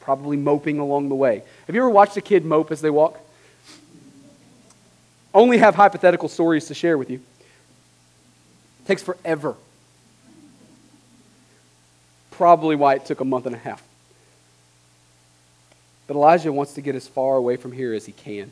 Probably 0.00 0.36
moping 0.36 0.78
along 0.78 1.08
the 1.08 1.14
way. 1.14 1.42
Have 1.66 1.74
you 1.74 1.82
ever 1.82 1.90
watched 1.90 2.16
a 2.16 2.20
kid 2.20 2.44
mope 2.44 2.70
as 2.70 2.80
they 2.80 2.90
walk? 2.90 3.18
Only 5.34 5.58
have 5.58 5.74
hypothetical 5.74 6.28
stories 6.28 6.66
to 6.66 6.74
share 6.74 6.96
with 6.96 7.10
you. 7.10 7.20
It 8.80 8.86
takes 8.86 9.02
forever. 9.02 9.56
Probably 12.30 12.76
why 12.76 12.94
it 12.94 13.04
took 13.04 13.20
a 13.20 13.24
month 13.24 13.46
and 13.46 13.54
a 13.54 13.58
half. 13.58 13.82
But 16.06 16.16
Elijah 16.16 16.52
wants 16.52 16.72
to 16.74 16.80
get 16.80 16.94
as 16.94 17.06
far 17.06 17.36
away 17.36 17.56
from 17.56 17.72
here 17.72 17.94
as 17.94 18.06
he 18.06 18.12
can. 18.12 18.50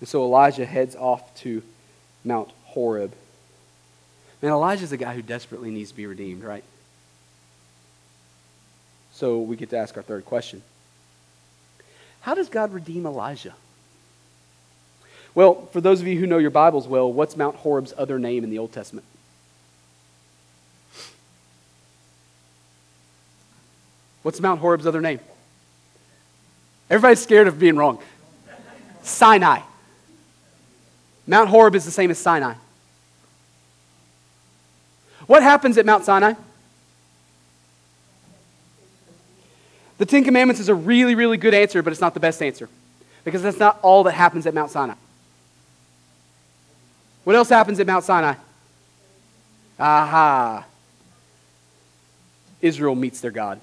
And 0.00 0.08
so 0.08 0.24
Elijah 0.24 0.64
heads 0.64 0.94
off 0.94 1.34
to 1.40 1.62
Mount 2.24 2.50
Horeb. 2.66 3.12
Man, 4.40 4.52
Elijah's 4.52 4.92
a 4.92 4.96
guy 4.96 5.14
who 5.14 5.22
desperately 5.22 5.70
needs 5.70 5.90
to 5.90 5.96
be 5.96 6.06
redeemed, 6.06 6.44
right? 6.44 6.64
So 9.12 9.40
we 9.40 9.56
get 9.56 9.70
to 9.70 9.76
ask 9.76 9.96
our 9.96 10.02
third 10.02 10.24
question 10.24 10.62
How 12.20 12.34
does 12.34 12.48
God 12.48 12.72
redeem 12.72 13.06
Elijah? 13.06 13.54
Well, 15.34 15.66
for 15.72 15.80
those 15.80 16.00
of 16.00 16.06
you 16.06 16.18
who 16.18 16.26
know 16.26 16.38
your 16.38 16.50
Bibles 16.50 16.88
well, 16.88 17.12
what's 17.12 17.36
Mount 17.36 17.56
Horeb's 17.56 17.92
other 17.96 18.18
name 18.18 18.44
in 18.44 18.50
the 18.50 18.58
Old 18.58 18.72
Testament? 18.72 19.06
What's 24.22 24.40
Mount 24.40 24.60
Horeb's 24.60 24.86
other 24.86 25.00
name? 25.00 25.20
Everybody's 26.90 27.20
scared 27.20 27.48
of 27.48 27.58
being 27.58 27.76
wrong. 27.76 27.98
Sinai. 29.02 29.60
Mount 31.28 31.50
Horeb 31.50 31.74
is 31.74 31.84
the 31.84 31.90
same 31.90 32.10
as 32.10 32.18
Sinai. 32.18 32.54
What 35.26 35.42
happens 35.42 35.76
at 35.76 35.84
Mount 35.84 36.04
Sinai? 36.04 36.32
The 39.98 40.06
Ten 40.06 40.24
Commandments 40.24 40.58
is 40.58 40.70
a 40.70 40.74
really, 40.74 41.14
really 41.14 41.36
good 41.36 41.52
answer, 41.52 41.82
but 41.82 41.92
it's 41.92 42.00
not 42.00 42.14
the 42.14 42.20
best 42.20 42.42
answer 42.42 42.68
because 43.24 43.42
that's 43.42 43.58
not 43.58 43.78
all 43.82 44.04
that 44.04 44.12
happens 44.12 44.46
at 44.46 44.54
Mount 44.54 44.70
Sinai. 44.70 44.94
What 47.24 47.36
else 47.36 47.50
happens 47.50 47.78
at 47.78 47.86
Mount 47.86 48.04
Sinai? 48.04 48.34
Aha. 49.78 50.64
Israel 52.62 52.94
meets 52.94 53.20
their 53.20 53.30
God. 53.30 53.60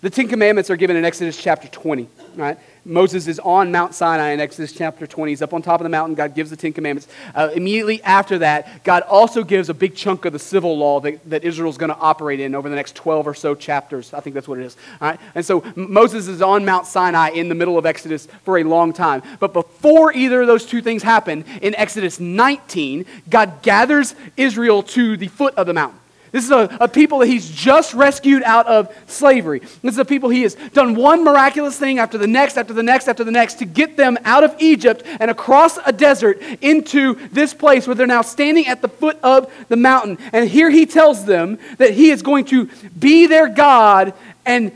The 0.00 0.10
Ten 0.10 0.28
Commandments 0.28 0.70
are 0.70 0.76
given 0.76 0.96
in 0.96 1.04
Exodus 1.04 1.36
chapter 1.36 1.66
20. 1.66 2.08
Right? 2.36 2.56
Moses 2.84 3.26
is 3.26 3.38
on 3.40 3.70
Mount 3.70 3.94
Sinai 3.94 4.30
in 4.30 4.40
Exodus 4.40 4.72
chapter 4.72 5.06
20. 5.06 5.32
He's 5.32 5.42
up 5.42 5.52
on 5.52 5.62
top 5.62 5.80
of 5.80 5.84
the 5.84 5.90
mountain. 5.90 6.14
God 6.14 6.34
gives 6.34 6.50
the 6.50 6.56
Ten 6.56 6.72
Commandments. 6.72 7.08
Uh, 7.34 7.50
immediately 7.54 8.02
after 8.02 8.38
that, 8.38 8.84
God 8.84 9.02
also 9.02 9.44
gives 9.44 9.68
a 9.68 9.74
big 9.74 9.94
chunk 9.94 10.24
of 10.24 10.32
the 10.32 10.38
civil 10.38 10.76
law 10.76 11.00
that, 11.00 11.28
that 11.28 11.44
Israel's 11.44 11.78
going 11.78 11.90
to 11.90 11.98
operate 11.98 12.40
in 12.40 12.54
over 12.54 12.68
the 12.68 12.76
next 12.76 12.96
12 12.96 13.28
or 13.28 13.34
so 13.34 13.54
chapters. 13.54 14.14
I 14.14 14.20
think 14.20 14.34
that's 14.34 14.48
what 14.48 14.58
it 14.58 14.64
is. 14.64 14.76
All 15.00 15.10
right? 15.10 15.20
And 15.34 15.44
so 15.44 15.64
Moses 15.76 16.26
is 16.26 16.42
on 16.42 16.64
Mount 16.64 16.86
Sinai 16.86 17.30
in 17.30 17.48
the 17.48 17.54
middle 17.54 17.78
of 17.78 17.86
Exodus 17.86 18.26
for 18.44 18.58
a 18.58 18.64
long 18.64 18.92
time. 18.92 19.22
But 19.38 19.52
before 19.52 20.12
either 20.12 20.40
of 20.40 20.46
those 20.46 20.66
two 20.66 20.82
things 20.82 21.02
happen, 21.02 21.44
in 21.62 21.74
Exodus 21.74 22.18
19, 22.18 23.04
God 23.28 23.62
gathers 23.62 24.14
Israel 24.36 24.82
to 24.84 25.16
the 25.16 25.28
foot 25.28 25.54
of 25.54 25.66
the 25.66 25.74
mountain. 25.74 25.99
This 26.32 26.44
is 26.44 26.50
a, 26.52 26.76
a, 26.80 26.86
people 26.86 27.18
that 27.20 27.26
he's 27.26 27.50
just 27.50 27.92
rescued 27.92 28.44
out 28.44 28.66
of 28.66 28.94
slavery. 29.08 29.58
This 29.58 29.94
is 29.94 29.98
a 29.98 30.04
people 30.04 30.28
he 30.28 30.42
has 30.42 30.54
done 30.72 30.94
one 30.94 31.24
miraculous 31.24 31.76
thing 31.76 31.98
after 31.98 32.18
the 32.18 32.28
next, 32.28 32.56
after 32.56 32.72
the 32.72 32.84
next, 32.84 33.08
after 33.08 33.24
the 33.24 33.32
next 33.32 33.54
to 33.54 33.64
get 33.64 33.96
them 33.96 34.16
out 34.24 34.44
of 34.44 34.54
Egypt 34.60 35.02
and 35.18 35.28
across 35.30 35.78
a 35.84 35.92
desert 35.92 36.40
into 36.60 37.14
this 37.30 37.52
place 37.52 37.86
where 37.86 37.96
they're 37.96 38.06
now 38.06 38.22
standing 38.22 38.68
at 38.68 38.80
the 38.80 38.88
foot 38.88 39.18
of 39.24 39.52
the 39.68 39.76
mountain. 39.76 40.18
And 40.32 40.48
here 40.48 40.70
he 40.70 40.86
tells 40.86 41.24
them 41.24 41.58
that 41.78 41.94
he 41.94 42.10
is 42.10 42.22
going 42.22 42.44
to 42.46 42.66
be 42.96 43.26
their 43.26 43.48
God 43.48 44.14
and 44.46 44.70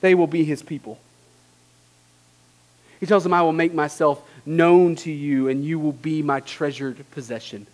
they 0.00 0.14
will 0.14 0.26
be 0.26 0.44
his 0.44 0.62
people. 0.62 0.98
He 2.98 3.04
tells 3.04 3.24
them, 3.24 3.34
I 3.34 3.42
will 3.42 3.52
make 3.52 3.74
myself 3.74 4.22
known 4.46 4.96
to 4.96 5.12
you 5.12 5.48
and 5.48 5.62
you 5.62 5.78
will 5.78 5.92
be 5.92 6.22
my 6.22 6.40
treasured 6.40 7.04
possession. 7.10 7.66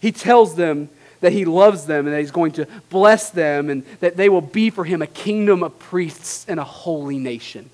He 0.00 0.10
tells 0.10 0.56
them 0.56 0.88
that 1.26 1.32
he 1.32 1.44
loves 1.44 1.86
them 1.86 2.06
and 2.06 2.14
that 2.14 2.20
he's 2.20 2.30
going 2.30 2.52
to 2.52 2.68
bless 2.88 3.30
them 3.30 3.68
and 3.68 3.84
that 3.98 4.16
they 4.16 4.28
will 4.28 4.40
be 4.40 4.70
for 4.70 4.84
him 4.84 5.02
a 5.02 5.08
kingdom 5.08 5.64
of 5.64 5.76
priests 5.76 6.46
and 6.46 6.60
a 6.60 6.64
holy 6.64 7.18
nation. 7.18 7.68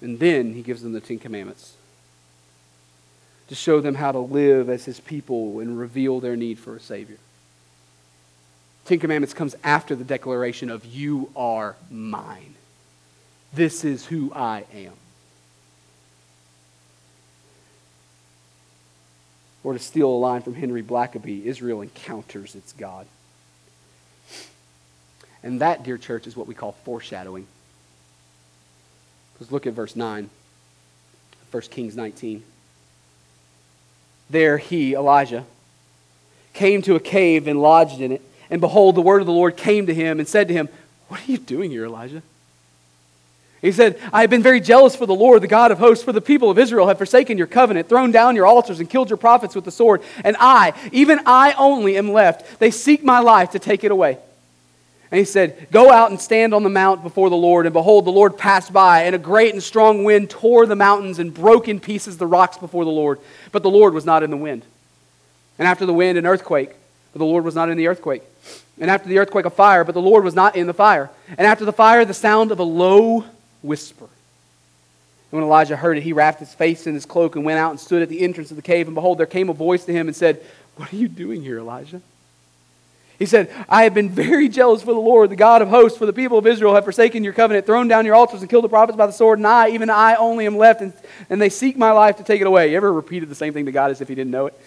And 0.00 0.20
then 0.20 0.54
he 0.54 0.62
gives 0.62 0.82
them 0.82 0.92
the 0.92 1.00
Ten 1.00 1.18
Commandments 1.18 1.74
to 3.48 3.56
show 3.56 3.80
them 3.80 3.96
how 3.96 4.12
to 4.12 4.20
live 4.20 4.70
as 4.70 4.84
his 4.84 5.00
people 5.00 5.58
and 5.58 5.76
reveal 5.76 6.20
their 6.20 6.36
need 6.36 6.56
for 6.56 6.76
a 6.76 6.80
Savior. 6.80 7.18
Ten 8.84 9.00
Commandments 9.00 9.34
comes 9.34 9.56
after 9.64 9.96
the 9.96 10.04
declaration 10.04 10.70
of, 10.70 10.84
You 10.84 11.28
are 11.34 11.74
mine. 11.90 12.54
This 13.52 13.84
is 13.84 14.06
who 14.06 14.32
I 14.32 14.62
am. 14.72 14.92
Or 19.62 19.72
to 19.74 19.78
steal 19.78 20.08
a 20.08 20.16
line 20.16 20.42
from 20.42 20.54
Henry 20.54 20.82
Blackaby, 20.82 21.44
Israel 21.44 21.82
encounters 21.82 22.54
its 22.54 22.72
God. 22.72 23.06
And 25.42 25.60
that, 25.60 25.82
dear 25.82 25.98
church, 25.98 26.26
is 26.26 26.36
what 26.36 26.46
we 26.46 26.54
call 26.54 26.72
foreshadowing. 26.84 27.46
Let's 29.38 29.52
look 29.52 29.66
at 29.66 29.72
verse 29.72 29.96
9, 29.96 30.28
1 31.50 31.62
Kings 31.62 31.96
19. 31.96 32.42
There 34.28 34.58
he, 34.58 34.94
Elijah, 34.94 35.44
came 36.52 36.82
to 36.82 36.94
a 36.94 37.00
cave 37.00 37.48
and 37.48 37.60
lodged 37.60 38.00
in 38.00 38.12
it. 38.12 38.22
And 38.50 38.60
behold, 38.60 38.94
the 38.94 39.00
word 39.00 39.20
of 39.20 39.26
the 39.26 39.32
Lord 39.32 39.56
came 39.56 39.86
to 39.86 39.94
him 39.94 40.18
and 40.18 40.28
said 40.28 40.48
to 40.48 40.54
him, 40.54 40.68
What 41.08 41.20
are 41.20 41.32
you 41.32 41.38
doing 41.38 41.70
here, 41.70 41.86
Elijah? 41.86 42.22
He 43.60 43.72
said, 43.72 44.00
I 44.12 44.22
have 44.22 44.30
been 44.30 44.42
very 44.42 44.60
jealous 44.60 44.96
for 44.96 45.04
the 45.04 45.14
Lord, 45.14 45.42
the 45.42 45.48
God 45.48 45.70
of 45.70 45.78
hosts, 45.78 46.02
for 46.02 46.12
the 46.12 46.22
people 46.22 46.50
of 46.50 46.58
Israel 46.58 46.88
have 46.88 46.96
forsaken 46.96 47.36
your 47.36 47.46
covenant, 47.46 47.88
thrown 47.90 48.10
down 48.10 48.34
your 48.34 48.46
altars, 48.46 48.80
and 48.80 48.88
killed 48.88 49.10
your 49.10 49.18
prophets 49.18 49.54
with 49.54 49.66
the 49.66 49.70
sword. 49.70 50.02
And 50.24 50.34
I, 50.40 50.72
even 50.92 51.20
I 51.26 51.52
only, 51.52 51.98
am 51.98 52.10
left. 52.10 52.58
They 52.58 52.70
seek 52.70 53.04
my 53.04 53.18
life 53.18 53.50
to 53.50 53.58
take 53.58 53.84
it 53.84 53.90
away. 53.90 54.18
And 55.10 55.18
he 55.18 55.26
said, 55.26 55.68
Go 55.70 55.90
out 55.90 56.10
and 56.10 56.18
stand 56.18 56.54
on 56.54 56.62
the 56.62 56.70
mount 56.70 57.02
before 57.02 57.28
the 57.28 57.36
Lord. 57.36 57.66
And 57.66 57.72
behold, 57.74 58.06
the 58.06 58.10
Lord 58.10 58.38
passed 58.38 58.72
by, 58.72 59.02
and 59.02 59.14
a 59.14 59.18
great 59.18 59.52
and 59.52 59.62
strong 59.62 60.04
wind 60.04 60.30
tore 60.30 60.64
the 60.64 60.76
mountains 60.76 61.18
and 61.18 61.34
broke 61.34 61.68
in 61.68 61.80
pieces 61.80 62.16
the 62.16 62.26
rocks 62.26 62.56
before 62.56 62.86
the 62.86 62.90
Lord. 62.90 63.18
But 63.52 63.62
the 63.62 63.70
Lord 63.70 63.92
was 63.92 64.06
not 64.06 64.22
in 64.22 64.30
the 64.30 64.36
wind. 64.38 64.62
And 65.58 65.68
after 65.68 65.84
the 65.84 65.92
wind, 65.92 66.16
an 66.16 66.26
earthquake, 66.26 66.70
but 67.12 67.18
the 67.18 67.26
Lord 67.26 67.44
was 67.44 67.54
not 67.54 67.68
in 67.68 67.76
the 67.76 67.88
earthquake. 67.88 68.22
And 68.80 68.90
after 68.90 69.08
the 69.08 69.18
earthquake, 69.18 69.44
a 69.44 69.50
fire, 69.50 69.84
but 69.84 69.92
the 69.92 70.00
Lord 70.00 70.24
was 70.24 70.34
not 70.34 70.56
in 70.56 70.66
the 70.66 70.72
fire. 70.72 71.10
And 71.28 71.40
after 71.40 71.66
the 71.66 71.72
fire, 71.72 72.06
the 72.06 72.14
sound 72.14 72.50
of 72.50 72.58
a 72.58 72.64
low 72.64 73.26
whisper. 73.62 74.04
And 74.04 75.40
when 75.40 75.44
Elijah 75.44 75.76
heard 75.76 75.96
it, 75.96 76.02
he 76.02 76.12
wrapped 76.12 76.40
his 76.40 76.52
face 76.52 76.86
in 76.86 76.94
his 76.94 77.06
cloak 77.06 77.36
and 77.36 77.44
went 77.44 77.58
out 77.58 77.70
and 77.70 77.78
stood 77.78 78.02
at 78.02 78.08
the 78.08 78.20
entrance 78.20 78.50
of 78.50 78.56
the 78.56 78.62
cave. 78.62 78.88
And 78.88 78.94
behold, 78.94 79.18
there 79.18 79.26
came 79.26 79.48
a 79.48 79.54
voice 79.54 79.84
to 79.84 79.92
him 79.92 80.08
and 80.08 80.16
said, 80.16 80.44
What 80.76 80.92
are 80.92 80.96
you 80.96 81.08
doing 81.08 81.42
here, 81.42 81.58
Elijah? 81.58 82.02
He 83.20 83.26
said, 83.26 83.52
I 83.68 83.82
have 83.84 83.92
been 83.92 84.08
very 84.08 84.48
jealous 84.48 84.82
for 84.82 84.94
the 84.94 84.98
Lord, 84.98 85.28
the 85.28 85.36
God 85.36 85.60
of 85.60 85.68
hosts, 85.68 85.98
for 85.98 86.06
the 86.06 86.12
people 86.12 86.38
of 86.38 86.46
Israel 86.46 86.74
have 86.74 86.86
forsaken 86.86 87.22
your 87.22 87.34
covenant, 87.34 87.66
thrown 87.66 87.86
down 87.86 88.06
your 88.06 88.14
altars, 88.14 88.40
and 88.40 88.48
killed 88.48 88.64
the 88.64 88.68
prophets 88.70 88.96
by 88.96 89.06
the 89.06 89.12
sword, 89.12 89.38
and 89.38 89.46
I, 89.46 89.68
even 89.68 89.90
I 89.90 90.14
only 90.14 90.46
am 90.46 90.56
left, 90.56 90.80
and, 90.80 90.94
and 91.28 91.40
they 91.40 91.50
seek 91.50 91.76
my 91.76 91.92
life 91.92 92.16
to 92.16 92.24
take 92.24 92.40
it 92.40 92.46
away. 92.46 92.70
You 92.70 92.78
ever 92.78 92.90
repeated 92.90 93.28
the 93.28 93.34
same 93.34 93.52
thing 93.52 93.66
to 93.66 93.72
God 93.72 93.90
as 93.90 94.00
if 94.00 94.08
he 94.08 94.14
didn't 94.14 94.30
know 94.30 94.46
it? 94.46 94.58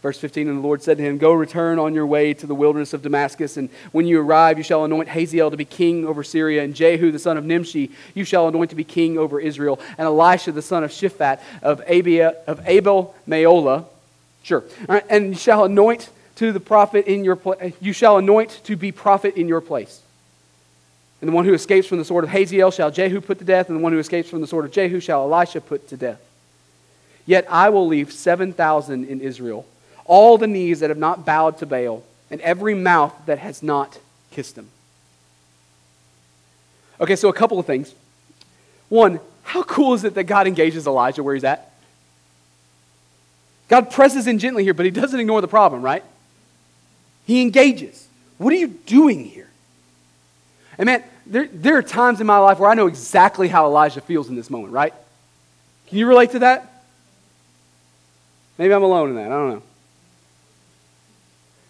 Verse 0.00 0.18
15, 0.18 0.48
and 0.48 0.58
the 0.58 0.62
Lord 0.62 0.80
said 0.80 0.96
to 0.98 1.02
him, 1.02 1.18
Go 1.18 1.32
return 1.32 1.80
on 1.80 1.92
your 1.92 2.06
way 2.06 2.32
to 2.32 2.46
the 2.46 2.54
wilderness 2.54 2.92
of 2.92 3.02
Damascus, 3.02 3.56
and 3.56 3.68
when 3.90 4.06
you 4.06 4.20
arrive, 4.20 4.56
you 4.56 4.62
shall 4.62 4.84
anoint 4.84 5.08
Hazael 5.08 5.50
to 5.50 5.56
be 5.56 5.64
king 5.64 6.06
over 6.06 6.22
Syria, 6.22 6.62
and 6.62 6.74
Jehu 6.74 7.10
the 7.10 7.18
son 7.18 7.36
of 7.36 7.44
Nimshi 7.44 7.90
you 8.14 8.24
shall 8.24 8.46
anoint 8.46 8.70
to 8.70 8.76
be 8.76 8.84
king 8.84 9.18
over 9.18 9.40
Israel, 9.40 9.80
and 9.98 10.06
Elisha 10.06 10.52
the 10.52 10.62
son 10.62 10.84
of 10.84 10.90
Shaphat 10.90 11.40
of, 11.62 11.84
Abia, 11.86 12.36
of 12.46 12.60
Abel 12.66 13.14
Meholah 13.28 13.86
Sure. 14.48 14.64
And 15.10 15.28
you 15.30 15.34
shall 15.34 15.64
anoint 15.64 16.08
to 16.36 16.52
the 16.52 16.60
prophet 16.60 17.06
in 17.06 17.22
your 17.22 17.36
place. 17.36 17.74
You 17.80 17.92
shall 17.92 18.16
anoint 18.16 18.62
to 18.64 18.76
be 18.76 18.92
prophet 18.92 19.34
in 19.36 19.46
your 19.46 19.60
place. 19.60 20.00
And 21.20 21.28
the 21.28 21.34
one 21.34 21.44
who 21.44 21.52
escapes 21.52 21.86
from 21.86 21.98
the 21.98 22.04
sword 22.06 22.24
of 22.24 22.30
Hazael 22.30 22.70
shall 22.70 22.90
Jehu 22.90 23.20
put 23.20 23.40
to 23.40 23.44
death, 23.44 23.68
and 23.68 23.78
the 23.78 23.82
one 23.82 23.92
who 23.92 23.98
escapes 23.98 24.30
from 24.30 24.40
the 24.40 24.46
sword 24.46 24.64
of 24.64 24.72
Jehu 24.72 25.00
shall 25.00 25.22
Elisha 25.24 25.60
put 25.60 25.88
to 25.88 25.98
death. 25.98 26.20
Yet 27.26 27.44
I 27.50 27.68
will 27.68 27.86
leave 27.86 28.10
7,000 28.10 29.04
in 29.04 29.20
Israel, 29.20 29.66
all 30.08 30.38
the 30.38 30.48
knees 30.48 30.80
that 30.80 30.90
have 30.90 30.98
not 30.98 31.24
bowed 31.24 31.58
to 31.58 31.66
Baal, 31.66 32.02
and 32.30 32.40
every 32.40 32.74
mouth 32.74 33.14
that 33.26 33.38
has 33.38 33.62
not 33.62 33.98
kissed 34.32 34.58
him. 34.58 34.68
Okay, 37.00 37.14
so 37.14 37.28
a 37.28 37.32
couple 37.32 37.60
of 37.60 37.66
things. 37.66 37.94
One, 38.88 39.20
how 39.44 39.62
cool 39.62 39.94
is 39.94 40.02
it 40.02 40.14
that 40.14 40.24
God 40.24 40.48
engages 40.48 40.86
Elijah 40.86 41.22
where 41.22 41.34
he's 41.34 41.44
at? 41.44 41.70
God 43.68 43.90
presses 43.90 44.26
in 44.26 44.38
gently 44.38 44.64
here, 44.64 44.74
but 44.74 44.86
he 44.86 44.90
doesn't 44.90 45.20
ignore 45.20 45.40
the 45.40 45.48
problem, 45.48 45.82
right? 45.82 46.02
He 47.26 47.42
engages. 47.42 48.08
What 48.38 48.52
are 48.52 48.56
you 48.56 48.68
doing 48.68 49.24
here? 49.24 49.48
And 50.78 50.86
man, 50.86 51.04
there, 51.26 51.48
there 51.52 51.76
are 51.76 51.82
times 51.82 52.20
in 52.20 52.26
my 52.26 52.38
life 52.38 52.58
where 52.58 52.70
I 52.70 52.74
know 52.74 52.86
exactly 52.86 53.48
how 53.48 53.66
Elijah 53.66 54.00
feels 54.00 54.28
in 54.28 54.36
this 54.36 54.48
moment, 54.48 54.72
right? 54.72 54.94
Can 55.88 55.98
you 55.98 56.06
relate 56.06 56.30
to 56.30 56.38
that? 56.40 56.84
Maybe 58.56 58.72
I'm 58.72 58.82
alone 58.82 59.10
in 59.10 59.14
that. 59.16 59.26
I 59.26 59.34
don't 59.34 59.50
know. 59.50 59.62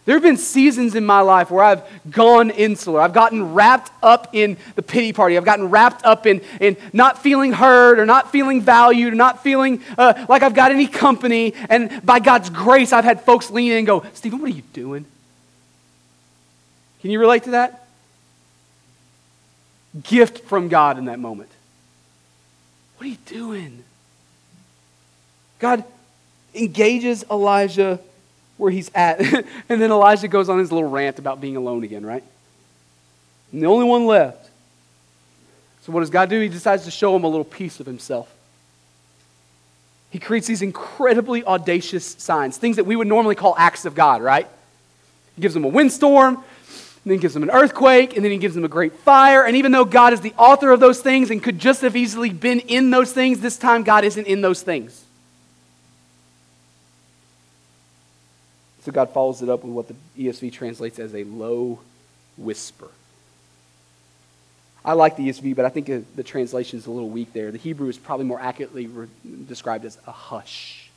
There 0.09 0.17
have 0.17 0.23
been 0.23 0.39
seasons 0.39 0.95
in 0.95 1.05
my 1.05 1.21
life 1.21 1.51
where 1.51 1.63
I've 1.63 1.83
gone 2.11 2.49
insular. 2.49 2.99
I've 2.99 3.13
gotten 3.13 3.53
wrapped 3.53 3.93
up 4.03 4.35
in 4.35 4.57
the 4.75 4.81
pity 4.81 5.13
party. 5.13 5.37
I've 5.37 5.45
gotten 5.45 5.69
wrapped 5.69 6.03
up 6.03 6.27
in, 6.27 6.41
in 6.63 6.79
not 6.95 7.23
feeling 7.23 7.53
heard 7.53 7.99
or 7.99 8.07
not 8.07 8.33
feeling 8.33 8.63
valued 8.63 9.13
or 9.13 9.17
not 9.17 9.43
feeling 9.43 9.83
uh, 9.99 10.25
like 10.27 10.43
I've 10.43 10.55
got 10.55 10.73
any 10.73 10.87
company. 10.87 11.53
And 11.69 12.01
by 12.07 12.21
God's 12.21 12.49
grace, 12.49 12.95
I've 12.95 13.05
had 13.05 13.21
folks 13.21 13.51
lean 13.51 13.73
in 13.73 13.79
and 13.79 13.87
go, 13.87 14.03
Stephen, 14.15 14.39
what 14.41 14.51
are 14.51 14.55
you 14.55 14.63
doing? 14.73 15.05
Can 17.03 17.11
you 17.11 17.21
relate 17.21 17.43
to 17.43 17.51
that? 17.51 17.87
Gift 20.05 20.47
from 20.47 20.71
God 20.71 20.97
in 20.97 21.05
that 21.05 21.19
moment. 21.19 21.51
What 22.97 23.09
are 23.09 23.11
you 23.11 23.19
doing? 23.27 23.85
God 25.59 25.85
engages 26.55 27.27
Elijah 27.31 28.01
where 28.59 28.71
he's 28.71 28.91
at. 28.95 29.21
and 29.69 29.81
then 29.81 29.91
Elijah 29.91 30.29
goes 30.29 30.49
on 30.49 30.59
his 30.59 30.71
little 30.71 30.89
rant 30.89 31.19
about 31.19 31.41
being 31.41 31.57
alone 31.57 31.85
again, 31.85 32.05
right? 32.05 32.23
And 33.53 33.63
the 33.63 33.67
only 33.67 33.87
one 33.87 34.07
left. 34.07 34.51
So 35.83 35.93
what 35.93 36.01
does 36.01 36.11
God 36.11 36.29
do? 36.29 36.39
He 36.39 36.49
decides 36.49 36.85
to 36.85 36.91
show 36.91 37.17
him 37.17 37.25
a 37.25 37.29
little 37.29 37.45
piece 37.45 37.81
of 37.81 37.87
himself. 37.87 38.31
He 40.11 40.19
creates 40.19 40.47
these 40.47 40.63
incredibly 40.63 41.45
audacious 41.45 42.17
signs, 42.19 42.57
things 42.57 42.77
that 42.77 42.85
we 42.85 42.97
would 42.97 43.07
normally 43.07 43.35
call 43.35 43.55
acts 43.57 43.85
of 43.85 43.95
God, 43.95 44.21
right? 44.21 44.47
He 45.37 45.43
gives 45.43 45.55
them 45.55 45.65
a 45.65 45.69
windstorm, 45.69 46.35
and 46.37 47.13
then 47.13 47.19
gives 47.19 47.35
them 47.35 47.43
an 47.43 47.51
earthquake, 47.51 48.17
and 48.17 48.25
then 48.25 48.33
he 48.33 48.39
gives 48.39 48.55
them 48.55 48.65
a 48.65 48.69
great 48.69 48.93
fire. 48.93 49.45
And 49.45 49.57
even 49.57 49.73
though 49.73 49.85
God 49.85 50.13
is 50.13 50.21
the 50.21 50.35
author 50.37 50.73
of 50.73 50.81
those 50.81 51.01
things 51.01 51.31
and 51.31 51.43
could 51.43 51.59
just 51.59 51.83
have 51.83 51.97
easily 51.97 52.31
been 52.31 52.61
in 52.61 52.91
those 52.91 53.13
things, 53.13 53.41
this 53.41 53.57
time 53.57 53.83
God 53.83 54.05
isn't 54.05 54.27
in 54.27 54.41
those 54.41 54.63
things. 54.63 55.05
So 58.89 58.93
God 58.93 59.11
follows 59.11 59.43
it 59.43 59.51
up 59.51 59.65
with 59.65 59.75
what 59.75 59.87
the 59.87 59.95
ESV 60.19 60.51
translates 60.51 60.99
as 60.99 61.15
a 61.15 61.23
low 61.25 61.79
whisper. 62.39 62.89
I 64.83 64.95
like 64.95 65.15
the 65.15 65.29
ESV, 65.29 65.55
but 65.55 65.67
I 65.67 65.69
think 65.69 66.17
the 66.17 66.23
translation 66.23 66.79
is 66.79 66.87
a 66.87 66.91
little 66.91 67.11
weak 67.11 67.35
there. 67.35 67.51
The 67.53 67.59
Hebrew 67.59 67.91
is 67.91 67.99
probably 67.99 68.25
more 68.25 68.41
accurately 68.41 68.87
re- 68.87 69.09
described 69.47 69.85
as 69.85 69.99
a 70.07 70.11
hush. 70.11 70.89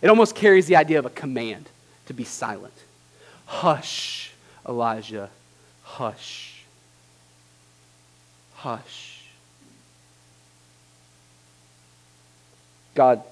It 0.00 0.08
almost 0.08 0.34
carries 0.34 0.66
the 0.66 0.74
idea 0.74 0.98
of 0.98 1.06
a 1.06 1.10
command 1.10 1.68
to 2.06 2.14
be 2.14 2.24
silent. 2.24 2.74
Hush, 3.46 4.32
Elijah, 4.68 5.30
hush. 5.84 6.64
Hush. 8.56 9.24
God 12.96 13.22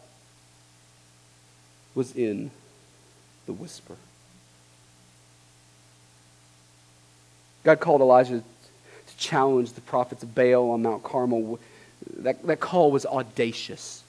was 1.96 2.14
in 2.14 2.52
the 3.50 3.54
whisper. 3.54 3.96
God 7.64 7.80
called 7.80 8.00
Elijah 8.00 8.44
to 9.06 9.16
challenge 9.16 9.72
the 9.72 9.80
prophets 9.80 10.22
of 10.22 10.36
Baal 10.36 10.70
on 10.70 10.82
Mount 10.82 11.02
Carmel. 11.02 11.58
That, 12.18 12.46
that 12.46 12.60
call 12.60 12.92
was 12.92 13.04
audacious. 13.04 14.04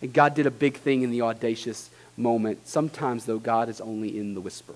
And 0.00 0.10
God 0.10 0.34
did 0.34 0.46
a 0.46 0.50
big 0.50 0.78
thing 0.78 1.02
in 1.02 1.10
the 1.10 1.20
audacious 1.20 1.90
moment. 2.16 2.66
Sometimes, 2.66 3.26
though, 3.26 3.38
God 3.38 3.68
is 3.68 3.78
only 3.78 4.18
in 4.18 4.32
the 4.32 4.40
whisper. 4.40 4.74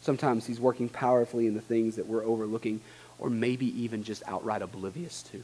Sometimes 0.00 0.46
He's 0.46 0.60
working 0.60 0.88
powerfully 0.88 1.48
in 1.48 1.54
the 1.54 1.60
things 1.60 1.96
that 1.96 2.06
we're 2.06 2.24
overlooking, 2.24 2.80
or 3.18 3.28
maybe 3.30 3.66
even 3.82 4.04
just 4.04 4.22
outright 4.28 4.62
oblivious 4.62 5.24
to. 5.32 5.42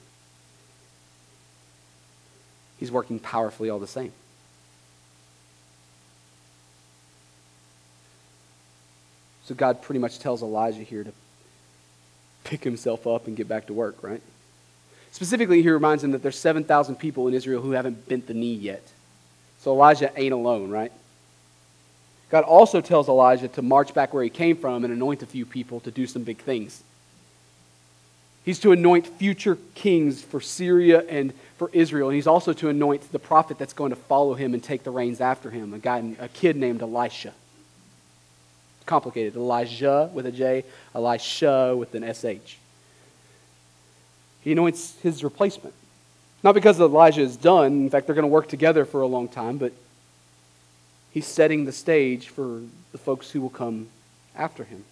He's 2.78 2.92
working 2.92 3.18
powerfully 3.18 3.68
all 3.68 3.80
the 3.80 3.88
same. 3.88 4.12
So 9.50 9.56
God 9.56 9.82
pretty 9.82 9.98
much 9.98 10.20
tells 10.20 10.44
Elijah 10.44 10.84
here 10.84 11.02
to 11.02 11.12
pick 12.44 12.62
himself 12.62 13.04
up 13.04 13.26
and 13.26 13.36
get 13.36 13.48
back 13.48 13.66
to 13.66 13.72
work, 13.72 13.96
right? 14.00 14.22
Specifically, 15.10 15.60
he 15.60 15.68
reminds 15.70 16.04
him 16.04 16.12
that 16.12 16.22
there's 16.22 16.38
7,000 16.38 16.94
people 16.94 17.26
in 17.26 17.34
Israel 17.34 17.60
who 17.60 17.72
haven't 17.72 18.08
bent 18.08 18.28
the 18.28 18.32
knee 18.32 18.54
yet. 18.54 18.86
So 19.58 19.72
Elijah 19.72 20.12
ain't 20.14 20.32
alone, 20.32 20.70
right? 20.70 20.92
God 22.30 22.44
also 22.44 22.80
tells 22.80 23.08
Elijah 23.08 23.48
to 23.48 23.60
march 23.60 23.92
back 23.92 24.14
where 24.14 24.22
he 24.22 24.30
came 24.30 24.56
from 24.56 24.84
and 24.84 24.94
anoint 24.94 25.20
a 25.24 25.26
few 25.26 25.44
people 25.44 25.80
to 25.80 25.90
do 25.90 26.06
some 26.06 26.22
big 26.22 26.38
things. 26.38 26.84
He's 28.44 28.60
to 28.60 28.70
anoint 28.70 29.08
future 29.08 29.58
kings 29.74 30.22
for 30.22 30.40
Syria 30.40 31.00
and 31.08 31.32
for 31.56 31.70
Israel. 31.72 32.10
And 32.10 32.14
he's 32.14 32.28
also 32.28 32.52
to 32.52 32.68
anoint 32.68 33.10
the 33.10 33.18
prophet 33.18 33.58
that's 33.58 33.72
going 33.72 33.90
to 33.90 33.96
follow 33.96 34.34
him 34.34 34.54
and 34.54 34.62
take 34.62 34.84
the 34.84 34.92
reins 34.92 35.20
after 35.20 35.50
him, 35.50 35.74
a 35.74 35.80
guy, 35.80 36.14
a 36.20 36.28
kid 36.28 36.54
named 36.54 36.82
Elisha 36.82 37.34
complicated. 38.90 39.36
Elijah 39.36 40.10
with 40.12 40.26
a 40.26 40.32
J, 40.32 40.64
Elisha 40.96 41.76
with 41.76 41.94
an 41.94 42.02
SH. 42.12 42.56
He 44.42 44.52
anoints 44.52 44.98
his 45.00 45.22
replacement. 45.22 45.74
Not 46.42 46.54
because 46.56 46.80
Elijah 46.80 47.20
is 47.20 47.36
done. 47.36 47.72
In 47.84 47.90
fact, 47.90 48.06
they're 48.06 48.16
going 48.16 48.24
to 48.24 48.28
work 48.28 48.48
together 48.48 48.84
for 48.84 49.02
a 49.02 49.06
long 49.06 49.28
time, 49.28 49.58
but 49.58 49.72
he's 51.12 51.26
setting 51.26 51.64
the 51.64 51.72
stage 51.72 52.28
for 52.28 52.62
the 52.90 52.98
folks 52.98 53.30
who 53.30 53.40
will 53.40 53.50
come 53.50 53.88
after 54.34 54.64
him. 54.64 54.84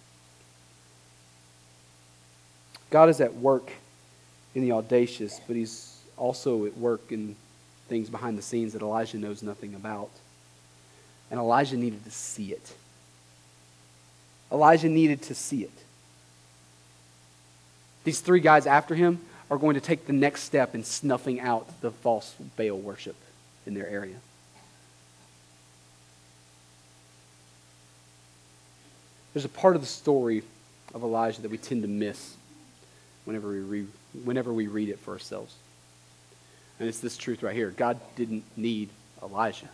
God 2.89 3.09
is 3.09 3.19
at 3.19 3.35
work 3.35 3.69
in 4.55 4.61
the 4.61 4.71
audacious, 4.71 5.41
but 5.45 5.57
he's 5.57 5.99
also 6.15 6.65
at 6.65 6.77
work 6.77 7.11
in 7.11 7.35
things 7.89 8.09
behind 8.09 8.37
the 8.37 8.41
scenes 8.41 8.71
that 8.73 8.81
Elijah 8.81 9.17
knows 9.17 9.43
nothing 9.43 9.75
about. 9.75 10.09
And 11.29 11.37
Elijah 11.39 11.75
needed 11.75 12.05
to 12.05 12.11
see 12.11 12.53
it. 12.53 12.73
Elijah 14.51 14.89
needed 14.89 15.21
to 15.23 15.35
see 15.35 15.63
it. 15.63 15.71
These 18.03 18.21
three 18.21 18.39
guys 18.39 18.65
after 18.65 18.95
him 18.95 19.19
are 19.51 19.57
going 19.57 19.75
to 19.75 19.81
take 19.81 20.07
the 20.07 20.13
next 20.13 20.43
step 20.43 20.75
in 20.75 20.83
snuffing 20.83 21.39
out 21.39 21.81
the 21.81 21.91
false 21.91 22.35
Baal 22.57 22.77
worship 22.77 23.15
in 23.65 23.73
their 23.73 23.87
area. 23.87 24.15
There's 29.33 29.45
a 29.45 29.49
part 29.49 29.75
of 29.75 29.81
the 29.81 29.87
story 29.87 30.43
of 30.93 31.03
Elijah 31.03 31.41
that 31.41 31.51
we 31.51 31.57
tend 31.57 31.83
to 31.83 31.87
miss 31.87 32.35
whenever 33.25 33.49
we, 33.49 33.59
re- 33.59 33.87
whenever 34.23 34.51
we 34.51 34.67
read 34.67 34.89
it 34.89 34.99
for 34.99 35.11
ourselves. 35.13 35.53
And 36.79 36.87
it's 36.87 36.99
this 36.99 37.17
truth 37.17 37.43
right 37.43 37.55
here 37.55 37.69
God 37.71 37.99
didn't 38.15 38.43
need 38.57 38.89
Elijah. 39.21 39.69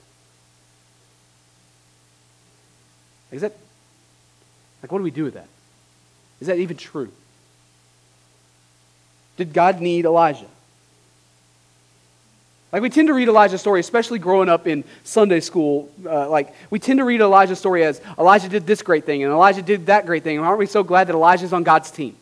Is 3.32 3.41
that 3.41 3.55
like, 4.86 4.91
what 4.91 4.99
do 4.99 5.03
we 5.03 5.09
do 5.09 5.23
with 5.23 5.33
that? 5.33 5.47
Is 6.39 6.45
that 6.45 6.59
even 6.59 6.77
true? 6.77 7.11
Did 9.36 9.51
God 9.51 9.81
need 9.81 10.05
Elijah? 10.05 10.45
Like 12.71 12.83
we 12.83 12.91
tend 12.91 13.07
to 13.07 13.15
read 13.15 13.27
Elijah's 13.27 13.61
story, 13.61 13.79
especially 13.79 14.19
growing 14.19 14.47
up 14.47 14.67
in 14.67 14.83
Sunday 15.03 15.39
school. 15.39 15.89
Uh, 16.05 16.29
like 16.29 16.53
we 16.69 16.77
tend 16.77 16.99
to 16.99 17.03
read 17.03 17.19
Elijah's 17.19 17.57
story 17.57 17.83
as 17.83 17.99
Elijah 18.19 18.47
did 18.47 18.67
this 18.67 18.83
great 18.83 19.05
thing 19.05 19.23
and 19.23 19.31
Elijah 19.31 19.63
did 19.63 19.88
that 19.88 20.05
great 20.05 20.21
thing. 20.21 20.38
And 20.38 20.45
aren't 20.45 20.59
we 20.59 20.67
so 20.67 20.83
glad 20.83 21.07
that 21.07 21.15
Elijah's 21.15 21.51
on 21.51 21.63
God's 21.63 21.89
team? 21.89 22.15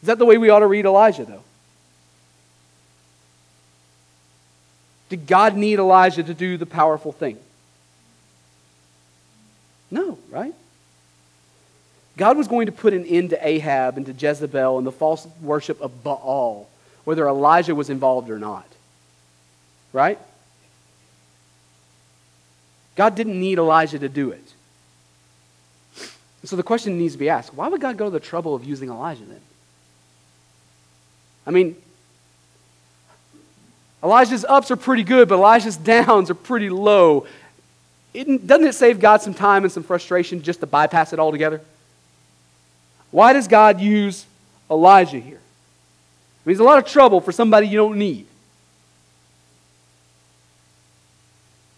Is 0.00 0.06
that 0.06 0.20
the 0.20 0.24
way 0.24 0.38
we 0.38 0.48
ought 0.48 0.60
to 0.60 0.68
read 0.68 0.84
Elijah, 0.84 1.24
though? 1.24 1.42
Did 5.08 5.26
God 5.26 5.56
need 5.56 5.80
Elijah 5.80 6.22
to 6.22 6.34
do 6.34 6.56
the 6.56 6.66
powerful 6.66 7.10
thing? 7.10 7.36
No, 9.92 10.18
right? 10.30 10.54
God 12.16 12.36
was 12.36 12.48
going 12.48 12.66
to 12.66 12.72
put 12.72 12.92
an 12.92 13.04
end 13.04 13.30
to 13.30 13.46
Ahab 13.46 13.96
and 13.96 14.06
to 14.06 14.12
Jezebel 14.12 14.78
and 14.78 14.86
the 14.86 14.92
false 14.92 15.26
worship 15.40 15.80
of 15.80 16.02
Baal 16.02 16.68
whether 17.04 17.26
Elijah 17.26 17.74
was 17.74 17.90
involved 17.90 18.30
or 18.30 18.38
not. 18.38 18.66
Right? 19.92 20.18
God 22.94 23.14
didn't 23.14 23.38
need 23.38 23.58
Elijah 23.58 23.98
to 23.98 24.08
do 24.08 24.30
it. 24.30 24.52
So 26.44 26.56
the 26.56 26.62
question 26.62 26.98
needs 26.98 27.14
to 27.14 27.18
be 27.18 27.28
asked 27.28 27.54
why 27.54 27.68
would 27.68 27.80
God 27.80 27.96
go 27.96 28.06
to 28.06 28.10
the 28.10 28.20
trouble 28.20 28.54
of 28.54 28.64
using 28.64 28.88
Elijah 28.88 29.24
then? 29.24 29.40
I 31.46 31.50
mean, 31.50 31.76
Elijah's 34.02 34.44
ups 34.44 34.70
are 34.70 34.76
pretty 34.76 35.04
good, 35.04 35.28
but 35.28 35.36
Elijah's 35.36 35.76
downs 35.94 36.30
are 36.30 36.34
pretty 36.34 36.70
low. 36.70 37.26
It, 38.14 38.46
doesn't 38.46 38.66
it 38.66 38.74
save 38.74 39.00
God 39.00 39.22
some 39.22 39.34
time 39.34 39.64
and 39.64 39.72
some 39.72 39.82
frustration 39.82 40.42
just 40.42 40.60
to 40.60 40.66
bypass 40.66 41.12
it 41.12 41.18
altogether? 41.18 41.60
Why 43.10 43.32
does 43.32 43.48
God 43.48 43.80
use 43.80 44.26
Elijah 44.70 45.18
here? 45.18 45.36
It 45.36 46.46
means 46.46 46.60
a 46.60 46.64
lot 46.64 46.78
of 46.78 46.86
trouble 46.86 47.20
for 47.20 47.32
somebody 47.32 47.68
you 47.68 47.76
don't 47.76 47.98
need. 47.98 48.26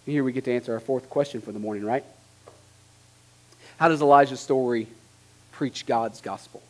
And 0.07 0.13
here 0.13 0.25
we 0.25 0.33
get 0.33 0.45
to 0.45 0.53
answer 0.53 0.73
our 0.73 0.81
fourth 0.81 1.09
question 1.09 1.41
for 1.41 1.53
the 1.53 1.59
morning, 1.59 1.85
right? 1.85 2.05
How 3.79 3.89
does 3.89 4.01
Elijah's 4.01 4.41
story 4.41 4.87
preach 5.53 5.87
God's 5.87 6.21
gospel? 6.21 6.63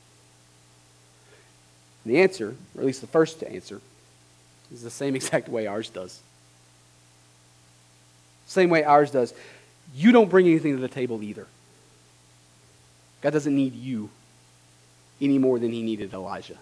And 2.05 2.15
the 2.15 2.21
answer, 2.21 2.55
or 2.75 2.81
at 2.81 2.87
least 2.87 3.01
the 3.01 3.07
first 3.07 3.43
answer, 3.43 3.81
is 4.73 4.83
the 4.83 4.91
same 4.91 5.15
exact 5.17 5.49
way 5.49 5.67
ours 5.67 5.89
does. 5.89 6.21
Same 8.47 8.71
way 8.71 8.85
ours 8.85 9.11
does. 9.11 9.35
You 9.95 10.13
don't 10.13 10.31
bring 10.31 10.47
anything 10.47 10.75
to 10.75 10.81
the 10.81 10.89
table 10.89 11.23
either. 11.23 11.47
God 13.23 13.33
doesn't 13.33 13.55
need 13.55 13.75
you 13.75 14.11
any 15.21 15.39
more 15.39 15.59
than 15.59 15.73
he 15.73 15.83
needed 15.83 16.13
Elijah. 16.13 16.59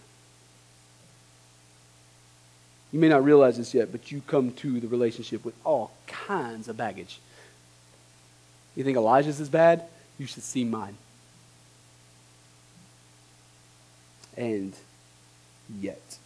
You 2.92 3.00
may 3.00 3.08
not 3.08 3.24
realize 3.24 3.56
this 3.56 3.72
yet, 3.72 3.90
but 3.90 4.12
you 4.12 4.22
come 4.26 4.52
to 4.52 4.78
the 4.78 4.86
relationship 4.86 5.44
with 5.44 5.54
all 5.64 5.92
kinds 6.06 6.68
of 6.68 6.76
baggage. 6.76 7.18
You 8.76 8.84
think 8.84 8.96
Elijah's 8.96 9.40
is 9.40 9.48
bad? 9.48 9.84
You 10.18 10.26
should 10.26 10.42
see 10.42 10.64
mine. 10.64 10.96
And 14.36 14.74
yet, 15.80 16.18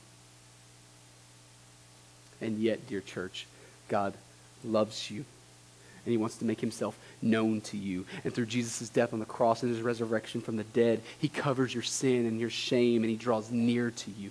and 2.40 2.59
yet, 2.59 2.86
dear 2.88 3.00
church, 3.00 3.46
God 3.88 4.14
loves 4.64 5.11
you. 5.11 5.24
And 6.07 6.12
he 6.12 6.16
wants 6.16 6.36
to 6.36 6.44
make 6.44 6.61
himself 6.61 6.96
known 7.20 7.61
to 7.62 7.76
you. 7.76 8.07
And 8.22 8.32
through 8.32 8.46
Jesus' 8.46 8.88
death 8.88 9.12
on 9.12 9.18
the 9.18 9.26
cross 9.26 9.62
and 9.64 9.74
his 9.74 9.82
resurrection 9.82 10.40
from 10.40 10.57
the 10.57 10.64
dead, 10.64 11.02
he 11.18 11.28
covers 11.28 11.74
your 11.74 11.82
sin 11.82 12.26
and 12.26 12.40
your 12.40 12.48
shame 12.48 13.02
and 13.02 13.11
he 13.11 13.16
draws 13.16 13.50
near 13.50 13.90
to 13.90 14.11
you. 14.12 14.30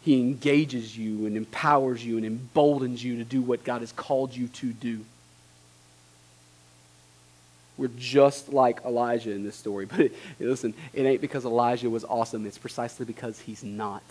He 0.00 0.18
engages 0.18 0.96
you 0.96 1.26
and 1.26 1.36
empowers 1.36 2.04
you 2.04 2.16
and 2.16 2.24
emboldens 2.24 3.04
you 3.04 3.18
to 3.18 3.24
do 3.24 3.42
what 3.42 3.64
God 3.64 3.82
has 3.82 3.92
called 3.92 4.34
you 4.34 4.48
to 4.48 4.72
do. 4.72 5.04
We're 7.76 7.88
just 7.88 8.52
like 8.52 8.84
Elijah 8.84 9.32
in 9.32 9.44
this 9.44 9.56
story. 9.56 9.86
But 9.90 10.00
it, 10.00 10.14
listen, 10.40 10.74
it 10.94 11.04
ain't 11.04 11.20
because 11.20 11.44
Elijah 11.44 11.90
was 11.90 12.04
awesome, 12.04 12.46
it's 12.46 12.56
precisely 12.56 13.04
because 13.04 13.40
he's 13.40 13.62
not. 13.62 14.02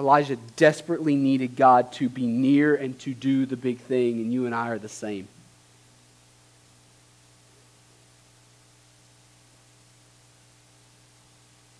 Elijah 0.00 0.36
desperately 0.56 1.14
needed 1.14 1.56
God 1.56 1.92
to 1.92 2.08
be 2.08 2.26
near 2.26 2.74
and 2.74 2.98
to 3.00 3.12
do 3.12 3.44
the 3.44 3.56
big 3.56 3.78
thing, 3.80 4.14
and 4.14 4.32
you 4.32 4.46
and 4.46 4.54
I 4.54 4.70
are 4.70 4.78
the 4.78 4.88
same. 4.88 5.28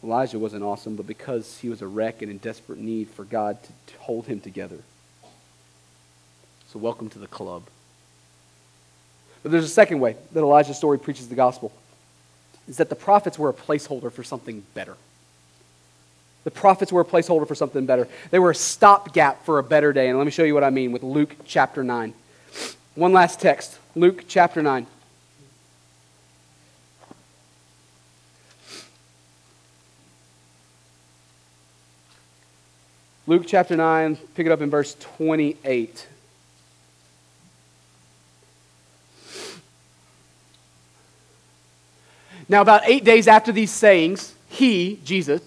Elijah 0.04 0.38
wasn't 0.38 0.62
awesome, 0.62 0.96
but 0.96 1.06
because 1.06 1.58
he 1.58 1.70
was 1.70 1.80
a 1.80 1.86
wreck 1.86 2.20
and 2.20 2.30
in 2.30 2.36
desperate 2.36 2.78
need 2.78 3.08
for 3.08 3.24
God 3.24 3.56
to, 3.86 3.96
hold 4.00 4.26
him 4.26 4.40
together. 4.40 4.78
So, 6.68 6.78
welcome 6.78 7.08
to 7.10 7.18
the 7.18 7.26
club. 7.26 7.62
But 9.42 9.52
there's 9.52 9.64
a 9.64 9.68
second 9.68 10.00
way 10.00 10.16
that 10.32 10.40
Elijah's 10.40 10.76
story 10.76 10.98
preaches 10.98 11.28
the 11.28 11.34
gospel 11.34 11.72
is 12.68 12.76
that 12.76 12.90
the 12.90 12.96
prophets 12.96 13.38
were 13.38 13.48
a 13.48 13.54
placeholder 13.54 14.12
for 14.12 14.22
something 14.22 14.62
better. 14.74 14.96
The 16.44 16.50
prophets 16.50 16.90
were 16.90 17.02
a 17.02 17.04
placeholder 17.04 17.46
for 17.46 17.54
something 17.54 17.84
better. 17.84 18.08
They 18.30 18.38
were 18.38 18.50
a 18.50 18.54
stopgap 18.54 19.44
for 19.44 19.58
a 19.58 19.62
better 19.62 19.92
day. 19.92 20.08
And 20.08 20.16
let 20.16 20.24
me 20.24 20.30
show 20.30 20.44
you 20.44 20.54
what 20.54 20.64
I 20.64 20.70
mean 20.70 20.92
with 20.92 21.02
Luke 21.02 21.36
chapter 21.44 21.84
9. 21.84 22.14
One 22.94 23.12
last 23.12 23.40
text 23.40 23.78
Luke 23.94 24.24
chapter 24.26 24.62
9. 24.62 24.86
Luke 33.26 33.44
chapter 33.46 33.76
9, 33.76 34.16
pick 34.34 34.46
it 34.46 34.50
up 34.50 34.60
in 34.60 34.70
verse 34.70 34.96
28. 34.98 36.08
Now, 42.48 42.60
about 42.60 42.82
eight 42.86 43.04
days 43.04 43.28
after 43.28 43.52
these 43.52 43.70
sayings, 43.70 44.34
he, 44.48 44.98
Jesus, 45.04 45.40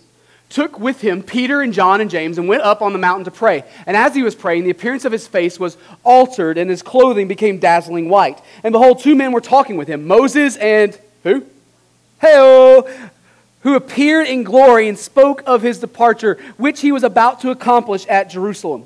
took 0.53 0.79
with 0.79 1.01
him 1.01 1.23
Peter 1.23 1.61
and 1.61 1.73
John 1.73 1.99
and 1.99 2.09
James 2.09 2.37
and 2.37 2.47
went 2.47 2.61
up 2.61 2.81
on 2.81 2.93
the 2.93 2.99
mountain 2.99 3.25
to 3.25 3.31
pray. 3.31 3.63
And 3.85 3.97
as 3.97 4.13
he 4.13 4.21
was 4.21 4.35
praying, 4.35 4.63
the 4.63 4.69
appearance 4.69 5.03
of 5.03 5.11
his 5.11 5.27
face 5.27 5.59
was 5.59 5.77
altered, 6.03 6.57
and 6.57 6.69
his 6.69 6.83
clothing 6.83 7.27
became 7.27 7.57
dazzling 7.57 8.07
white. 8.07 8.39
And 8.63 8.71
behold, 8.71 8.99
two 8.99 9.15
men 9.15 9.31
were 9.31 9.41
talking 9.41 9.77
with 9.77 9.87
him 9.87 10.07
Moses 10.07 10.55
and 10.57 10.97
who? 11.23 11.45
Hey, 12.21 12.81
who 13.61 13.75
appeared 13.75 14.27
in 14.27 14.43
glory 14.43 14.87
and 14.87 14.99
spoke 14.99 15.41
of 15.45 15.61
his 15.61 15.79
departure, 15.79 16.37
which 16.57 16.81
he 16.81 16.91
was 16.91 17.03
about 17.03 17.39
to 17.41 17.49
accomplish 17.49 18.05
at 18.07 18.29
Jerusalem. 18.29 18.85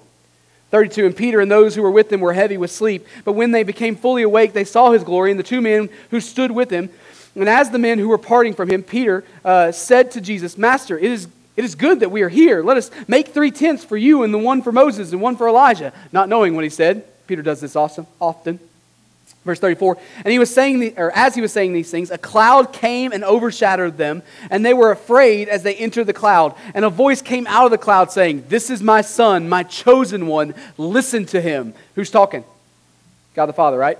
32 0.71 1.05
And 1.05 1.15
Peter 1.15 1.39
and 1.41 1.51
those 1.51 1.75
who 1.75 1.81
were 1.81 1.91
with 1.91 2.11
him 2.11 2.19
were 2.19 2.33
heavy 2.33 2.57
with 2.57 2.71
sleep. 2.71 3.05
But 3.25 3.33
when 3.33 3.51
they 3.51 3.63
became 3.63 3.95
fully 3.95 4.21
awake, 4.21 4.53
they 4.53 4.63
saw 4.63 4.91
his 4.91 5.03
glory 5.03 5.31
and 5.31 5.39
the 5.39 5.43
two 5.43 5.61
men 5.61 5.89
who 6.11 6.19
stood 6.19 6.51
with 6.51 6.69
him. 6.69 6.89
And 7.35 7.49
as 7.49 7.69
the 7.69 7.79
men 7.79 7.99
who 7.99 8.09
were 8.09 8.17
parting 8.17 8.53
from 8.53 8.69
him, 8.69 8.83
Peter 8.83 9.23
uh, 9.45 9.71
said 9.71 10.11
to 10.11 10.21
Jesus, 10.21 10.57
Master, 10.57 10.97
it 10.97 11.11
is, 11.11 11.27
it 11.57 11.65
is 11.65 11.73
good 11.73 12.01
that 12.01 12.11
we 12.11 12.21
are 12.21 12.29
here. 12.29 12.63
Let 12.63 12.77
us 12.77 12.91
make 13.07 13.29
three 13.29 13.49
tents 13.49 13.83
for 13.83 13.97
you, 13.97 14.21
and 14.21 14.31
the 14.31 14.37
one 14.37 14.61
for 14.61 14.71
Moses, 14.71 15.11
and 15.11 15.19
one 15.19 15.35
for 15.35 15.47
Elijah. 15.47 15.91
Not 16.11 16.29
knowing 16.29 16.55
what 16.55 16.63
he 16.63 16.69
said. 16.69 17.03
Peter 17.25 17.41
does 17.41 17.59
this 17.59 17.75
awesome, 17.75 18.05
often. 18.21 18.59
Verse 19.43 19.59
34, 19.59 19.97
and 20.25 20.31
he 20.31 20.39
was 20.39 20.53
saying, 20.53 20.79
the, 20.79 20.93
or 20.97 21.09
as 21.11 21.33
he 21.33 21.39
was 21.39 21.53
saying 21.53 21.71
these 21.71 21.89
things, 21.89 22.11
a 22.11 22.17
cloud 22.17 22.73
came 22.73 23.13
and 23.13 23.23
overshadowed 23.23 23.97
them, 23.97 24.21
and 24.49 24.65
they 24.65 24.73
were 24.73 24.91
afraid 24.91 25.47
as 25.47 25.63
they 25.63 25.73
entered 25.73 26.03
the 26.03 26.13
cloud. 26.13 26.53
And 26.73 26.83
a 26.83 26.89
voice 26.89 27.21
came 27.21 27.47
out 27.47 27.63
of 27.63 27.71
the 27.71 27.77
cloud 27.77 28.11
saying, 28.11 28.43
This 28.49 28.69
is 28.69 28.83
my 28.83 28.99
son, 28.99 29.47
my 29.47 29.63
chosen 29.63 30.27
one. 30.27 30.53
Listen 30.77 31.25
to 31.27 31.39
him. 31.39 31.73
Who's 31.95 32.11
talking? 32.11 32.43
God 33.35 33.45
the 33.45 33.53
Father, 33.53 33.77
right? 33.77 33.97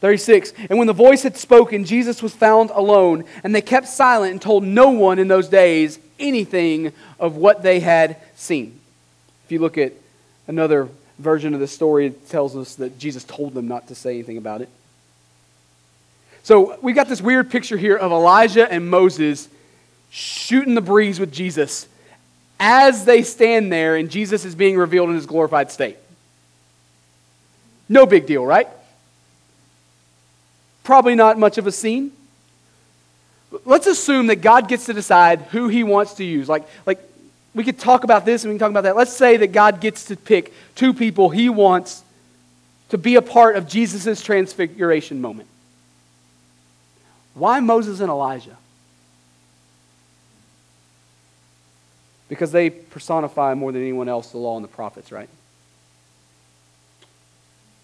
36, 0.00 0.52
and 0.68 0.78
when 0.78 0.88
the 0.88 0.92
voice 0.92 1.22
had 1.22 1.36
spoken, 1.36 1.84
Jesus 1.84 2.22
was 2.22 2.34
found 2.34 2.70
alone, 2.70 3.24
and 3.44 3.54
they 3.54 3.62
kept 3.62 3.86
silent 3.86 4.32
and 4.32 4.42
told 4.42 4.64
no 4.64 4.90
one 4.90 5.18
in 5.18 5.28
those 5.28 5.48
days 5.48 6.00
anything 6.18 6.92
of 7.18 7.36
what 7.36 7.62
they 7.62 7.80
had 7.80 8.16
seen. 8.36 8.78
If 9.44 9.52
you 9.52 9.58
look 9.58 9.78
at 9.78 9.92
another 10.46 10.88
version 11.18 11.54
of 11.54 11.60
the 11.60 11.66
story 11.66 12.06
it 12.06 12.28
tells 12.28 12.56
us 12.56 12.74
that 12.76 12.98
Jesus 12.98 13.24
told 13.24 13.54
them 13.54 13.68
not 13.68 13.88
to 13.88 13.94
say 13.94 14.14
anything 14.14 14.36
about 14.36 14.60
it. 14.60 14.68
So 16.42 16.78
we've 16.80 16.94
got 16.94 17.08
this 17.08 17.20
weird 17.20 17.50
picture 17.50 17.76
here 17.76 17.96
of 17.96 18.12
Elijah 18.12 18.70
and 18.70 18.88
Moses 18.88 19.48
shooting 20.10 20.74
the 20.74 20.80
breeze 20.80 21.18
with 21.18 21.32
Jesus 21.32 21.88
as 22.60 23.04
they 23.04 23.22
stand 23.22 23.72
there 23.72 23.96
and 23.96 24.10
Jesus 24.10 24.44
is 24.44 24.54
being 24.54 24.76
revealed 24.76 25.08
in 25.08 25.16
his 25.16 25.26
glorified 25.26 25.70
state. 25.70 25.96
No 27.88 28.06
big 28.06 28.26
deal, 28.26 28.44
right? 28.44 28.68
Probably 30.84 31.14
not 31.14 31.38
much 31.38 31.58
of 31.58 31.66
a 31.66 31.72
scene. 31.72 32.12
Let's 33.64 33.86
assume 33.86 34.26
that 34.26 34.36
God 34.36 34.68
gets 34.68 34.86
to 34.86 34.92
decide 34.92 35.40
who 35.42 35.68
he 35.68 35.84
wants 35.84 36.14
to 36.14 36.24
use. 36.24 36.48
Like, 36.48 36.66
like 36.84 37.00
we 37.54 37.64
could 37.64 37.78
talk 37.78 38.04
about 38.04 38.24
this 38.24 38.44
and 38.44 38.52
we 38.52 38.58
can 38.58 38.60
talk 38.60 38.70
about 38.70 38.82
that. 38.82 38.96
Let's 38.96 39.12
say 39.12 39.36
that 39.38 39.48
God 39.48 39.80
gets 39.80 40.06
to 40.06 40.16
pick 40.16 40.52
two 40.74 40.92
people 40.92 41.30
he 41.30 41.48
wants 41.48 42.02
to 42.90 42.98
be 42.98 43.16
a 43.16 43.22
part 43.22 43.56
of 43.56 43.66
Jesus' 43.66 44.22
transfiguration 44.22 45.20
moment. 45.20 45.48
Why 47.34 47.60
Moses 47.60 48.00
and 48.00 48.10
Elijah? 48.10 48.56
Because 52.28 52.50
they 52.50 52.70
personify 52.70 53.54
more 53.54 53.72
than 53.72 53.82
anyone 53.82 54.08
else 54.08 54.30
the 54.30 54.38
law 54.38 54.56
and 54.56 54.64
the 54.64 54.68
prophets, 54.68 55.12
right? 55.12 55.28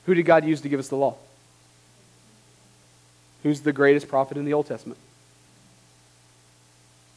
Who 0.06 0.14
did 0.14 0.24
God 0.24 0.44
use 0.44 0.60
to 0.62 0.68
give 0.68 0.80
us 0.80 0.88
the 0.88 0.96
law? 0.96 1.16
Who's 3.42 3.60
the 3.60 3.72
greatest 3.72 4.08
prophet 4.08 4.36
in 4.36 4.44
the 4.44 4.52
Old 4.52 4.66
Testament? 4.66 4.98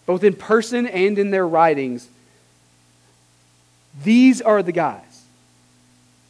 Both 0.06 0.24
in 0.24 0.34
person 0.34 0.86
and 0.88 1.18
in 1.18 1.32
their 1.32 1.48
writings, 1.48 2.08
these 4.04 4.42
are 4.42 4.62
the 4.62 4.72
guys 4.72 5.24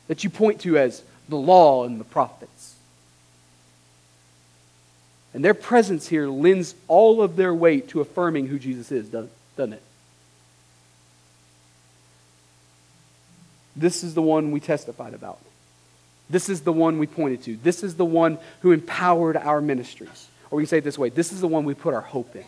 that 0.07 0.23
you 0.23 0.29
point 0.29 0.61
to 0.61 0.77
as 0.77 1.03
the 1.27 1.35
law 1.35 1.83
and 1.85 1.99
the 1.99 2.05
prophets. 2.05 2.75
And 5.33 5.43
their 5.43 5.53
presence 5.53 6.07
here 6.07 6.27
lends 6.27 6.75
all 6.87 7.21
of 7.21 7.35
their 7.35 7.53
weight 7.53 7.89
to 7.89 7.99
affirming 7.99 8.47
who 8.47 8.57
Jesus 8.57 8.91
is, 8.91 9.09
doesn't 9.09 9.73
it? 9.73 9.81
This 13.75 14.03
is 14.03 14.13
the 14.13 14.21
one 14.21 14.51
we 14.51 14.61
testified 14.61 15.13
about. 15.13 15.39
This 16.29 16.49
is 16.49 16.61
the 16.61 16.71
one 16.71 16.97
we 16.97 17.07
pointed 17.07 17.43
to. 17.43 17.57
This 17.57 17.83
is 17.83 17.95
the 17.95 18.05
one 18.05 18.37
who 18.61 18.71
empowered 18.71 19.35
our 19.35 19.59
ministries. 19.59 20.27
Or 20.49 20.57
we 20.57 20.63
can 20.63 20.69
say 20.69 20.77
it 20.77 20.83
this 20.83 20.97
way 20.97 21.09
this 21.09 21.33
is 21.33 21.41
the 21.41 21.47
one 21.47 21.65
we 21.65 21.73
put 21.73 21.93
our 21.93 22.01
hope 22.01 22.35
in. 22.35 22.45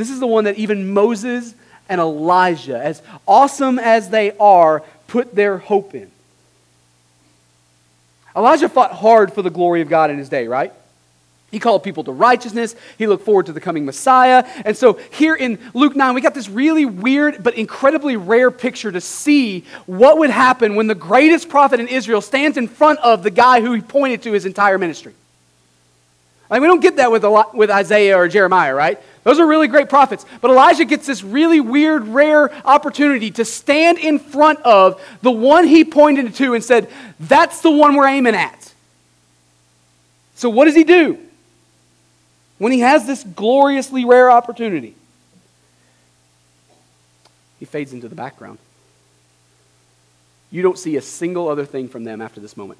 This 0.00 0.08
is 0.08 0.18
the 0.18 0.26
one 0.26 0.44
that 0.44 0.56
even 0.56 0.94
Moses 0.94 1.54
and 1.90 2.00
Elijah, 2.00 2.82
as 2.82 3.02
awesome 3.28 3.78
as 3.78 4.08
they 4.08 4.32
are, 4.38 4.82
put 5.08 5.34
their 5.34 5.58
hope 5.58 5.94
in. 5.94 6.10
Elijah 8.34 8.70
fought 8.70 8.92
hard 8.92 9.30
for 9.34 9.42
the 9.42 9.50
glory 9.50 9.82
of 9.82 9.90
God 9.90 10.10
in 10.10 10.16
his 10.16 10.30
day, 10.30 10.46
right? 10.46 10.72
He 11.50 11.58
called 11.58 11.82
people 11.82 12.02
to 12.04 12.12
righteousness. 12.12 12.74
He 12.96 13.06
looked 13.06 13.26
forward 13.26 13.46
to 13.46 13.52
the 13.52 13.60
coming 13.60 13.84
Messiah. 13.84 14.46
And 14.64 14.74
so 14.74 14.94
here 15.10 15.34
in 15.34 15.58
Luke 15.74 15.94
9, 15.94 16.14
we 16.14 16.22
got 16.22 16.32
this 16.32 16.48
really 16.48 16.86
weird 16.86 17.42
but 17.42 17.54
incredibly 17.56 18.16
rare 18.16 18.50
picture 18.50 18.90
to 18.90 19.02
see 19.02 19.66
what 19.84 20.16
would 20.16 20.30
happen 20.30 20.76
when 20.76 20.86
the 20.86 20.94
greatest 20.94 21.50
prophet 21.50 21.78
in 21.78 21.88
Israel 21.88 22.22
stands 22.22 22.56
in 22.56 22.68
front 22.68 23.00
of 23.00 23.22
the 23.22 23.30
guy 23.30 23.60
who 23.60 23.72
he 23.74 23.82
pointed 23.82 24.22
to 24.22 24.32
his 24.32 24.46
entire 24.46 24.78
ministry. 24.78 25.12
Like, 26.48 26.62
we 26.62 26.66
don't 26.66 26.80
get 26.80 26.96
that 26.96 27.12
with, 27.12 27.24
with 27.52 27.70
Isaiah 27.70 28.16
or 28.16 28.26
Jeremiah, 28.26 28.74
right? 28.74 28.98
Those 29.22 29.38
are 29.38 29.46
really 29.46 29.68
great 29.68 29.88
prophets. 29.88 30.24
But 30.40 30.50
Elijah 30.50 30.84
gets 30.84 31.06
this 31.06 31.22
really 31.22 31.60
weird, 31.60 32.08
rare 32.08 32.52
opportunity 32.66 33.30
to 33.32 33.44
stand 33.44 33.98
in 33.98 34.18
front 34.18 34.60
of 34.60 35.00
the 35.22 35.30
one 35.30 35.66
he 35.66 35.84
pointed 35.84 36.34
to 36.36 36.54
and 36.54 36.64
said, 36.64 36.88
That's 37.18 37.60
the 37.60 37.70
one 37.70 37.96
we're 37.96 38.08
aiming 38.08 38.34
at. 38.34 38.72
So, 40.36 40.48
what 40.48 40.64
does 40.64 40.74
he 40.74 40.84
do? 40.84 41.18
when 42.60 42.72
he 42.72 42.80
has 42.80 43.06
this 43.06 43.24
gloriously 43.24 44.04
rare 44.04 44.30
opportunity, 44.30 44.94
he 47.58 47.64
fades 47.64 47.94
into 47.94 48.06
the 48.06 48.14
background. 48.14 48.58
You 50.50 50.60
don't 50.60 50.78
see 50.78 50.98
a 50.98 51.00
single 51.00 51.48
other 51.48 51.64
thing 51.64 51.88
from 51.88 52.04
them 52.04 52.20
after 52.20 52.38
this 52.38 52.58
moment. 52.58 52.78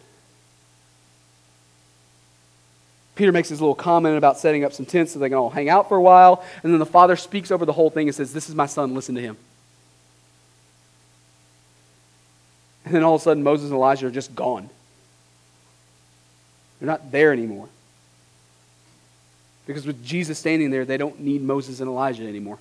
Peter 3.20 3.32
makes 3.32 3.50
his 3.50 3.60
little 3.60 3.74
comment 3.74 4.16
about 4.16 4.38
setting 4.38 4.64
up 4.64 4.72
some 4.72 4.86
tents 4.86 5.12
so 5.12 5.18
they 5.18 5.28
can 5.28 5.36
all 5.36 5.50
hang 5.50 5.68
out 5.68 5.90
for 5.90 5.98
a 5.98 6.00
while. 6.00 6.42
And 6.62 6.72
then 6.72 6.78
the 6.78 6.86
father 6.86 7.16
speaks 7.16 7.50
over 7.50 7.66
the 7.66 7.72
whole 7.74 7.90
thing 7.90 8.08
and 8.08 8.14
says, 8.14 8.32
This 8.32 8.48
is 8.48 8.54
my 8.54 8.64
son, 8.64 8.94
listen 8.94 9.14
to 9.14 9.20
him. 9.20 9.36
And 12.86 12.94
then 12.94 13.02
all 13.02 13.16
of 13.16 13.20
a 13.20 13.24
sudden, 13.24 13.42
Moses 13.42 13.66
and 13.66 13.74
Elijah 13.74 14.06
are 14.06 14.10
just 14.10 14.34
gone. 14.34 14.70
They're 16.78 16.86
not 16.86 17.12
there 17.12 17.30
anymore. 17.30 17.68
Because 19.66 19.86
with 19.86 20.02
Jesus 20.02 20.38
standing 20.38 20.70
there, 20.70 20.86
they 20.86 20.96
don't 20.96 21.20
need 21.20 21.42
Moses 21.42 21.80
and 21.80 21.90
Elijah 21.90 22.26
anymore. 22.26 22.58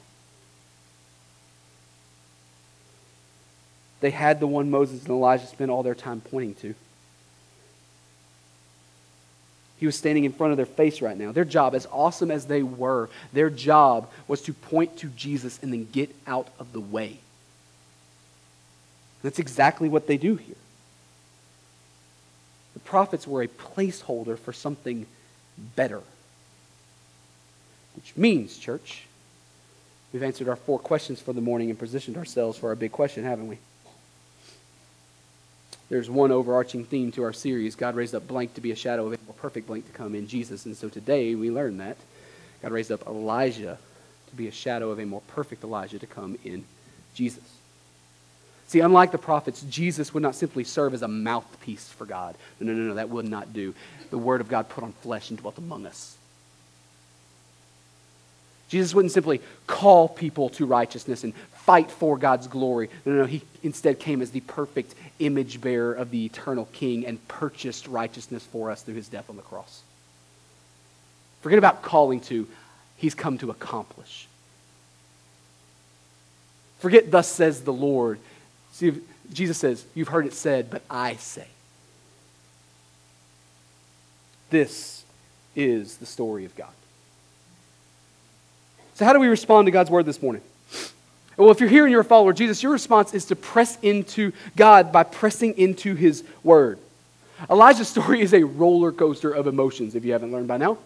They 4.01 4.10
had 4.10 4.41
the 4.41 4.47
one 4.47 4.70
Moses 4.70 5.03
and 5.03 5.12
Elijah 5.12 5.47
spent 5.47 5.72
all 5.72 5.84
their 5.84 5.95
time 5.95 6.20
pointing 6.20 6.55
to. 6.55 6.76
He 9.80 9.86
was 9.86 9.96
standing 9.96 10.26
in 10.26 10.34
front 10.34 10.52
of 10.52 10.58
their 10.58 10.66
face 10.66 11.02
right 11.02 11.18
now. 11.18 11.32
Their 11.32 11.46
job, 11.46 11.74
as 11.74 11.88
awesome 11.92 12.32
as 12.32 12.46
they 12.46 12.62
were, 12.64 13.10
their 13.32 13.50
job 13.50 14.10
was 14.28 14.42
to 14.44 14.54
point 14.54 14.98
to 14.98 15.08
Jesus 15.08 15.58
and 15.62 15.72
then 15.72 15.88
get 15.90 16.14
out 16.28 16.50
of 16.60 16.74
the 16.74 16.82
way. 16.82 17.20
That's 19.24 19.40
exactly 19.40 19.88
what 19.88 20.06
they 20.06 20.18
do 20.18 20.36
here. 20.36 20.56
The 22.74 22.80
prophets 22.82 23.26
were 23.26 23.42
a 23.42 23.48
placeholder 23.48 24.38
for 24.38 24.52
something 24.54 25.06
better. 25.76 26.02
Which 27.96 28.16
means, 28.18 28.58
church, 28.58 29.04
we've 30.12 30.24
answered 30.24 30.50
our 30.50 30.56
four 30.56 30.80
questions 30.80 31.22
for 31.22 31.34
the 31.34 31.42
morning 31.42 31.70
and 31.70 31.80
positioned 31.80 32.18
ourselves 32.18 32.58
for 32.58 32.70
our 32.70 32.76
big 32.76 32.92
question, 32.92 33.24
haven't 33.24 33.48
we? 33.48 33.60
There's 35.90 36.10
one 36.10 36.32
overarching 36.32 36.86
theme 36.86 37.12
to 37.14 37.24
our 37.24 37.34
series. 37.34 37.76
God 37.76 37.96
raised 37.96 38.14
up 38.14 38.28
blank 38.28 38.54
to 38.54 38.62
be 38.62 38.72
a 38.72 38.76
shadow 38.76 39.08
of 39.08 39.14
a 39.14 39.34
perfect 39.34 39.68
blank 39.68 39.88
to 39.88 39.92
come 39.92 40.14
in 40.14 40.28
Jesus. 40.28 40.66
And 40.66 40.78
so 40.78 40.88
today 40.88 41.34
we 41.34 41.50
learn 41.50 41.80
that. 41.80 41.98
God 42.62 42.72
raised 42.72 42.92
up 42.92 43.08
Elijah 43.08 43.80
to 44.30 44.36
be 44.36 44.48
a 44.48 44.52
shadow 44.52 44.92
of 44.92 45.00
a 45.00 45.06
more 45.06 45.22
perfect 45.28 45.64
Elijah 45.64 45.98
to 45.98 46.06
come 46.06 46.38
in 46.44 46.64
Jesus. 47.16 47.44
See, 48.68 48.82
unlike 48.82 49.12
the 49.12 49.18
prophets, 49.18 49.64
Jesus 49.64 50.14
would 50.14 50.22
not 50.22 50.36
simply 50.36 50.64
serve 50.64 50.94
as 50.94 51.02
a 51.02 51.08
mouthpiece 51.08 51.90
for 51.90 52.06
God. 52.06 52.36
No, 52.60 52.72
no, 52.72 52.78
no, 52.78 52.90
no, 52.90 52.94
that 52.94 53.10
would 53.10 53.28
not 53.28 53.52
do. 53.52 53.74
The 54.12 54.20
Word 54.20 54.42
of 54.42 54.48
God 54.48 54.70
put 54.70 54.84
on 54.84 54.92
flesh 54.92 55.32
and 55.32 55.40
dwelt 55.40 55.58
among 55.58 55.88
us. 55.88 56.18
Jesus 58.70 58.93
wouldn't 58.93 59.11
simply 59.11 59.41
call 59.67 60.07
people 60.07 60.49
to 60.49 60.65
righteousness 60.65 61.24
and 61.24 61.34
fight 61.36 61.91
for 61.91 62.17
God's 62.17 62.47
glory. 62.47 62.89
No, 63.05 63.11
no, 63.13 63.17
no. 63.22 63.26
He 63.26 63.41
instead 63.63 63.99
came 63.99 64.22
as 64.22 64.32
the 64.32 64.39
perfect 64.41 64.95
image 65.20 65.59
bearer 65.59 65.93
of 65.93 66.11
the 66.11 66.26
eternal 66.26 66.70
King 66.72 67.05
and 67.05 67.28
purchased 67.28 67.88
righteousness 67.88 68.43
for 68.43 68.72
us 68.72 68.84
through 68.84 68.93
his 68.93 69.09
death 69.09 69.30
on 69.30 69.36
the 69.36 69.41
cross. 69.41 69.82
Forget 71.41 71.57
about 71.57 71.82
calling 71.82 72.22
to, 72.22 72.47
he's 72.97 73.15
come 73.15 73.38
to 73.39 73.49
accomplish. 73.49 74.28
Forget, 76.80 77.11
thus 77.11 77.28
says 77.28 77.61
the 77.61 77.74
Lord. 77.74 78.20
See, 78.72 78.93
Jesus 79.34 79.57
says, 79.57 79.86
You've 79.95 80.07
heard 80.07 80.26
it 80.26 80.34
said, 80.34 80.70
but 80.70 80.82
I 80.89 81.15
say. 81.15 81.47
This 84.49 85.03
is 85.55 85.97
the 85.97 86.05
story 86.05 86.45
of 86.45 86.55
God. 86.55 86.70
So, 89.00 89.06
how 89.06 89.14
do 89.14 89.22
we 89.22 89.30
respond 89.30 89.68
to 89.68 89.72
God's 89.72 89.89
word 89.89 90.06
this 90.06 90.22
morning? 90.22 90.41
Well, 91.38 91.52
if 91.52 91.62
you're 91.62 91.70
here 91.70 91.86
and 91.86 91.91
you're 91.93 92.02
a 92.02 92.04
follower 92.04 92.32
of 92.32 92.36
Jesus, 92.36 92.62
your 92.62 92.74
response 92.74 93.14
is 93.14 93.24
to 93.28 93.36
press 93.38 93.78
into 93.82 94.34
God 94.58 94.91
by 94.91 95.04
pressing 95.04 95.58
into 95.58 95.95
his 95.95 96.26
word. 96.43 96.80
Elijah's 97.50 97.88
story 97.88 98.20
is 98.20 98.34
a 98.34 98.43
roller 98.43 98.91
coaster 98.91 99.32
of 99.32 99.47
emotions, 99.47 99.95
if 99.95 100.04
you 100.04 100.12
haven't 100.12 100.34
learned 100.34 100.50
by 100.50 100.58
now. 100.58 100.78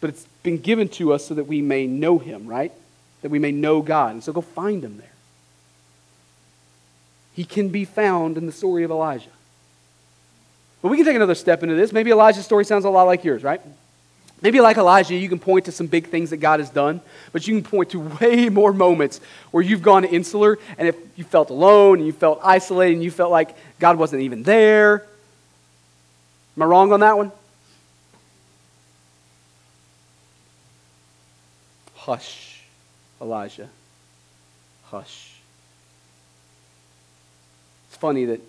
But 0.00 0.10
it's 0.10 0.24
been 0.44 0.58
given 0.58 0.88
to 0.90 1.12
us 1.12 1.26
so 1.26 1.34
that 1.34 1.48
we 1.48 1.60
may 1.60 1.88
know 1.88 2.18
him, 2.18 2.46
right? 2.46 2.70
That 3.22 3.32
we 3.32 3.40
may 3.40 3.50
know 3.50 3.82
God. 3.82 4.12
And 4.12 4.22
so 4.22 4.32
go 4.32 4.40
find 4.40 4.84
him 4.84 4.98
there. 4.98 5.10
He 7.32 7.44
can 7.44 7.70
be 7.70 7.84
found 7.84 8.38
in 8.38 8.46
the 8.46 8.52
story 8.52 8.84
of 8.84 8.92
Elijah. 8.92 9.26
But 10.82 10.90
we 10.90 10.98
can 10.98 11.04
take 11.04 11.16
another 11.16 11.34
step 11.34 11.64
into 11.64 11.74
this. 11.74 11.92
Maybe 11.92 12.12
Elijah's 12.12 12.44
story 12.44 12.64
sounds 12.64 12.84
a 12.84 12.90
lot 12.90 13.08
like 13.08 13.24
yours, 13.24 13.42
right? 13.42 13.60
Maybe 14.42 14.60
like 14.60 14.76
Elijah, 14.76 15.14
you 15.14 15.28
can 15.28 15.38
point 15.38 15.64
to 15.66 15.72
some 15.72 15.86
big 15.86 16.08
things 16.08 16.30
that 16.30 16.36
God 16.36 16.60
has 16.60 16.68
done, 16.68 17.00
but 17.32 17.46
you 17.46 17.54
can 17.54 17.64
point 17.64 17.90
to 17.90 18.00
way 18.20 18.48
more 18.48 18.72
moments 18.72 19.20
where 19.50 19.62
you've 19.62 19.82
gone 19.82 20.04
insular 20.04 20.58
and 20.76 20.88
if 20.88 20.96
you 21.16 21.24
felt 21.24 21.50
alone 21.50 21.98
and 21.98 22.06
you 22.06 22.12
felt 22.12 22.40
isolated 22.42 22.94
and 22.94 23.02
you 23.02 23.10
felt 23.10 23.30
like 23.30 23.56
God 23.78 23.96
wasn't 23.96 24.22
even 24.22 24.42
there. 24.42 25.06
Am 26.56 26.62
I 26.62 26.66
wrong 26.66 26.92
on 26.92 27.00
that 27.00 27.16
one? 27.16 27.32
Hush, 31.96 32.60
Elijah. 33.20 33.70
Hush. 34.84 35.32
It's 37.88 37.96
funny 37.96 38.26
that 38.26 38.40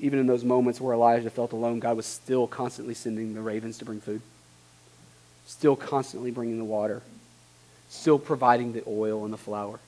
even 0.00 0.18
in 0.18 0.26
those 0.26 0.42
moments 0.42 0.80
where 0.80 0.92
Elijah 0.92 1.30
felt 1.30 1.52
alone, 1.52 1.78
God 1.78 1.96
was 1.96 2.06
still 2.06 2.48
constantly 2.48 2.94
sending 2.94 3.34
the 3.34 3.40
ravens 3.40 3.78
to 3.78 3.84
bring 3.84 4.00
food 4.00 4.22
still 5.50 5.74
constantly 5.74 6.30
bringing 6.30 6.58
the 6.58 6.64
water, 6.64 7.02
still 7.88 8.20
providing 8.20 8.72
the 8.72 8.84
oil 8.86 9.24
and 9.24 9.32
the 9.32 9.36
flour. 9.36 9.80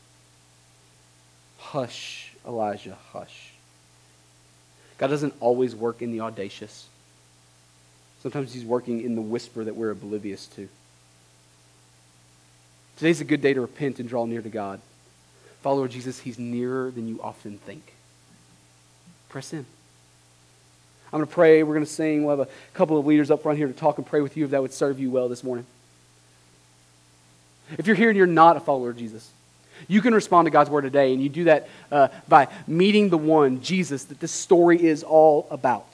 Hush, 1.58 2.32
Elijah, 2.44 2.98
hush. 3.12 3.52
God 4.98 5.06
doesn't 5.06 5.34
always 5.38 5.72
work 5.72 6.02
in 6.02 6.10
the 6.10 6.20
audacious. 6.20 6.88
Sometimes 8.22 8.52
he's 8.52 8.64
working 8.64 9.02
in 9.02 9.14
the 9.14 9.22
whisper 9.22 9.62
that 9.62 9.76
we're 9.76 9.92
oblivious 9.92 10.46
to. 10.48 10.68
Today's 12.96 13.20
a 13.20 13.24
good 13.24 13.40
day 13.40 13.54
to 13.54 13.60
repent 13.60 14.00
and 14.00 14.08
draw 14.08 14.26
near 14.26 14.42
to 14.42 14.48
God. 14.48 14.80
Follower 15.60 15.86
Jesus, 15.86 16.18
he's 16.18 16.40
nearer 16.40 16.90
than 16.90 17.06
you 17.06 17.20
often 17.22 17.58
think. 17.58 17.92
Press 19.28 19.52
in. 19.52 19.64
I'm 21.12 21.18
going 21.18 21.28
to 21.28 21.34
pray. 21.34 21.62
We're 21.62 21.74
going 21.74 21.84
to 21.84 21.90
sing. 21.90 22.24
We'll 22.24 22.38
have 22.38 22.48
a 22.48 22.50
couple 22.72 22.98
of 22.98 23.04
leaders 23.04 23.30
up 23.30 23.42
front 23.42 23.58
here 23.58 23.66
to 23.66 23.72
talk 23.72 23.98
and 23.98 24.06
pray 24.06 24.22
with 24.22 24.36
you 24.36 24.44
if 24.44 24.50
that 24.52 24.62
would 24.62 24.72
serve 24.72 24.98
you 24.98 25.10
well 25.10 25.28
this 25.28 25.44
morning. 25.44 25.66
If 27.78 27.86
you're 27.86 27.96
here 27.96 28.08
and 28.08 28.16
you're 28.16 28.26
not 28.26 28.56
a 28.56 28.60
follower 28.60 28.90
of 28.90 28.96
Jesus, 28.96 29.30
you 29.88 30.00
can 30.00 30.14
respond 30.14 30.46
to 30.46 30.50
God's 30.50 30.70
word 30.70 30.82
today, 30.82 31.12
and 31.12 31.22
you 31.22 31.28
do 31.28 31.44
that 31.44 31.68
uh, 31.90 32.08
by 32.28 32.48
meeting 32.66 33.08
the 33.08 33.18
one, 33.18 33.62
Jesus, 33.62 34.04
that 34.04 34.20
this 34.20 34.32
story 34.32 34.82
is 34.82 35.02
all 35.02 35.46
about. 35.50 35.86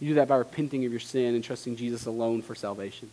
You 0.00 0.08
do 0.08 0.14
that 0.14 0.28
by 0.28 0.36
repenting 0.36 0.84
of 0.84 0.90
your 0.90 1.00
sin 1.00 1.34
and 1.34 1.42
trusting 1.42 1.76
Jesus 1.76 2.06
alone 2.06 2.42
for 2.42 2.54
salvation. 2.54 3.08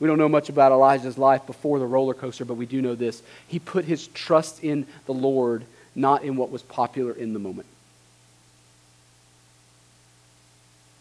We 0.00 0.06
don't 0.06 0.18
know 0.18 0.28
much 0.28 0.48
about 0.48 0.70
Elijah's 0.70 1.18
life 1.18 1.44
before 1.44 1.80
the 1.80 1.86
roller 1.86 2.14
coaster, 2.14 2.44
but 2.44 2.54
we 2.54 2.66
do 2.66 2.80
know 2.80 2.94
this. 2.94 3.20
He 3.48 3.58
put 3.58 3.84
his 3.84 4.06
trust 4.08 4.62
in 4.62 4.86
the 5.06 5.14
Lord, 5.14 5.64
not 5.94 6.22
in 6.22 6.36
what 6.36 6.50
was 6.50 6.62
popular 6.62 7.12
in 7.12 7.32
the 7.32 7.38
moment. 7.38 7.66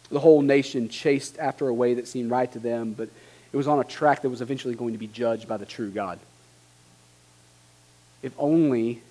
The 0.09 0.19
whole 0.19 0.41
nation 0.41 0.89
chased 0.89 1.37
after 1.37 1.67
a 1.67 1.73
way 1.73 1.95
that 1.95 2.07
seemed 2.07 2.31
right 2.31 2.51
to 2.53 2.59
them, 2.59 2.93
but 2.93 3.09
it 3.51 3.57
was 3.57 3.67
on 3.67 3.79
a 3.79 3.83
track 3.83 4.21
that 4.21 4.29
was 4.29 4.41
eventually 4.41 4.75
going 4.75 4.93
to 4.93 4.97
be 4.99 5.07
judged 5.07 5.47
by 5.47 5.57
the 5.57 5.65
true 5.65 5.89
God. 5.89 6.19
If 8.21 8.33
only 8.37 9.01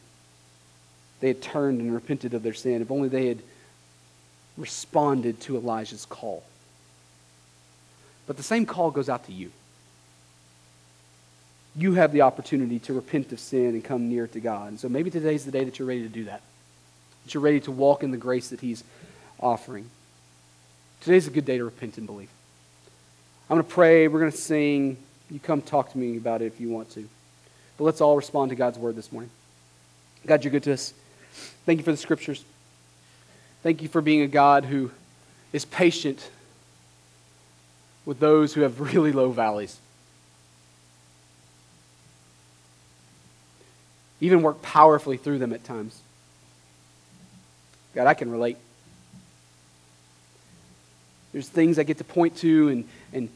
they 1.20 1.28
had 1.28 1.42
turned 1.42 1.80
and 1.80 1.94
repented 1.94 2.34
of 2.34 2.42
their 2.42 2.54
sin, 2.54 2.82
if 2.82 2.90
only 2.90 3.08
they 3.08 3.28
had 3.28 3.38
responded 4.56 5.40
to 5.42 5.56
Elijah's 5.56 6.06
call. 6.06 6.42
But 8.26 8.36
the 8.36 8.42
same 8.42 8.66
call 8.66 8.90
goes 8.90 9.08
out 9.08 9.26
to 9.26 9.32
you. 9.32 9.52
You 11.76 11.94
have 11.94 12.12
the 12.12 12.22
opportunity 12.22 12.78
to 12.80 12.94
repent 12.94 13.32
of 13.32 13.40
sin 13.40 13.68
and 13.68 13.84
come 13.84 14.08
near 14.08 14.26
to 14.28 14.40
God. 14.40 14.68
And 14.70 14.80
so 14.80 14.88
maybe 14.88 15.10
today's 15.10 15.44
the 15.44 15.52
day 15.52 15.64
that 15.64 15.78
you're 15.78 15.88
ready 15.88 16.02
to 16.02 16.08
do 16.08 16.24
that, 16.24 16.40
that 17.24 17.34
you're 17.34 17.42
ready 17.42 17.60
to 17.60 17.70
walk 17.70 18.02
in 18.02 18.10
the 18.10 18.16
grace 18.16 18.48
that 18.48 18.60
He's 18.60 18.82
offering. 19.38 19.90
Today's 21.02 21.26
a 21.26 21.30
good 21.30 21.44
day 21.44 21.58
to 21.58 21.64
repent 21.64 21.98
and 21.98 22.06
believe. 22.06 22.30
I'm 23.48 23.56
going 23.56 23.66
to 23.66 23.72
pray. 23.72 24.08
We're 24.08 24.20
going 24.20 24.32
to 24.32 24.36
sing. 24.36 24.96
You 25.30 25.38
come 25.38 25.60
talk 25.60 25.92
to 25.92 25.98
me 25.98 26.16
about 26.16 26.42
it 26.42 26.46
if 26.46 26.60
you 26.60 26.70
want 26.70 26.90
to. 26.92 27.08
But 27.76 27.84
let's 27.84 28.00
all 28.00 28.16
respond 28.16 28.50
to 28.50 28.56
God's 28.56 28.78
word 28.78 28.96
this 28.96 29.12
morning. 29.12 29.30
God, 30.24 30.42
you're 30.42 30.50
good 30.50 30.64
to 30.64 30.72
us. 30.72 30.94
Thank 31.66 31.78
you 31.78 31.84
for 31.84 31.92
the 31.92 31.96
scriptures. 31.96 32.44
Thank 33.62 33.82
you 33.82 33.88
for 33.88 34.00
being 34.00 34.22
a 34.22 34.26
God 34.26 34.64
who 34.64 34.90
is 35.52 35.64
patient 35.64 36.30
with 38.04 38.18
those 38.18 38.54
who 38.54 38.62
have 38.62 38.80
really 38.94 39.12
low 39.12 39.30
valleys. 39.30 39.78
Even 44.20 44.42
work 44.42 44.62
powerfully 44.62 45.16
through 45.16 45.38
them 45.38 45.52
at 45.52 45.64
times. 45.64 46.00
God, 47.94 48.06
I 48.06 48.14
can 48.14 48.30
relate. 48.30 48.56
There's 51.32 51.48
things 51.48 51.78
I 51.78 51.82
get 51.82 51.98
to 51.98 52.04
point 52.04 52.36
to 52.38 52.68
and, 52.68 52.88
and 53.12 53.28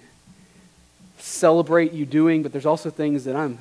celebrate 1.18 1.92
you 1.92 2.06
doing, 2.06 2.42
but 2.42 2.52
there's 2.52 2.66
also 2.66 2.90
things 2.90 3.24
that 3.24 3.36
I'm 3.36 3.58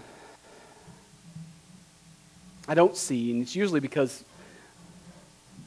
I 2.70 2.76
don't 2.76 2.95
see, 2.95 3.32
and 3.32 3.41
it's 3.41 3.55
usually 3.55 3.80
because 3.80 4.24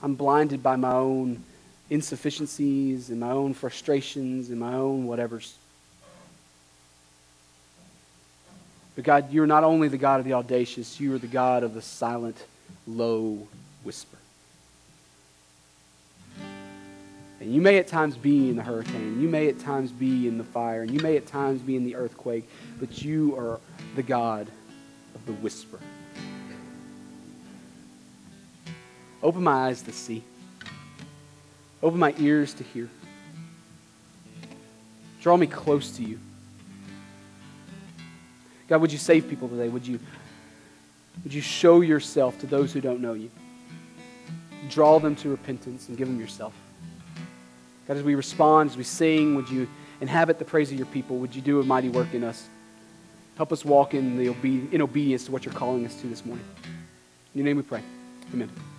I'm 0.00 0.14
blinded 0.14 0.62
by 0.62 0.76
my 0.76 0.92
own 0.92 1.42
insufficiencies 1.90 3.11
and 3.11 3.18
my 3.18 3.32
own 3.32 3.55
frustrations 3.55 4.50
and 4.50 4.61
my 4.61 4.74
own 4.74 5.09
whatevers. 5.09 5.55
But 8.95 9.05
God, 9.05 9.32
you're 9.32 9.47
not 9.47 9.64
only 9.64 9.88
the 9.88 9.99
God 9.99 10.20
of 10.20 10.26
the 10.26 10.34
audacious, 10.34 11.01
you 11.01 11.14
are 11.14 11.18
the 11.18 11.26
God 11.26 11.62
of 11.62 11.74
the 11.74 11.82
silent, 11.82 12.45
low 12.86 13.47
whisper. 13.82 14.18
And 17.40 17.53
you 17.53 17.61
may 17.61 17.78
at 17.78 17.88
times 17.88 18.16
be 18.16 18.51
in 18.51 18.57
the 18.57 18.62
hurricane, 18.62 19.20
you 19.20 19.28
may 19.28 19.49
at 19.49 19.59
times 19.59 19.90
be 19.90 20.28
in 20.28 20.38
the 20.38 20.45
fire, 20.45 20.82
and 20.82 20.90
you 20.90 21.01
may 21.01 21.16
at 21.16 21.26
times 21.26 21.61
be 21.61 21.74
in 21.74 21.84
the 21.84 21.97
earthquake, 21.97 22.49
but 22.78 23.03
you 23.03 23.36
are 23.36 23.59
the 23.97 24.03
God 24.03 24.47
of 25.14 25.26
the 25.26 25.32
whisper. 25.32 25.80
Open 29.22 29.43
my 29.43 29.68
eyes 29.68 29.82
to 29.82 29.93
see. 29.93 30.22
Open 31.82 31.99
my 31.99 32.14
ears 32.18 32.55
to 32.55 32.64
hear. 32.64 32.88
Draw 35.20 35.36
me 35.36 35.47
close 35.47 35.97
to 35.97 36.05
you. 36.05 36.18
God, 38.73 38.81
would 38.81 38.91
you 38.91 38.97
save 38.97 39.29
people 39.29 39.51
today? 39.51 39.68
Would 39.68 39.87
you, 39.87 40.01
would 41.23 41.35
you 41.35 41.43
show 41.43 41.83
yourself 41.83 42.39
to 42.39 42.47
those 42.47 42.73
who 42.73 42.81
don't 42.81 43.03
know 43.03 43.12
you? 43.12 43.31
Draw 44.70 44.99
them 45.01 45.14
to 45.16 45.29
repentance 45.29 45.91
and 45.91 45.99
give 45.99 46.09
them 46.09 46.18
yourself. 46.18 46.55
God, 47.87 47.99
as 47.99 48.03
we 48.03 48.14
respond, 48.14 48.70
as 48.70 48.79
we 48.79 48.85
sing, 48.85 49.35
would 49.35 49.51
you 49.51 49.68
inhabit 50.01 50.39
the 50.39 50.47
praise 50.47 50.73
of 50.73 50.79
your 50.79 50.87
people? 50.87 51.18
Would 51.18 51.37
you 51.37 51.43
do 51.43 51.61
a 51.61 51.62
mighty 51.62 51.91
work 51.91 52.14
in 52.14 52.25
us? 52.25 52.49
Help 53.37 53.53
us 53.53 53.62
walk 53.62 53.93
in, 53.93 54.16
the 54.16 54.31
obe- 54.31 54.73
in 54.73 54.81
obedience 54.81 55.27
to 55.27 55.33
what 55.33 55.45
you're 55.45 55.53
calling 55.53 55.85
us 55.85 56.01
to 56.01 56.07
this 56.07 56.25
morning. 56.25 56.47
In 56.64 57.41
your 57.41 57.45
name 57.45 57.59
we 57.59 57.64
pray. 57.64 57.83
Amen. 58.33 58.72